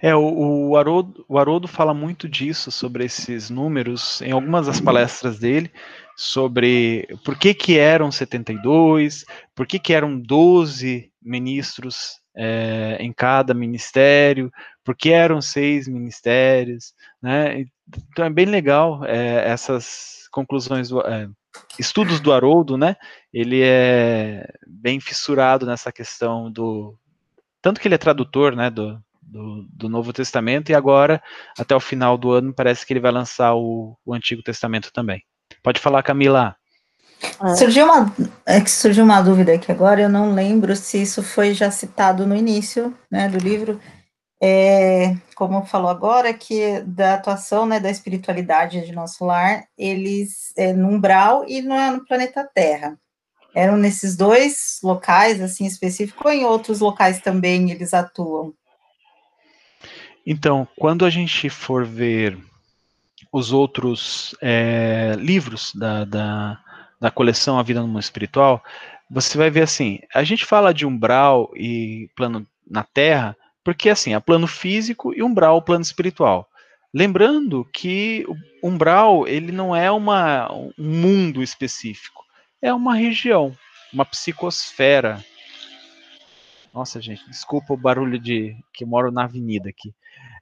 É, 0.00 0.14
o, 0.14 0.68
o, 0.68 0.76
Haroldo, 0.76 1.24
o 1.28 1.38
Haroldo 1.38 1.66
fala 1.66 1.94
muito 1.94 2.28
disso, 2.28 2.70
sobre 2.70 3.04
esses 3.04 3.50
números, 3.50 4.20
em 4.22 4.32
algumas 4.32 4.66
das 4.66 4.80
palestras 4.80 5.38
dele, 5.38 5.70
sobre 6.16 7.06
por 7.24 7.38
que 7.38 7.54
que 7.54 7.78
eram 7.78 8.10
72, 8.10 9.24
por 9.54 9.66
que 9.66 9.78
que 9.78 9.92
eram 9.92 10.18
12 10.18 11.10
ministros 11.22 12.20
é, 12.34 12.96
em 13.00 13.12
cada 13.12 13.54
ministério, 13.54 14.50
por 14.84 14.94
que 14.94 15.10
eram 15.10 15.40
seis 15.40 15.88
ministérios, 15.88 16.94
né? 17.20 17.64
Então 18.10 18.24
é 18.24 18.30
bem 18.30 18.46
legal 18.46 19.04
é, 19.04 19.48
essas 19.50 20.28
conclusões, 20.30 20.90
é, 20.92 21.28
estudos 21.78 22.20
do 22.20 22.32
Haroldo, 22.32 22.76
né? 22.76 22.96
Ele 23.32 23.62
é 23.62 24.46
bem 24.66 25.00
fissurado 25.00 25.64
nessa 25.64 25.90
questão 25.90 26.50
do, 26.50 26.98
tanto 27.66 27.80
que 27.80 27.88
ele 27.88 27.96
é 27.96 27.98
tradutor, 27.98 28.54
né, 28.54 28.70
do, 28.70 29.02
do, 29.26 29.66
do, 29.72 29.88
Novo 29.88 30.12
Testamento, 30.12 30.70
e 30.70 30.74
agora, 30.74 31.22
até 31.58 31.74
o 31.74 31.80
final 31.80 32.16
do 32.16 32.32
ano, 32.32 32.54
parece 32.54 32.86
que 32.86 32.92
ele 32.92 33.00
vai 33.00 33.12
lançar 33.12 33.54
o, 33.54 33.98
o 34.04 34.14
Antigo 34.14 34.42
Testamento 34.42 34.92
também. 34.92 35.22
Pode 35.62 35.80
falar, 35.80 36.02
Camila. 36.02 36.56
É. 37.42 37.54
Surgiu 37.56 37.86
uma, 37.86 38.14
é 38.44 38.60
que 38.60 38.70
surgiu 38.70 39.04
uma 39.04 39.20
dúvida 39.20 39.54
aqui 39.54 39.72
agora, 39.72 40.02
eu 40.02 40.08
não 40.08 40.34
lembro 40.34 40.76
se 40.76 41.00
isso 41.00 41.22
foi 41.22 41.54
já 41.54 41.70
citado 41.70 42.26
no 42.26 42.36
início 42.36 42.94
né, 43.10 43.28
do 43.28 43.38
livro, 43.38 43.80
é, 44.40 45.16
como 45.34 45.64
falou 45.64 45.90
agora, 45.90 46.32
que 46.34 46.80
da 46.80 47.14
atuação 47.14 47.66
né, 47.66 47.80
da 47.80 47.90
espiritualidade 47.90 48.84
de 48.84 48.92
nosso 48.92 49.24
lar, 49.24 49.64
eles 49.78 50.52
é, 50.56 50.72
no 50.72 50.88
umbral 50.88 51.44
e 51.48 51.62
no, 51.62 51.74
no 51.92 52.04
planeta 52.04 52.48
Terra. 52.54 52.98
Eram 53.54 53.78
nesses 53.78 54.14
dois 54.14 54.78
locais, 54.82 55.40
assim, 55.40 55.64
específicos, 55.64 56.22
ou 56.24 56.30
em 56.30 56.44
outros 56.44 56.80
locais 56.80 57.20
também 57.20 57.70
eles 57.70 57.94
atuam? 57.94 58.52
Então, 60.26 60.66
quando 60.76 61.04
a 61.04 61.10
gente 61.10 61.48
for 61.48 61.84
ver 61.84 62.36
os 63.32 63.52
outros 63.52 64.34
é, 64.42 65.14
livros 65.16 65.72
da, 65.72 66.04
da, 66.04 66.60
da, 67.00 67.10
coleção 67.12 67.58
A 67.58 67.62
Vida 67.62 67.80
no 67.80 67.86
Mundo 67.86 68.00
Espiritual, 68.00 68.60
você 69.08 69.38
vai 69.38 69.50
ver 69.50 69.62
assim, 69.62 70.00
a 70.12 70.24
gente 70.24 70.44
fala 70.44 70.74
de 70.74 70.84
umbral 70.84 71.52
e 71.54 72.10
plano 72.16 72.44
na 72.68 72.82
Terra, 72.82 73.36
porque 73.62 73.88
assim, 73.88 74.14
há 74.14 74.20
plano 74.20 74.48
físico 74.48 75.14
e 75.14 75.22
umbral, 75.22 75.62
plano 75.62 75.82
espiritual. 75.82 76.48
Lembrando 76.92 77.64
que 77.72 78.24
o 78.62 78.68
umbral, 78.68 79.28
ele 79.28 79.52
não 79.52 79.76
é 79.76 79.90
uma, 79.92 80.50
um 80.52 80.72
mundo 80.76 81.40
específico, 81.40 82.24
é 82.60 82.74
uma 82.74 82.96
região, 82.96 83.56
uma 83.92 84.04
psicosfera. 84.04 85.24
Nossa, 86.74 87.00
gente, 87.00 87.24
desculpa 87.28 87.74
o 87.74 87.76
barulho 87.76 88.18
de 88.18 88.56
que 88.72 88.84
moro 88.84 89.12
na 89.12 89.24
avenida 89.24 89.68
aqui. 89.68 89.94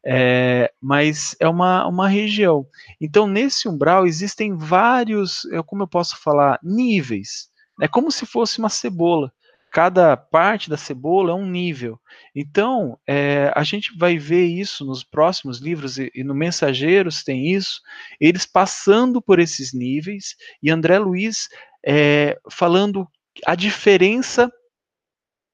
É, 0.06 0.70
mas 0.80 1.34
é 1.40 1.48
uma, 1.48 1.86
uma 1.86 2.08
região. 2.08 2.66
Então, 3.00 3.26
nesse 3.26 3.68
umbral 3.68 4.06
existem 4.06 4.56
vários, 4.56 5.42
como 5.66 5.82
eu 5.82 5.88
posso 5.88 6.20
falar, 6.20 6.58
níveis. 6.62 7.48
É 7.80 7.88
como 7.88 8.10
se 8.10 8.26
fosse 8.26 8.58
uma 8.58 8.68
cebola. 8.68 9.32
Cada 9.72 10.16
parte 10.16 10.70
da 10.70 10.76
cebola 10.76 11.32
é 11.32 11.34
um 11.34 11.46
nível. 11.46 11.98
Então, 12.32 12.96
é, 13.08 13.50
a 13.56 13.64
gente 13.64 13.96
vai 13.98 14.16
ver 14.16 14.44
isso 14.44 14.84
nos 14.84 15.02
próximos 15.02 15.58
livros, 15.58 15.98
e, 15.98 16.12
e 16.14 16.22
no 16.22 16.34
Mensageiros 16.34 17.24
tem 17.24 17.52
isso, 17.52 17.80
eles 18.20 18.46
passando 18.46 19.20
por 19.20 19.40
esses 19.40 19.72
níveis, 19.72 20.36
e 20.62 20.70
André 20.70 20.98
Luiz 20.98 21.48
é, 21.84 22.38
falando 22.48 23.08
a 23.44 23.56
diferença 23.56 24.48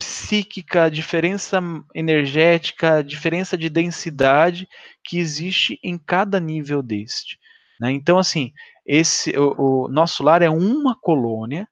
psíquica, 0.01 0.91
diferença 0.91 1.61
energética, 1.95 3.05
diferença 3.05 3.57
de 3.57 3.69
densidade 3.69 4.67
que 5.05 5.19
existe 5.19 5.79
em 5.85 5.99
cada 5.99 6.41
nível 6.41 6.83
deste. 6.83 7.39
Né? 7.79 7.93
Então, 7.93 8.19
assim, 8.19 8.51
esse 8.87 9.31
o, 9.39 9.85
o, 9.85 9.89
nosso 9.89 10.23
lar 10.23 10.41
é 10.41 10.49
uma 10.49 10.99
colônia 10.99 11.69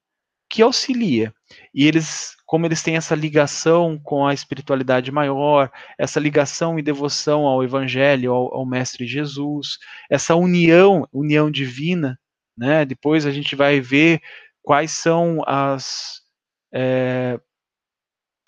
que 0.50 0.60
auxilia. 0.60 1.32
E 1.74 1.86
eles, 1.86 2.36
como 2.46 2.66
eles 2.66 2.82
têm 2.82 2.96
essa 2.96 3.14
ligação 3.14 3.98
com 4.02 4.26
a 4.26 4.34
espiritualidade 4.34 5.10
maior, 5.10 5.70
essa 5.98 6.20
ligação 6.20 6.78
e 6.78 6.82
devoção 6.82 7.46
ao 7.46 7.64
Evangelho, 7.64 8.32
ao, 8.32 8.54
ao 8.54 8.66
Mestre 8.66 9.06
Jesus, 9.06 9.78
essa 10.10 10.36
união, 10.36 11.08
união 11.12 11.50
divina, 11.50 12.18
né? 12.56 12.84
Depois 12.84 13.24
a 13.24 13.30
gente 13.30 13.56
vai 13.56 13.80
ver 13.80 14.20
quais 14.62 14.90
são 14.90 15.42
as 15.46 16.20
é, 16.74 17.40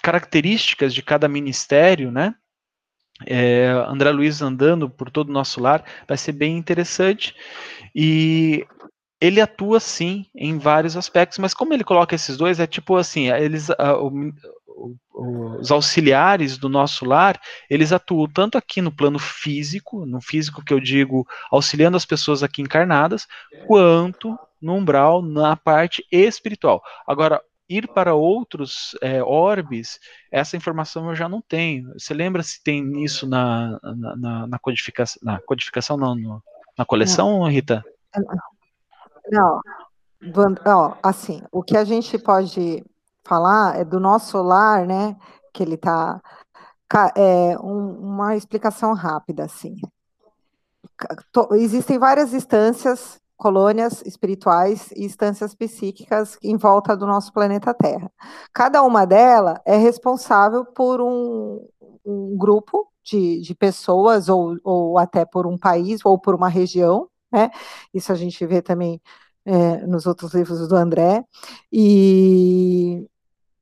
características 0.01 0.92
de 0.92 1.03
cada 1.03 1.28
ministério, 1.28 2.11
né? 2.11 2.34
é, 3.26 3.68
André 3.88 4.11
Luiz 4.11 4.40
andando 4.42 4.88
por 4.88 5.11
todo 5.11 5.28
o 5.28 5.32
nosso 5.32 5.61
lar, 5.61 5.84
vai 6.07 6.16
ser 6.16 6.32
bem 6.32 6.57
interessante. 6.57 7.34
E 7.94 8.66
ele 9.20 9.40
atua 9.40 9.80
sim 9.80 10.26
em 10.34 10.59
vários 10.59 10.96
aspectos, 10.96 11.38
mas 11.38 11.53
como 11.53 11.74
ele 11.74 11.84
coloca 11.84 12.14
esses 12.14 12.36
dois, 12.36 12.59
é 12.59 12.66
tipo 12.66 12.96
assim, 12.96 13.30
eles, 13.30 13.68
uh, 13.68 13.74
o, 14.01 14.96
o, 15.12 15.59
os 15.59 15.70
auxiliares 15.70 16.57
do 16.57 16.68
nosso 16.68 17.05
lar, 17.05 17.38
eles 17.68 17.92
atuam 17.92 18.26
tanto 18.26 18.57
aqui 18.57 18.80
no 18.80 18.90
plano 18.90 19.18
físico, 19.18 20.07
no 20.07 20.20
físico 20.22 20.64
que 20.64 20.72
eu 20.72 20.80
digo, 20.80 21.26
auxiliando 21.51 21.96
as 21.96 22.07
pessoas 22.07 22.42
aqui 22.42 22.62
encarnadas, 22.62 23.26
quanto 23.66 24.38
no 24.61 24.74
umbral, 24.74 25.22
na 25.22 25.57
parte 25.57 26.05
espiritual. 26.11 26.82
Agora, 27.07 27.42
ir 27.71 27.87
para 27.87 28.16
outros 28.16 28.97
é, 29.01 29.23
orbes, 29.23 30.01
essa 30.31 30.57
informação 30.57 31.09
eu 31.09 31.14
já 31.14 31.29
não 31.29 31.41
tenho. 31.41 31.93
Você 31.93 32.12
lembra 32.12 32.43
se 32.43 32.61
tem 32.61 33.05
isso 33.05 33.29
na, 33.29 33.79
na, 33.83 34.16
na, 34.16 34.47
na 34.49 34.59
codificação, 34.59 35.21
na 35.23 35.41
codificação 35.41 35.97
não, 35.97 36.16
no, 36.16 36.43
na 36.77 36.85
coleção, 36.85 37.39
não. 37.39 37.49
Rita? 37.49 37.85
Não, 39.31 39.61
ó, 40.66 40.95
assim, 41.01 41.41
o 41.53 41.62
que 41.62 41.77
a 41.77 41.85
gente 41.85 42.18
pode 42.18 42.85
falar 43.25 43.79
é 43.79 43.85
do 43.85 44.01
nosso 44.01 44.43
lar, 44.43 44.85
né, 44.85 45.16
que 45.55 45.62
ele 45.62 45.77
está, 45.77 46.21
é, 47.16 47.57
um, 47.61 48.01
uma 48.01 48.35
explicação 48.35 48.93
rápida, 48.95 49.45
assim. 49.45 49.77
Existem 51.53 51.99
várias 51.99 52.35
instâncias 52.35 53.20
colônias 53.41 54.03
espirituais 54.05 54.93
e 54.95 55.03
instâncias 55.03 55.55
psíquicas 55.55 56.36
em 56.43 56.59
volta 56.59 56.95
do 56.95 57.07
nosso 57.07 57.32
planeta 57.32 57.72
Terra. 57.72 58.12
Cada 58.53 58.82
uma 58.82 59.07
delas 59.07 59.59
é 59.64 59.78
responsável 59.78 60.62
por 60.66 61.01
um, 61.01 61.66
um 62.05 62.36
grupo 62.36 62.86
de, 63.03 63.41
de 63.41 63.55
pessoas, 63.55 64.28
ou, 64.28 64.57
ou 64.62 64.99
até 64.99 65.24
por 65.24 65.47
um 65.47 65.57
país, 65.57 66.05
ou 66.05 66.18
por 66.18 66.34
uma 66.34 66.49
região, 66.51 67.09
né? 67.32 67.51
Isso 67.95 68.12
a 68.12 68.14
gente 68.14 68.45
vê 68.47 68.61
também 68.61 69.01
é, 69.47 69.86
nos 69.86 70.07
outros 70.07 70.34
livros 70.34 70.68
do 70.68 70.76
André. 70.76 71.24
E 71.72 73.09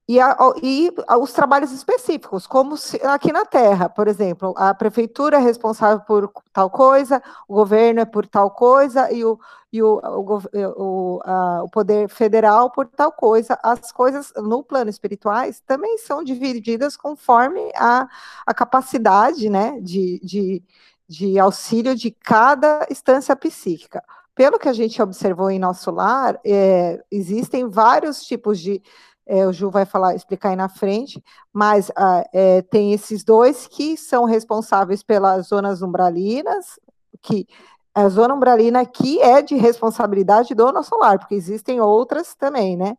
e, 0.09 0.19
a, 0.19 0.35
e, 0.63 0.91
os 1.21 1.33
trabalhos 1.35 1.71
específicos, 1.71 2.47
como 2.47 2.79
se, 2.79 2.97
aqui 3.05 3.31
na 3.31 3.45
Terra, 3.45 3.91
por 3.91 4.09
exemplo, 4.09 4.55
a 4.57 4.73
prefeitura 4.73 5.37
é 5.37 5.41
responsável 5.41 6.01
por 6.01 6.33
tal 6.51 6.71
coisa, 6.71 7.23
o 7.47 7.55
governo 7.55 8.01
é 8.01 8.07
por 8.07 8.27
tal 8.27 8.51
coisa 8.51 9.13
e 9.13 9.23
o, 9.23 9.39
e 9.71 9.83
o, 9.83 10.01
o, 10.01 10.41
o, 10.55 11.21
a, 11.23 11.63
o 11.63 11.69
poder 11.69 12.09
federal 12.09 12.71
por 12.71 12.87
tal 12.87 13.13
coisa. 13.13 13.59
As 13.63 13.93
coisas 13.93 14.33
no 14.37 14.63
plano 14.65 14.89
espirituais 14.89 15.61
também 15.67 15.99
são 15.99 16.25
divididas 16.25 16.97
conforme 16.97 17.71
a, 17.77 18.09
a 18.47 18.55
capacidade 18.55 19.51
né, 19.51 19.79
de, 19.83 20.19
de, 20.25 20.63
de 21.07 21.39
auxílio 21.39 21.95
de 21.95 22.11
cada 22.11 22.87
instância 22.91 23.37
psíquica 23.37 24.03
pelo 24.35 24.57
que 24.57 24.69
a 24.69 24.73
gente 24.73 25.03
observou 25.03 25.51
em 25.51 25.59
nosso 25.59 25.91
lar, 25.91 26.39
é, 26.47 27.03
existem 27.11 27.69
vários 27.69 28.23
tipos 28.23 28.61
de 28.61 28.81
é, 29.29 29.47
o 29.47 29.53
Ju 29.53 29.70
vai 29.70 29.85
falar, 29.85 30.14
explicar 30.14 30.49
aí 30.49 30.57
na 30.57 30.68
frente, 30.68 31.22
mas 31.53 31.93
ah, 31.95 32.24
é, 32.33 32.62
tem 32.62 32.93
esses 32.93 33.22
dois 33.22 33.66
que 33.66 33.97
são 33.97 34.24
responsáveis 34.24 35.03
pelas 35.03 35.49
zonas 35.49 35.83
umbralinas, 35.83 36.81
que 37.22 37.47
a 37.95 38.09
zona 38.09 38.35
umbralina 38.35 38.81
aqui 38.81 39.20
é 39.20 39.43
de 39.43 39.57
responsabilidade 39.57 40.55
do 40.55 40.72
nosso 40.72 40.97
lar, 40.97 41.18
porque 41.18 41.35
existem 41.35 41.81
outras 41.81 42.35
também, 42.35 42.76
né? 42.76 42.97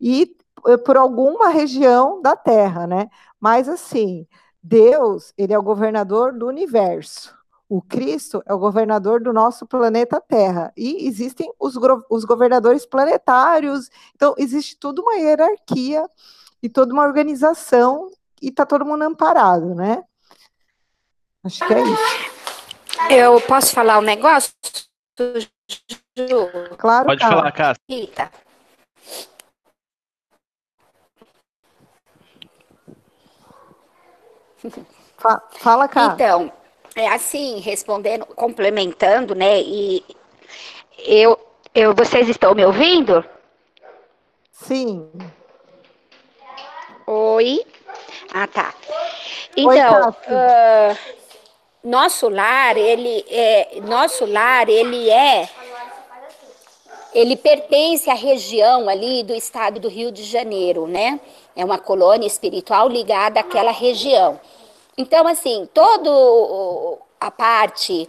E 0.00 0.36
eh, 0.66 0.76
por 0.76 0.96
alguma 0.96 1.48
região 1.48 2.20
da 2.20 2.36
Terra, 2.36 2.86
né? 2.86 3.08
Mas 3.40 3.68
assim, 3.68 4.26
Deus, 4.62 5.32
ele 5.38 5.52
é 5.52 5.58
o 5.58 5.62
governador 5.62 6.32
do 6.32 6.46
universo. 6.46 7.34
O 7.72 7.80
Cristo 7.80 8.42
é 8.44 8.52
o 8.52 8.58
governador 8.58 9.22
do 9.22 9.32
nosso 9.32 9.66
planeta 9.66 10.20
Terra. 10.20 10.70
E 10.76 11.08
existem 11.08 11.50
os, 11.58 11.74
os 12.10 12.22
governadores 12.22 12.84
planetários. 12.84 13.88
Então, 14.14 14.34
existe 14.36 14.76
toda 14.76 15.00
uma 15.00 15.14
hierarquia 15.14 16.06
e 16.62 16.68
toda 16.68 16.92
uma 16.92 17.02
organização 17.02 18.10
e 18.42 18.50
está 18.50 18.66
todo 18.66 18.84
mundo 18.84 19.00
amparado, 19.04 19.74
né? 19.74 20.04
Acho 21.42 21.66
que 21.66 21.72
é 21.72 21.80
isso. 21.80 22.02
Eu 23.08 23.40
posso 23.40 23.72
falar 23.72 24.00
um 24.00 24.02
negócio? 24.02 24.52
Claro. 26.76 27.06
Pode 27.06 27.24
falar, 27.26 27.52
Cássia. 27.52 27.82
Rita. 27.88 28.30
Fala, 35.58 35.88
Cá. 35.88 36.12
Então, 36.12 36.52
é 36.94 37.08
assim, 37.08 37.60
respondendo, 37.60 38.26
complementando, 38.26 39.34
né? 39.34 39.60
E 39.60 40.04
eu, 40.98 41.38
eu, 41.74 41.94
vocês 41.94 42.28
estão 42.28 42.54
me 42.54 42.64
ouvindo? 42.64 43.24
Sim. 44.50 45.10
Oi. 47.06 47.64
Ah, 48.32 48.46
tá. 48.46 48.74
Então, 49.56 50.14
Oi, 50.28 50.34
uh, 50.34 50.98
nosso 51.84 52.28
lar, 52.28 52.76
ele 52.76 53.24
é, 53.28 53.80
nosso 53.82 54.24
lar, 54.24 54.68
ele 54.68 55.10
é, 55.10 55.48
ele 57.12 57.36
pertence 57.36 58.08
à 58.08 58.14
região 58.14 58.88
ali 58.88 59.22
do 59.22 59.34
estado 59.34 59.78
do 59.78 59.88
Rio 59.88 60.10
de 60.10 60.22
Janeiro, 60.22 60.86
né? 60.86 61.20
É 61.54 61.64
uma 61.64 61.78
colônia 61.78 62.26
espiritual 62.26 62.88
ligada 62.88 63.40
àquela 63.40 63.70
região. 63.70 64.40
Então, 65.02 65.26
assim, 65.26 65.68
todo 65.74 66.96
a 67.20 67.28
parte 67.28 68.08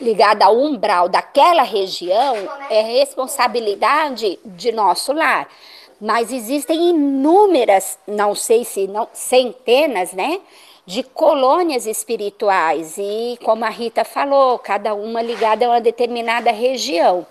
ligada 0.00 0.46
ao 0.46 0.56
umbral 0.56 1.06
daquela 1.06 1.62
região 1.62 2.34
é 2.70 2.80
responsabilidade 2.80 4.38
de 4.42 4.72
nosso 4.72 5.12
lar. 5.12 5.46
Mas 6.00 6.32
existem 6.32 6.88
inúmeras, 6.88 7.98
não 8.08 8.34
sei 8.34 8.64
se 8.64 8.88
não, 8.88 9.06
centenas, 9.12 10.14
né, 10.14 10.40
de 10.86 11.02
colônias 11.02 11.86
espirituais 11.86 12.96
e 12.96 13.38
como 13.44 13.66
a 13.66 13.68
Rita 13.68 14.02
falou, 14.02 14.58
cada 14.58 14.94
uma 14.94 15.20
ligada 15.20 15.66
a 15.66 15.68
uma 15.68 15.80
determinada 15.80 16.50
região. 16.50 17.26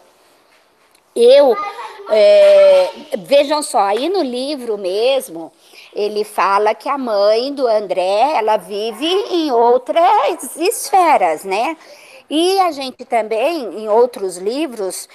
Eu 1.15 1.57
é, 2.11 2.91
vejam 3.17 3.63
só, 3.63 3.79
aí 3.79 4.07
no 4.07 4.21
livro 4.21 4.77
mesmo, 4.77 5.51
ele 5.95 6.23
fala 6.23 6.73
que 6.73 6.89
a 6.89 6.97
mãe 6.97 7.53
do 7.53 7.67
André, 7.67 8.33
ela 8.35 8.57
vive 8.57 9.05
em 9.05 9.51
outras 9.51 10.55
esferas, 10.55 11.43
né? 11.43 11.77
E 12.29 12.59
a 12.61 12.71
gente 12.71 13.05
também, 13.05 13.83
em 13.83 13.89
outros 13.89 14.37
livros, 14.37 15.07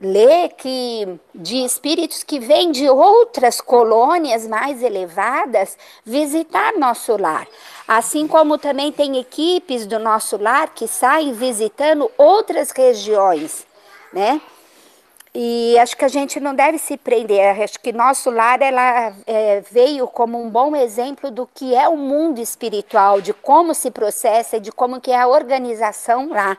lê 0.00 0.48
que 0.48 1.18
de 1.34 1.64
espíritos 1.64 2.22
que 2.22 2.38
vêm 2.38 2.70
de 2.70 2.88
outras 2.88 3.60
colônias 3.60 4.46
mais 4.46 4.82
elevadas 4.82 5.76
visitar 6.04 6.74
nosso 6.76 7.16
lar. 7.16 7.46
Assim 7.88 8.26
como 8.26 8.58
também 8.58 8.92
tem 8.92 9.18
equipes 9.18 9.86
do 9.86 9.98
nosso 9.98 10.36
lar 10.36 10.70
que 10.74 10.86
saem 10.86 11.32
visitando 11.32 12.10
outras 12.18 12.70
regiões, 12.70 13.66
né? 14.12 14.40
E 15.38 15.78
acho 15.78 15.94
que 15.94 16.04
a 16.06 16.08
gente 16.08 16.40
não 16.40 16.54
deve 16.54 16.78
se 16.78 16.96
prender. 16.96 17.60
Acho 17.62 17.78
que 17.78 17.92
nosso 17.92 18.30
lar 18.30 18.62
ela 18.62 19.14
é, 19.26 19.60
veio 19.60 20.08
como 20.08 20.42
um 20.42 20.48
bom 20.48 20.74
exemplo 20.74 21.30
do 21.30 21.46
que 21.46 21.74
é 21.74 21.86
o 21.86 21.94
mundo 21.94 22.40
espiritual, 22.40 23.20
de 23.20 23.34
como 23.34 23.74
se 23.74 23.90
processa, 23.90 24.58
de 24.58 24.72
como 24.72 24.98
que 24.98 25.10
é 25.10 25.20
a 25.20 25.28
organização 25.28 26.30
lá. 26.30 26.56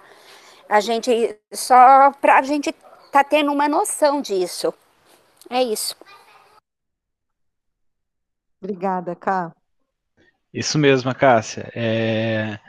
A 0.69 0.79
gente 0.79 1.35
só 1.51 2.11
para 2.21 2.37
a 2.37 2.41
gente 2.43 2.71
tá 3.11 3.23
tendo 3.23 3.51
uma 3.51 3.67
noção 3.67 4.21
disso. 4.21 4.71
É 5.49 5.63
isso. 5.63 5.95
Obrigada, 8.61 9.15
Cá. 9.15 9.55
Isso 10.53 10.77
mesmo, 10.77 11.15
Cássia. 11.15 11.71
É, 11.73 12.59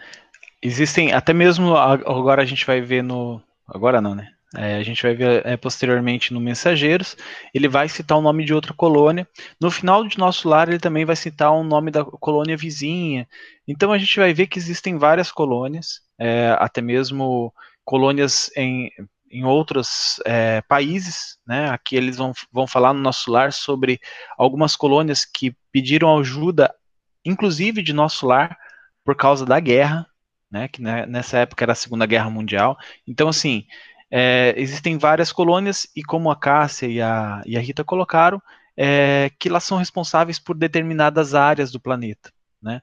existem 0.63 1.13
até 1.13 1.35
mesmo 1.35 1.77
agora 1.77 2.41
a 2.41 2.47
gente 2.47 2.65
vai 2.65 2.81
ver 2.81 3.03
no 3.03 3.43
agora 3.67 4.01
não, 4.01 4.15
né? 4.15 4.38
É, 4.57 4.77
a 4.77 4.83
gente 4.83 5.03
vai 5.03 5.15
ver 5.15 5.45
é, 5.45 5.57
posteriormente 5.59 6.33
no 6.33 6.41
Mensageiros, 6.41 7.17
ele 7.53 7.69
vai 7.69 7.87
citar 7.89 8.17
o 8.17 8.23
nome 8.23 8.45
de 8.47 8.55
outra 8.55 8.73
colônia. 8.73 9.29
No 9.61 9.71
final 9.71 10.07
de 10.07 10.17
Nosso 10.17 10.49
Lar, 10.49 10.69
ele 10.69 10.79
também 10.79 11.05
vai 11.05 11.17
citar 11.17 11.53
o 11.53 11.63
nome 11.63 11.91
da 11.91 12.03
colônia 12.03 12.57
vizinha. 12.57 13.29
Então 13.67 13.93
a 13.93 13.99
gente 13.99 14.19
vai 14.19 14.33
ver 14.33 14.47
que 14.47 14.59
existem 14.59 14.97
várias 14.97 15.31
colônias, 15.31 16.01
é, 16.19 16.57
até 16.59 16.81
mesmo 16.81 17.53
colônias 17.85 18.51
em, 18.57 18.91
em 19.31 19.45
outros 19.45 20.19
é, 20.25 20.63
países. 20.63 21.39
Né? 21.47 21.69
Aqui 21.69 21.97
eles 21.97 22.17
vão, 22.17 22.33
vão 22.51 22.67
falar 22.67 22.95
no 22.95 23.01
Nosso 23.01 23.31
Lar 23.31 23.53
sobre 23.53 24.01
algumas 24.39 24.75
colônias 24.75 25.27
que 25.27 25.55
pediram 25.71 26.19
ajuda, 26.19 26.75
inclusive 27.23 27.83
de 27.83 27.93
Nosso 27.93 28.27
Lar, 28.27 28.57
por 29.05 29.15
causa 29.15 29.45
da 29.45 29.61
guerra. 29.61 30.07
Né, 30.51 30.67
que 30.67 30.81
né, 30.81 31.05
nessa 31.05 31.41
época 31.41 31.63
era 31.63 31.73
a 31.73 31.75
Segunda 31.75 32.07
Guerra 32.07 32.31
Mundial. 32.31 32.79
Então, 33.07 33.29
assim, 33.29 33.67
é, 34.11 34.55
existem 34.57 34.97
várias 34.99 35.33
colônias, 35.33 35.87
e 35.95 36.03
como 36.03 36.31
a 36.31 36.37
Cássia 36.37 36.87
e 36.87 37.01
a, 37.01 37.43
e 37.47 37.57
a 37.57 37.61
Rita 37.61 37.85
colocaram, 37.85 38.41
é, 38.77 39.31
que 39.39 39.49
elas 39.49 39.65
são 39.65 39.79
responsáveis 39.79 40.39
por 40.39 40.57
determinadas 40.57 41.35
áreas 41.35 41.71
do 41.71 41.81
planeta. 41.81 42.33
né? 42.63 42.81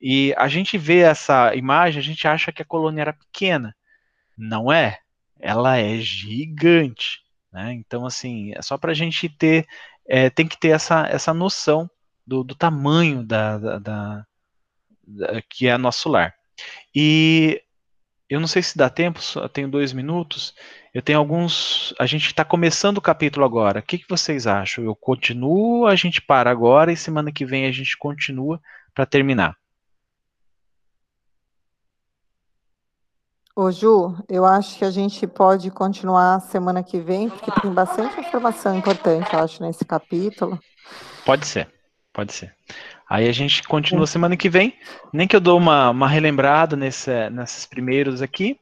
E 0.00 0.34
a 0.36 0.46
gente 0.46 0.76
vê 0.78 0.98
essa 0.98 1.54
imagem, 1.54 2.00
a 2.00 2.02
gente 2.02 2.28
acha 2.28 2.52
que 2.52 2.62
a 2.62 2.66
colônia 2.66 3.02
era 3.02 3.12
pequena. 3.12 3.74
Não 4.36 4.72
é. 4.72 4.98
Ela 5.40 5.78
é 5.78 5.98
gigante. 5.98 7.20
Né? 7.52 7.72
Então, 7.72 8.06
assim, 8.06 8.52
é 8.54 8.62
só 8.62 8.76
para 8.76 8.92
a 8.92 8.94
gente 8.94 9.28
ter, 9.28 9.66
é, 10.06 10.30
tem 10.30 10.46
que 10.46 10.58
ter 10.58 10.68
essa, 10.68 11.06
essa 11.06 11.34
noção 11.34 11.90
do, 12.26 12.44
do 12.44 12.54
tamanho 12.54 13.24
da, 13.24 13.58
da, 13.58 13.78
da, 13.78 14.26
da, 15.06 15.42
que 15.48 15.66
é 15.66 15.78
nosso 15.78 16.08
lar. 16.08 16.34
E 16.94 17.62
eu 18.28 18.40
não 18.40 18.46
sei 18.46 18.62
se 18.62 18.76
dá 18.76 18.90
tempo, 18.90 19.22
só 19.22 19.48
tenho 19.48 19.68
dois 19.68 19.92
minutos. 19.92 20.54
Eu 20.92 21.00
tenho 21.00 21.18
alguns. 21.18 21.94
A 21.98 22.04
gente 22.04 22.26
está 22.26 22.44
começando 22.44 22.98
o 22.98 23.02
capítulo 23.02 23.44
agora. 23.44 23.80
O 23.80 23.82
que, 23.82 23.98
que 23.98 24.08
vocês 24.08 24.46
acham? 24.46 24.84
Eu 24.84 24.94
continuo, 24.94 25.86
a 25.86 25.96
gente 25.96 26.20
para 26.20 26.50
agora 26.50 26.92
e 26.92 26.96
semana 26.96 27.32
que 27.32 27.46
vem 27.46 27.66
a 27.66 27.72
gente 27.72 27.96
continua 27.96 28.60
para 28.94 29.06
terminar. 29.06 29.56
Ô 33.56 33.72
Ju, 33.72 34.16
eu 34.28 34.44
acho 34.44 34.78
que 34.78 34.84
a 34.84 34.90
gente 34.90 35.26
pode 35.26 35.70
continuar 35.70 36.40
semana 36.42 36.80
que 36.80 37.00
vem, 37.00 37.28
porque 37.28 37.50
tem 37.60 37.72
bastante 37.72 38.20
informação 38.20 38.76
importante, 38.76 39.32
eu 39.32 39.40
acho, 39.40 39.62
nesse 39.62 39.84
capítulo. 39.84 40.60
Pode 41.24 41.44
ser, 41.44 41.68
pode 42.12 42.32
ser. 42.32 42.54
Aí 43.08 43.28
a 43.28 43.32
gente 43.32 43.62
continua 43.62 44.06
semana 44.06 44.36
que 44.36 44.48
vem, 44.48 44.74
nem 45.12 45.26
que 45.26 45.34
eu 45.34 45.40
dou 45.40 45.56
uma, 45.56 45.90
uma 45.90 46.08
relembrada 46.08 46.76
nesse, 46.76 47.30
nesses 47.30 47.64
primeiros 47.64 48.20
aqui, 48.20 48.58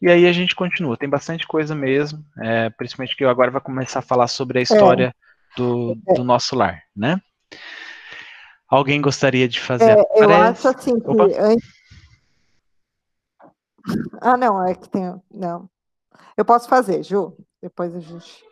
e 0.00 0.08
aí 0.08 0.26
a 0.26 0.32
gente 0.32 0.54
continua. 0.54 0.96
Tem 0.96 1.08
bastante 1.08 1.46
coisa 1.46 1.74
mesmo, 1.74 2.24
é, 2.38 2.70
principalmente 2.70 3.16
que 3.16 3.24
eu 3.24 3.30
agora 3.30 3.50
vai 3.50 3.60
começar 3.60 3.98
a 3.98 4.02
falar 4.02 4.28
sobre 4.28 4.58
a 4.58 4.62
história 4.62 5.14
é. 5.14 5.56
do, 5.56 5.94
do 6.14 6.24
nosso 6.24 6.56
lar, 6.56 6.82
né? 6.96 7.20
Alguém 8.68 9.00
gostaria 9.00 9.48
de 9.48 9.60
fazer? 9.60 9.98
É, 9.98 10.04
eu 10.14 10.30
acho 10.30 10.68
assim 10.68 10.98
que 10.98 11.10
antes 11.38 11.80
ah, 14.20 14.36
não, 14.36 14.66
é 14.66 14.74
que 14.74 14.88
tem. 14.88 15.20
Não. 15.30 15.68
Eu 16.36 16.44
posso 16.44 16.68
fazer, 16.68 17.02
Ju. 17.02 17.36
Depois 17.62 17.94
a 17.94 18.00
gente. 18.00 18.44